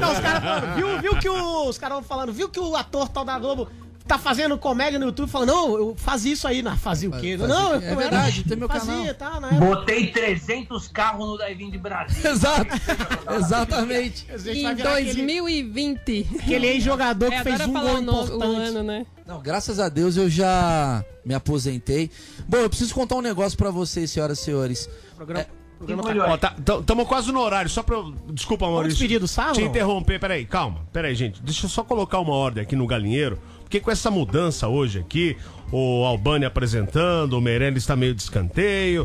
Não, 0.00 0.12
os 0.12 0.18
caras 0.20 0.42
falando, 0.42 0.74
viu, 0.74 1.00
viu 1.00 1.18
que 1.18 1.28
o, 1.28 1.68
os 1.68 1.78
caras 1.78 2.06
falando, 2.06 2.32
viu 2.32 2.48
que 2.48 2.60
o 2.60 2.76
ator 2.76 3.08
tal 3.08 3.24
da 3.24 3.38
Globo 3.38 3.68
tá 4.06 4.18
fazendo 4.18 4.58
comédia 4.58 4.98
no 4.98 5.06
YouTube, 5.06 5.30
falando, 5.30 5.48
não, 5.48 5.76
eu 5.76 5.94
fazia 5.96 6.32
isso 6.34 6.46
aí, 6.46 6.62
não, 6.62 6.76
fazia 6.76 7.08
o 7.08 7.12
quê? 7.18 7.36
Fazia 7.38 7.54
não, 7.54 7.76
o 7.76 7.80
quê? 7.80 7.86
É 7.86 7.88
eu 7.88 7.92
era- 7.92 7.96
verdade, 8.00 8.44
tem 8.44 8.56
meu 8.56 8.68
fazia, 8.68 9.14
canal. 9.14 9.40
tá, 9.40 9.40
né? 9.40 9.58
Botei 9.58 10.08
300 10.08 10.88
carros 10.88 11.26
no 11.26 11.36
Drive-In 11.38 11.70
de 11.70 11.78
Brasília. 11.78 12.28
Exato. 12.30 12.66
Exatamente. 13.38 14.26
Em 14.46 14.74
virar 14.74 14.94
aquele, 14.94 15.14
2020. 15.14 16.26
aquele 16.40 16.66
ex-jogador 16.66 17.28
que 17.30 17.34
É, 17.36 17.42
fez 17.42 17.60
um 17.60 17.72
gol 17.72 17.82
o, 17.96 18.00
no- 18.02 18.12
o 18.20 18.24
importante. 18.24 18.60
ano, 18.68 18.82
né? 18.82 19.06
Não, 19.26 19.40
graças 19.40 19.80
a 19.80 19.88
Deus 19.88 20.16
eu 20.16 20.28
já 20.28 21.04
me 21.24 21.34
aposentei. 21.34 22.10
Bom, 22.46 22.58
eu 22.58 22.68
preciso 22.68 22.94
contar 22.94 23.14
um 23.16 23.22
negócio 23.22 23.56
pra 23.56 23.70
vocês, 23.70 24.10
senhoras 24.10 24.38
e 24.38 24.42
senhores. 24.42 24.88
Programa, 25.16 25.44
Que 25.44 25.78
programa 25.78 26.02
tá- 26.02 26.08
melhor. 26.10 26.28
Ó, 26.30 26.36
tá, 26.36 26.54
tamo 26.84 27.06
quase 27.06 27.32
no 27.32 27.40
horário, 27.40 27.70
só 27.70 27.82
pra. 27.82 27.96
eu- 27.96 28.14
Desculpa, 28.30 28.66
Maurício. 28.66 28.90
despedir 28.98 29.18
do 29.18 29.26
Sarro, 29.28 29.54
Te 29.54 29.62
interromper, 29.62 30.20
peraí, 30.20 30.44
calma. 30.44 30.80
Peraí, 30.92 31.14
gente. 31.14 31.42
Deixa 31.42 31.64
eu 31.64 31.70
só 31.70 31.82
colocar 31.82 32.18
uma 32.18 32.34
ordem 32.34 32.62
aqui 32.62 32.76
no 32.76 32.86
galinheiro. 32.86 33.38
Porque 33.74 33.84
com 33.84 33.90
essa 33.90 34.08
mudança 34.08 34.68
hoje 34.68 35.00
aqui, 35.00 35.36
o 35.72 36.04
Albani 36.04 36.44
apresentando, 36.44 37.32
o 37.32 37.40
Meirelles 37.40 37.84
tá 37.84 37.96
meio 37.96 38.14
de 38.14 38.22
escanteio. 38.22 39.04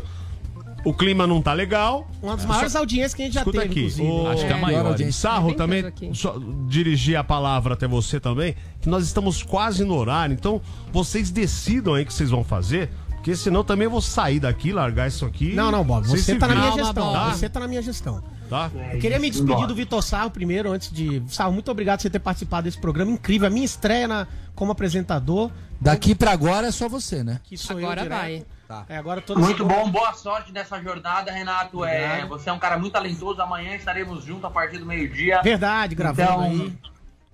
o 0.84 0.94
clima 0.94 1.26
não 1.26 1.42
tá 1.42 1.52
legal. 1.52 2.08
Uma 2.22 2.36
das 2.36 2.46
maiores 2.46 2.76
audiências 2.76 3.12
que 3.12 3.22
a 3.22 3.24
gente 3.24 3.34
já 3.34 3.40
Escuta 3.40 3.62
teve, 3.62 3.72
aqui, 3.72 3.80
inclusive. 3.80 4.08
o 4.08 4.28
Acho 4.28 4.46
que 4.46 4.52
é 4.52 4.54
a 4.54 4.58
maior, 4.58 5.00
hein? 5.00 5.10
Sarro 5.10 5.48
Bem 5.48 5.56
também, 5.56 5.92
só 6.14 6.38
dirigir 6.68 7.16
a 7.16 7.24
palavra 7.24 7.74
até 7.74 7.88
você 7.88 8.20
também, 8.20 8.54
que 8.80 8.88
nós 8.88 9.04
estamos 9.04 9.42
quase 9.42 9.84
no 9.84 9.96
horário, 9.96 10.34
então 10.34 10.60
vocês 10.92 11.32
decidam 11.32 11.94
aí 11.94 12.04
o 12.04 12.06
que 12.06 12.14
vocês 12.14 12.30
vão 12.30 12.44
fazer, 12.44 12.90
porque 13.16 13.34
senão 13.34 13.64
também 13.64 13.86
eu 13.86 13.90
vou 13.90 14.00
sair 14.00 14.38
daqui, 14.38 14.72
largar 14.72 15.08
isso 15.08 15.26
aqui. 15.26 15.52
Não, 15.52 15.72
não, 15.72 15.82
Bob, 15.82 16.06
Vocês 16.06 16.24
você 16.24 16.36
tá 16.36 16.46
na 16.46 16.54
minha 16.54 16.72
gestão. 16.72 17.12
Tá? 17.12 17.34
Você 17.34 17.48
tá 17.48 17.58
na 17.58 17.66
minha 17.66 17.82
gestão. 17.82 18.22
Tá? 18.50 18.70
Eu 18.92 18.98
queria 18.98 19.18
me 19.20 19.30
despedir 19.30 19.66
do 19.66 19.74
Vitor 19.74 20.02
Sarro 20.02 20.30
primeiro, 20.30 20.72
antes 20.72 20.90
de. 20.92 21.22
Sarro, 21.28 21.52
muito 21.52 21.70
obrigado 21.70 21.98
por 21.98 22.02
você 22.02 22.10
ter 22.10 22.18
participado 22.18 22.64
desse 22.64 22.80
programa 22.80 23.12
incrível. 23.12 23.46
A 23.46 23.50
minha 23.50 23.64
estreia 23.64 24.08
na, 24.08 24.26
como 24.56 24.72
apresentador. 24.72 25.50
Daqui 25.80 26.14
pra 26.14 26.32
agora 26.32 26.66
é 26.66 26.70
só 26.70 26.88
você, 26.88 27.22
né? 27.24 27.40
Que 27.44 27.56
sou 27.56 27.78
Agora 27.78 28.00
eu 28.00 28.04
direto. 28.04 28.20
vai. 28.20 28.44
Tá. 28.68 28.84
É, 28.88 28.96
agora 28.98 29.20
toda 29.20 29.40
Muito 29.40 29.64
bom, 29.64 29.90
boa 29.90 30.12
sorte 30.12 30.52
nessa 30.52 30.80
jornada, 30.82 31.32
Renato. 31.32 31.84
É, 31.84 32.26
você 32.26 32.50
é 32.50 32.52
um 32.52 32.58
cara 32.58 32.76
muito 32.78 32.92
talentoso. 32.92 33.40
Amanhã 33.40 33.74
estaremos 33.74 34.24
juntos 34.24 34.44
a 34.44 34.50
partir 34.50 34.78
do 34.78 34.84
meio-dia. 34.86 35.40
Verdade, 35.42 35.94
gravando 35.94 36.22
Então, 36.22 36.40
aí. 36.42 36.78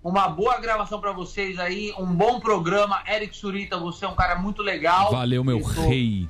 uma 0.05 0.29
boa 0.29 0.59
gravação 0.61 1.01
pra 1.01 1.13
vocês 1.13 1.59
aí, 1.59 1.93
um 1.99 2.07
bom 2.07 2.39
programa. 2.41 3.03
Eric 3.07 3.37
Surita, 3.37 3.77
você 3.79 4.05
é 4.05 4.09
um 4.09 4.15
cara 4.15 4.37
muito 4.37 4.63
legal. 4.63 5.11
Valeu, 5.11 5.43
meu 5.43 5.59
Isso. 5.59 5.81
rei. 5.89 6.29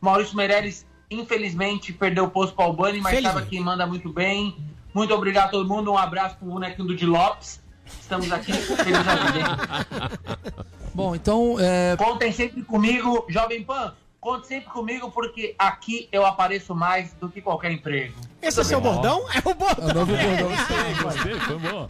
Maurício 0.00 0.36
Meirelles, 0.36 0.86
infelizmente, 1.20 1.92
perdeu 1.92 2.24
o 2.24 2.30
posto 2.30 2.54
para 2.54 2.64
o 2.64 2.68
Albani, 2.68 3.00
mas 3.00 3.22
sabe 3.22 3.46
que 3.46 3.60
manda 3.60 3.86
muito 3.86 4.12
bem. 4.12 4.56
Muito 4.92 5.12
obrigado 5.12 5.46
a 5.46 5.50
todo 5.50 5.68
mundo. 5.68 5.92
Um 5.92 5.98
abraço 5.98 6.36
pro 6.36 6.46
bonequinho 6.46 6.88
do 6.88 6.96
Di 6.96 7.06
Lopes. 7.06 7.60
Estamos 8.00 8.30
aqui? 8.32 8.52
Bom, 10.94 11.14
então, 11.14 11.56
é, 11.58 11.96
Contem 11.96 12.30
sempre 12.30 12.62
comigo, 12.62 13.26
Jovem 13.28 13.64
Pan. 13.64 13.94
Conte 14.20 14.46
sempre 14.46 14.70
comigo, 14.70 15.10
porque 15.10 15.54
aqui 15.58 16.08
eu 16.10 16.24
apareço 16.24 16.74
mais 16.74 17.12
do 17.20 17.28
que 17.28 17.42
qualquer 17.42 17.72
emprego. 17.72 18.14
Esse 18.40 18.60
é 18.60 18.64
seu 18.64 18.80
bordão? 18.80 19.22
É 19.30 19.38
o 19.40 19.54
bordão. 19.54 19.86
é 19.86 19.90
o 19.90 19.94
novo 19.94 20.12
bordão. 20.16 21.02
Gostei, 21.02 21.34
foi 21.40 21.58
bom. 21.58 21.86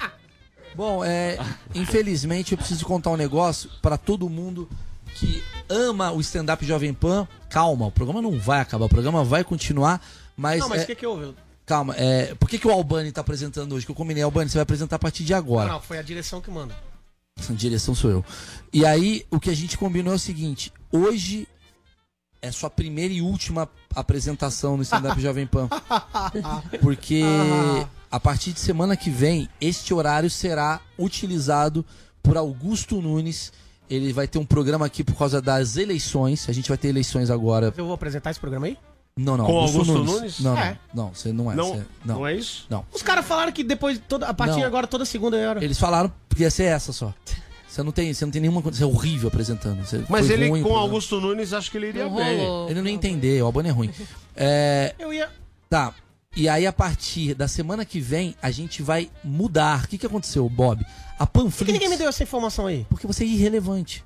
Bom, 0.74 1.04
é, 1.04 1.38
infelizmente 1.72 2.50
eu 2.50 2.58
preciso 2.58 2.84
contar 2.84 3.10
um 3.10 3.16
negócio 3.16 3.70
pra 3.80 3.96
todo 3.96 4.28
mundo 4.28 4.68
que 5.14 5.42
ama 5.68 6.12
o 6.12 6.20
stand-up 6.20 6.64
Jovem 6.64 6.92
Pan. 6.92 7.26
Calma, 7.48 7.86
o 7.86 7.90
programa 7.90 8.20
não 8.20 8.38
vai 8.38 8.60
acabar, 8.60 8.86
o 8.86 8.88
programa 8.88 9.24
vai 9.24 9.44
continuar, 9.44 10.04
mas. 10.36 10.60
Não, 10.60 10.68
mas 10.68 10.80
é, 10.80 10.84
o 10.84 10.86
que 10.86 10.94
que 10.94 11.06
houve? 11.06 11.34
Calma, 11.66 11.94
é, 11.96 12.34
por 12.34 12.48
que, 12.48 12.58
que 12.58 12.66
o 12.66 12.70
Albani 12.70 13.10
tá 13.10 13.22
apresentando 13.22 13.74
hoje? 13.74 13.86
Que 13.86 13.92
eu 13.92 13.96
combinei, 13.96 14.22
Albani, 14.22 14.50
você 14.50 14.58
vai 14.58 14.62
apresentar 14.62 14.96
a 14.96 14.98
partir 14.98 15.24
de 15.24 15.32
agora. 15.32 15.68
Não, 15.68 15.74
não, 15.74 15.80
foi 15.80 15.98
a 15.98 16.02
direção 16.02 16.40
que 16.40 16.50
manda. 16.50 16.76
A 17.48 17.52
direção 17.52 17.94
sou 17.94 18.10
eu. 18.10 18.24
E 18.72 18.84
aí, 18.84 19.24
o 19.30 19.40
que 19.40 19.50
a 19.50 19.54
gente 19.54 19.78
combinou 19.78 20.12
é 20.12 20.16
o 20.16 20.18
seguinte: 20.18 20.72
hoje 20.92 21.48
é 22.42 22.52
sua 22.52 22.68
primeira 22.68 23.12
e 23.14 23.22
última 23.22 23.68
apresentação 23.94 24.76
no 24.76 24.82
stand-up 24.82 25.18
Jovem 25.22 25.46
Pan. 25.46 25.68
Porque 26.82 27.22
a 28.10 28.20
partir 28.20 28.52
de 28.52 28.60
semana 28.60 28.96
que 28.96 29.08
vem, 29.08 29.48
este 29.60 29.94
horário 29.94 30.28
será 30.28 30.80
utilizado 30.98 31.84
por 32.22 32.36
Augusto 32.36 33.00
Nunes. 33.00 33.52
Ele 33.94 34.12
vai 34.12 34.26
ter 34.28 34.38
um 34.38 34.44
programa 34.44 34.86
aqui 34.86 35.02
por 35.04 35.14
causa 35.16 35.40
das 35.40 35.76
eleições. 35.76 36.48
A 36.48 36.52
gente 36.52 36.68
vai 36.68 36.78
ter 36.78 36.88
eleições 36.88 37.30
agora. 37.30 37.72
Eu 37.76 37.84
vou 37.84 37.94
apresentar 37.94 38.30
esse 38.30 38.40
programa 38.40 38.66
aí? 38.66 38.76
Não, 39.16 39.36
não. 39.36 39.46
Com 39.46 39.58
Augusto 39.58 39.94
Nunes? 40.04 40.40
Não, 40.40 40.58
É. 40.58 40.76
não. 40.92 41.04
Não, 41.06 41.14
você 41.14 41.32
não 41.32 41.52
é. 41.52 41.54
Não, 41.54 41.68
você- 41.68 41.82
não. 42.04 42.14
não. 42.16 42.26
é 42.26 42.34
isso? 42.34 42.66
Não. 42.68 42.84
Os 42.92 43.02
caras 43.02 43.24
falaram 43.24 43.52
que 43.52 43.62
depois, 43.62 44.00
toda, 44.08 44.26
a 44.26 44.34
partir 44.34 44.54
de 44.54 44.60
Não. 44.60 44.66
agora, 44.66 44.86
toda 44.88 45.04
segunda 45.04 45.36
é 45.36 45.46
hora. 45.48 45.64
Eles 45.64 45.78
falaram 45.78 46.12
que 46.34 46.42
ia 46.42 46.50
ser 46.50 46.64
essa 46.64 46.92
só. 46.92 47.14
Você 47.68 47.82
não 47.82 47.92
tem, 47.92 48.12
você 48.12 48.24
não 48.24 48.30
tem 48.32 48.40
nenhuma 48.40 48.62
condição. 48.62 48.88
Você 48.88 48.92
é 48.94 48.96
horrível 48.96 49.28
apresentando. 49.28 49.84
Você 49.84 50.04
Mas 50.08 50.30
ele 50.30 50.48
ruim 50.48 50.62
o 50.62 50.64
com. 50.64 50.76
Augusto 50.76 51.20
Nunes, 51.20 51.52
acho 51.52 51.70
que 51.70 51.76
ele 51.76 51.88
iria 51.88 52.04
Não 52.04 52.14
bem. 52.16 52.38
rolou. 52.38 52.70
Ele 52.70 52.80
não 52.80 52.88
ia 52.88 52.94
entender, 52.94 53.42
o 53.42 53.46
Albani 53.46 53.68
é 53.68 53.72
ruim. 53.72 53.90
É, 54.36 54.94
Eu 54.98 55.12
ia. 55.12 55.28
tá. 55.68 55.92
E 56.36 56.48
aí, 56.48 56.66
a 56.66 56.72
partir 56.72 57.32
da 57.34 57.46
semana 57.46 57.84
que 57.84 58.00
vem, 58.00 58.34
a 58.42 58.50
gente 58.50 58.82
vai 58.82 59.08
mudar. 59.22 59.84
O 59.84 59.88
que, 59.88 59.96
que 59.98 60.06
aconteceu, 60.06 60.48
Bob? 60.48 60.84
A 61.18 61.26
Por 61.26 61.42
que 61.42 61.44
Panflix. 61.44 61.72
ninguém 61.72 61.88
me 61.88 61.96
deu 61.96 62.08
essa 62.08 62.22
informação 62.24 62.66
aí? 62.66 62.84
Porque 62.88 63.06
você 63.06 63.22
é 63.24 63.26
irrelevante. 63.28 64.04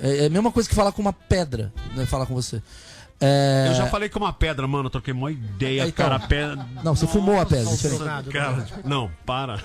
É, 0.00 0.24
é 0.24 0.26
a 0.26 0.30
mesma 0.30 0.52
coisa 0.52 0.68
que 0.68 0.74
falar 0.74 0.92
com 0.92 1.02
uma 1.02 1.12
pedra, 1.12 1.72
né? 1.96 2.06
Falar 2.06 2.26
com 2.26 2.34
você. 2.34 2.62
É, 3.20 3.66
Eu 3.70 3.74
já 3.74 3.86
falei 3.88 4.08
com 4.08 4.20
uma 4.20 4.32
pedra, 4.32 4.68
mano, 4.68 4.86
eu 4.86 4.90
troquei 4.90 5.12
uma 5.12 5.32
ideia, 5.32 5.82
Então. 5.88 6.06
cara. 6.08 6.20
Pedra... 6.20 6.64
Não, 6.84 6.94
você 6.94 7.08
fumou 7.08 7.40
a 7.40 7.44
pedra. 7.44 7.64
Nossa, 7.64 8.22
cara, 8.30 8.66
não, 8.84 9.10
para. 9.26 9.60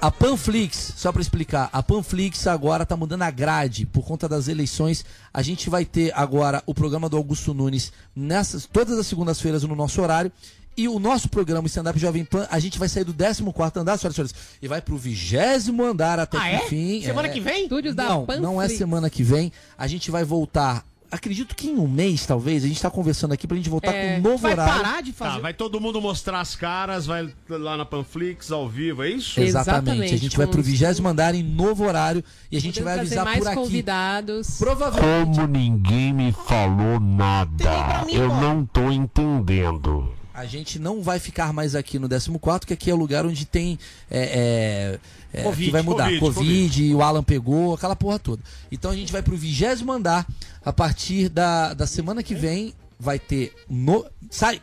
A 0.00 0.10
Panflix, 0.10 0.94
só 0.96 1.10
pra 1.12 1.20
explicar, 1.20 1.68
a 1.72 1.82
Panflix 1.82 2.46
agora 2.46 2.86
tá 2.86 2.96
mudando 2.96 3.22
a 3.22 3.30
grade 3.30 3.84
por 3.84 4.04
conta 4.04 4.28
das 4.28 4.46
eleições. 4.46 5.04
A 5.34 5.42
gente 5.42 5.68
vai 5.68 5.84
ter 5.84 6.12
agora 6.14 6.62
o 6.64 6.72
programa 6.72 7.08
do 7.08 7.16
Augusto 7.16 7.52
Nunes 7.52 7.92
nessas 8.14 8.64
todas 8.64 8.96
as 8.98 9.06
segundas-feiras 9.08 9.64
no 9.64 9.74
nosso 9.74 10.00
horário. 10.00 10.30
E 10.76 10.88
o 10.88 10.98
nosso 10.98 11.28
programa 11.28 11.66
Stand 11.66 11.90
Up 11.90 11.98
Jovem 11.98 12.24
Pan, 12.24 12.46
a 12.50 12.58
gente 12.58 12.78
vai 12.78 12.88
sair 12.88 13.04
do 13.04 13.12
14 13.12 13.42
andar, 13.78 13.98
senhoras 13.98 14.14
e 14.14 14.14
senhores, 14.16 14.34
e 14.62 14.68
vai 14.68 14.80
pro 14.80 14.96
vigésimo 14.96 15.84
andar 15.84 16.18
até 16.18 16.38
Ah, 16.38 16.40
que 16.40 16.46
é? 16.48 16.64
enfim. 16.64 17.02
Semana 17.02 17.28
é. 17.28 17.30
que 17.30 17.40
vem? 17.40 17.62
Estúdios 17.64 17.94
da 17.94 18.04
Não, 18.04 18.20
Panflix. 18.24 18.42
não 18.42 18.62
é 18.62 18.68
semana 18.68 19.10
que 19.10 19.22
vem. 19.22 19.52
A 19.76 19.86
gente 19.86 20.10
vai 20.10 20.24
voltar. 20.24 20.84
Acredito 21.12 21.56
que 21.56 21.66
em 21.68 21.76
um 21.76 21.88
mês, 21.88 22.24
talvez, 22.24 22.62
a 22.64 22.68
gente 22.68 22.80
tá 22.80 22.88
conversando 22.88 23.32
aqui 23.34 23.44
pra 23.44 23.56
gente 23.56 23.68
voltar 23.68 23.92
É. 23.92 24.12
com 24.14 24.18
um 24.20 24.30
novo 24.30 24.38
Vai 24.38 24.52
horário. 24.52 24.72
parar 24.80 25.02
de 25.02 25.12
fazer. 25.12 25.34
Tá, 25.34 25.38
vai 25.40 25.52
todo 25.52 25.80
mundo 25.80 26.00
mostrar 26.00 26.40
as 26.40 26.54
caras, 26.54 27.04
vai 27.04 27.28
lá 27.48 27.76
na 27.76 27.84
Panflix 27.84 28.52
ao 28.52 28.68
vivo, 28.68 29.02
é 29.02 29.10
isso? 29.10 29.40
Exatamente. 29.40 29.80
Exatamente, 29.88 30.14
A 30.14 30.18
gente 30.18 30.36
vai 30.36 30.46
pro 30.46 30.62
vigésimo 30.62 31.08
andar 31.08 31.34
em 31.34 31.42
novo 31.42 31.84
horário 31.84 32.22
e 32.48 32.56
a 32.56 32.60
gente 32.60 32.74
Podemos 32.80 32.90
vai 32.92 33.00
avisar 33.00 33.24
mais 33.24 33.38
por 33.40 33.48
aqui. 33.48 33.56
convidados. 33.56 34.56
Provavelmente. 34.56 35.34
Como 35.36 35.46
ninguém 35.48 36.12
me 36.12 36.30
falou 36.30 37.00
nada, 37.00 38.04
mim, 38.06 38.14
eu 38.14 38.28
pô. 38.28 38.36
não 38.36 38.64
tô 38.64 38.88
entendendo. 38.92 40.14
A 40.32 40.46
gente 40.46 40.78
não 40.78 41.02
vai 41.02 41.18
ficar 41.18 41.52
mais 41.52 41.74
aqui 41.74 41.98
no 41.98 42.08
14, 42.08 42.66
que 42.66 42.72
aqui 42.72 42.90
é 42.90 42.94
o 42.94 42.96
lugar 42.96 43.26
onde 43.26 43.44
tem. 43.44 43.78
É, 44.10 44.98
é, 45.32 45.40
é, 45.40 45.42
Covid, 45.42 45.66
que 45.66 45.72
vai 45.72 45.82
mudar. 45.82 46.18
Covid, 46.18 46.34
Covid, 46.34 46.94
o 46.94 47.02
Alan 47.02 47.22
pegou, 47.22 47.74
aquela 47.74 47.96
porra 47.96 48.18
toda. 48.18 48.42
Então 48.70 48.90
a 48.90 48.96
gente 48.96 49.12
vai 49.12 49.22
pro 49.22 49.36
vigésimo 49.36 49.92
andar. 49.92 50.26
A 50.64 50.72
partir 50.72 51.28
da, 51.28 51.72
da 51.74 51.86
semana 51.86 52.22
que 52.22 52.34
vem 52.34 52.74
vai 52.98 53.18
ter. 53.18 53.52
No, 53.68 54.06
sai! 54.30 54.60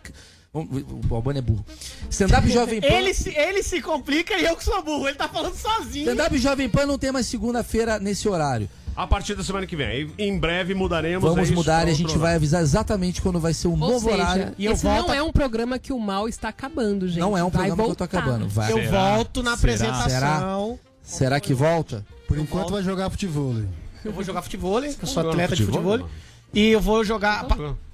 O 0.53 1.15
Albani 1.15 1.39
é 1.39 1.41
burro. 1.41 1.65
Stand-up 2.09 2.47
Jovem 2.49 2.82
Pan. 2.82 2.88
Ele 2.88 3.13
se, 3.13 3.30
ele 3.30 3.61
se 3.61 3.82
complica 3.82 4.36
e 4.38 4.45
eu 4.45 4.55
que 4.55 4.63
sou 4.63 4.82
burro. 4.82 5.07
Ele 5.07 5.18
tá 5.18 5.28
falando 5.28 5.55
sozinho. 5.55 6.09
Stand-up 6.09 6.38
Jovem 6.38 6.70
Pan 6.70 6.86
não 6.86 6.97
tem 6.97 7.11
mais 7.11 7.28
segunda-feira 7.28 7.99
nesse 7.99 8.28
horário. 8.28 8.70
A 8.98 9.06
partir 9.06 9.36
da 9.36 9.43
semana 9.43 9.68
que 9.68 9.76
vem. 9.76 10.12
Em 10.18 10.39
breve 10.39 10.74
mudaremos. 10.74 11.24
é 11.24 11.30
Vamos 11.30 11.50
isso, 11.50 11.54
mudar 11.58 11.88
e 11.88 11.91
a 11.91 11.93
gente 11.93 12.18
vai 12.18 12.34
avisar 12.34 12.64
exatamente 12.64 13.22
quando 13.22 13.39
vai 13.39 13.54
ser 13.54 13.68
o 13.68 13.72
Ou 13.72 13.78
novo 13.78 14.00
seja, 14.10 14.14
horário. 14.16 14.54
E 14.58 14.66
eu 14.66 14.74
esse 14.74 14.84
volto 14.84 15.10
não 15.10 15.14
é 15.14 15.22
um 15.22 15.32
programa 15.32 15.78
que 15.78 15.93
o 15.93 16.00
mal 16.00 16.28
está 16.28 16.50
acabando, 16.50 17.08
gente. 17.08 17.20
Não 17.20 17.38
é 17.38 17.43
um 17.43 17.50
Vai 17.50 17.68
programa 17.68 17.84
que 17.84 17.91
eu 17.91 17.95
tô 17.95 18.04
voltar. 18.06 18.18
acabando. 18.18 18.50
Vai. 18.50 18.72
Eu 18.72 18.89
volto 18.89 19.43
na 19.43 19.56
Será? 19.56 19.76
apresentação. 19.76 20.80
Será 21.04 21.39
que 21.39 21.54
volta? 21.54 22.04
Por 22.28 22.39
enquanto 22.39 22.72
vai 22.72 22.82
jogar 22.82 23.12
futebol. 23.12 23.56
Eu 24.04 24.12
vou 24.12 24.24
jogar 24.24 24.41
futebol, 24.41 24.84
eu 24.84 24.91
sou 25.08 25.30
atleta 25.30 25.56
de 25.56 25.64
futebol. 25.64 26.10
E 26.52 26.70
eu 26.70 26.82
vou 26.82 27.04
jogar. 27.04 27.45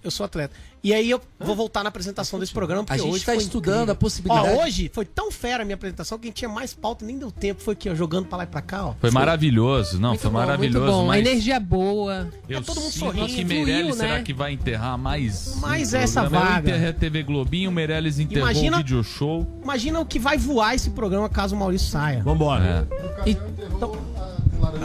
Eu 0.02 0.10
sou 0.10 0.26
atleta. 0.26 0.56
E 0.84 0.94
aí 0.94 1.10
eu 1.10 1.22
vou 1.40 1.56
voltar 1.56 1.82
na 1.82 1.88
apresentação 1.88 2.38
desse 2.38 2.52
programa. 2.52 2.84
Porque 2.84 3.00
A 3.00 3.02
gente 3.02 3.14
hoje 3.14 3.24
tá 3.26 3.32
foi 3.34 3.42
estudando 3.42 3.74
incrível. 3.76 3.94
a 3.94 3.96
possibilidade. 3.96 4.50
Ó, 4.50 4.64
hoje 4.66 4.92
foi 4.94 5.06
tão 5.06 5.32
fera 5.32 5.64
a 5.64 5.66
minha 5.66 5.76
apresentação 5.76 6.20
que 6.20 6.26
a 6.26 6.28
gente 6.28 6.36
tinha 6.36 6.50
mais 6.50 6.74
pauta, 6.74 7.06
nem 7.06 7.18
deu 7.18 7.32
tempo. 7.32 7.62
Foi 7.62 7.74
aqui, 7.74 7.90
ó, 7.90 7.96
jogando 7.96 8.26
pra 8.28 8.40
lá 8.40 8.44
e 8.44 8.48
pra 8.48 8.62
cá, 8.62 8.88
ó. 8.88 8.94
Foi 9.00 9.10
maravilhoso, 9.10 9.98
não, 9.98 10.10
Muito 10.10 10.22
foi 10.22 10.30
bom, 10.32 10.38
maravilhoso. 10.38 10.80
Muito 10.86 10.92
bom. 10.98 11.04
A 11.04 11.08
mas 11.08 11.20
energia 11.26 11.58
boa. 11.60 12.28
eu 12.50 12.62
todo 12.62 12.82
mundo 12.82 12.92
sinto 12.92 13.06
sorrindo, 13.06 13.28
que 13.28 13.46
Meirelles 13.46 13.82
fluiu, 13.82 13.96
será 13.96 14.14
né? 14.16 14.24
que 14.24 14.34
vai 14.34 14.52
enterrar 14.52 14.98
mais 14.98 15.56
Mais 15.62 15.94
um 15.94 15.98
essa 15.98 16.28
vaga. 16.28 16.70
Eu 16.70 16.74
enterrei 16.76 16.90
a 16.90 16.94
TV 16.94 17.24
Globinho, 17.24 17.70
o 17.70 17.74
Meirelles 17.74 18.20
enterrou 18.20 18.50
Imagina- 18.50 18.76
o 18.78 18.80
video 18.82 19.04
show. 19.06 19.48
Imagina 19.64 20.00
o 20.02 20.06
que 20.06 20.20
vai 20.20 20.38
voar 20.38 20.76
esse 20.76 20.90
programa 20.90 21.30
caso 21.30 21.56
o 21.56 21.60
Maurício 21.60 21.88
saia. 21.90 22.22
Vambora. 22.24 22.86
É. 23.26 24.13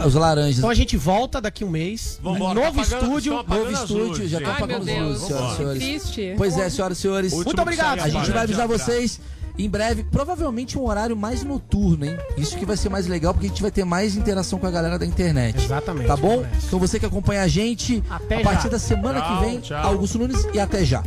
Os 0.06 0.14
laranjas. 0.14 0.58
Então 0.58 0.70
a 0.70 0.74
gente 0.74 0.96
volta 0.96 1.40
daqui 1.40 1.64
um 1.64 1.70
mês. 1.70 2.18
Vambora, 2.22 2.54
novo 2.54 2.76
tá 2.76 2.82
apagando- 2.82 3.04
estúdio. 3.06 3.32
Novo 3.34 3.70
estúdio, 3.72 4.06
luzes, 4.08 4.30
já 4.30 4.38
gente. 4.38 4.48
estão 4.50 4.54
apagando 4.66 4.90
as 4.90 4.98
luzes, 4.98 5.26
senhoras 5.26 5.52
e 5.52 5.56
senhores. 5.56 5.82
triste. 5.82 6.34
Pois 6.36 6.58
é, 6.58 6.70
senhoras 6.70 6.98
e 6.98 7.00
senhores. 7.00 7.32
Último 7.32 7.44
Muito 7.46 7.62
obrigado. 7.62 8.00
A 8.00 8.08
gente 8.08 8.30
vai 8.30 8.42
avisar 8.42 8.68
vocês 8.68 9.20
em 9.58 9.68
breve, 9.68 10.04
provavelmente 10.04 10.78
um 10.78 10.86
horário 10.86 11.16
mais 11.16 11.42
noturno, 11.42 12.04
hein? 12.04 12.16
Isso 12.36 12.56
que 12.56 12.64
vai 12.64 12.76
ser 12.76 12.88
mais 12.90 13.08
legal, 13.08 13.34
porque 13.34 13.46
a 13.46 13.48
gente 13.48 13.60
vai 13.62 13.72
ter 13.72 13.84
mais 13.84 14.14
interação 14.16 14.56
com 14.58 14.66
a 14.66 14.70
galera 14.70 14.96
da 14.98 15.04
internet. 15.04 15.64
Exatamente. 15.64 16.06
Tá 16.06 16.16
bom? 16.16 16.42
Parece. 16.42 16.66
Então 16.66 16.78
você 16.78 17.00
que 17.00 17.06
acompanha 17.06 17.42
a 17.42 17.48
gente, 17.48 18.02
Até 18.08 18.36
a 18.36 18.38
já. 18.38 18.44
partir 18.44 18.68
da 18.68 18.78
semana 18.78 19.20
Tchau, 19.20 19.38
que 19.40 19.44
vem, 19.46 19.60
tchau. 19.60 19.84
Augusto 19.86 20.16
Nunes 20.18 20.46
e 20.54 20.60
até 20.60 20.84
já. 20.84 21.02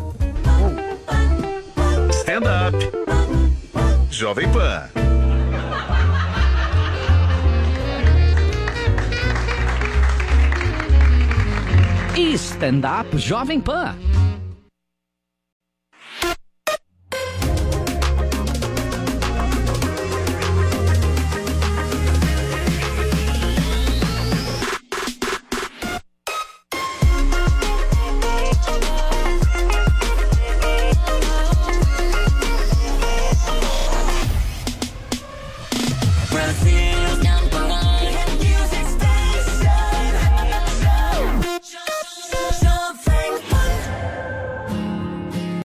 Stand 2.11 2.43
up. 2.67 2.91
Jovem 4.09 4.49
Pan. 4.51 5.10
E 12.13 12.37
stand-up 12.37 13.17
Jovem 13.17 13.61
Pan. 13.61 13.95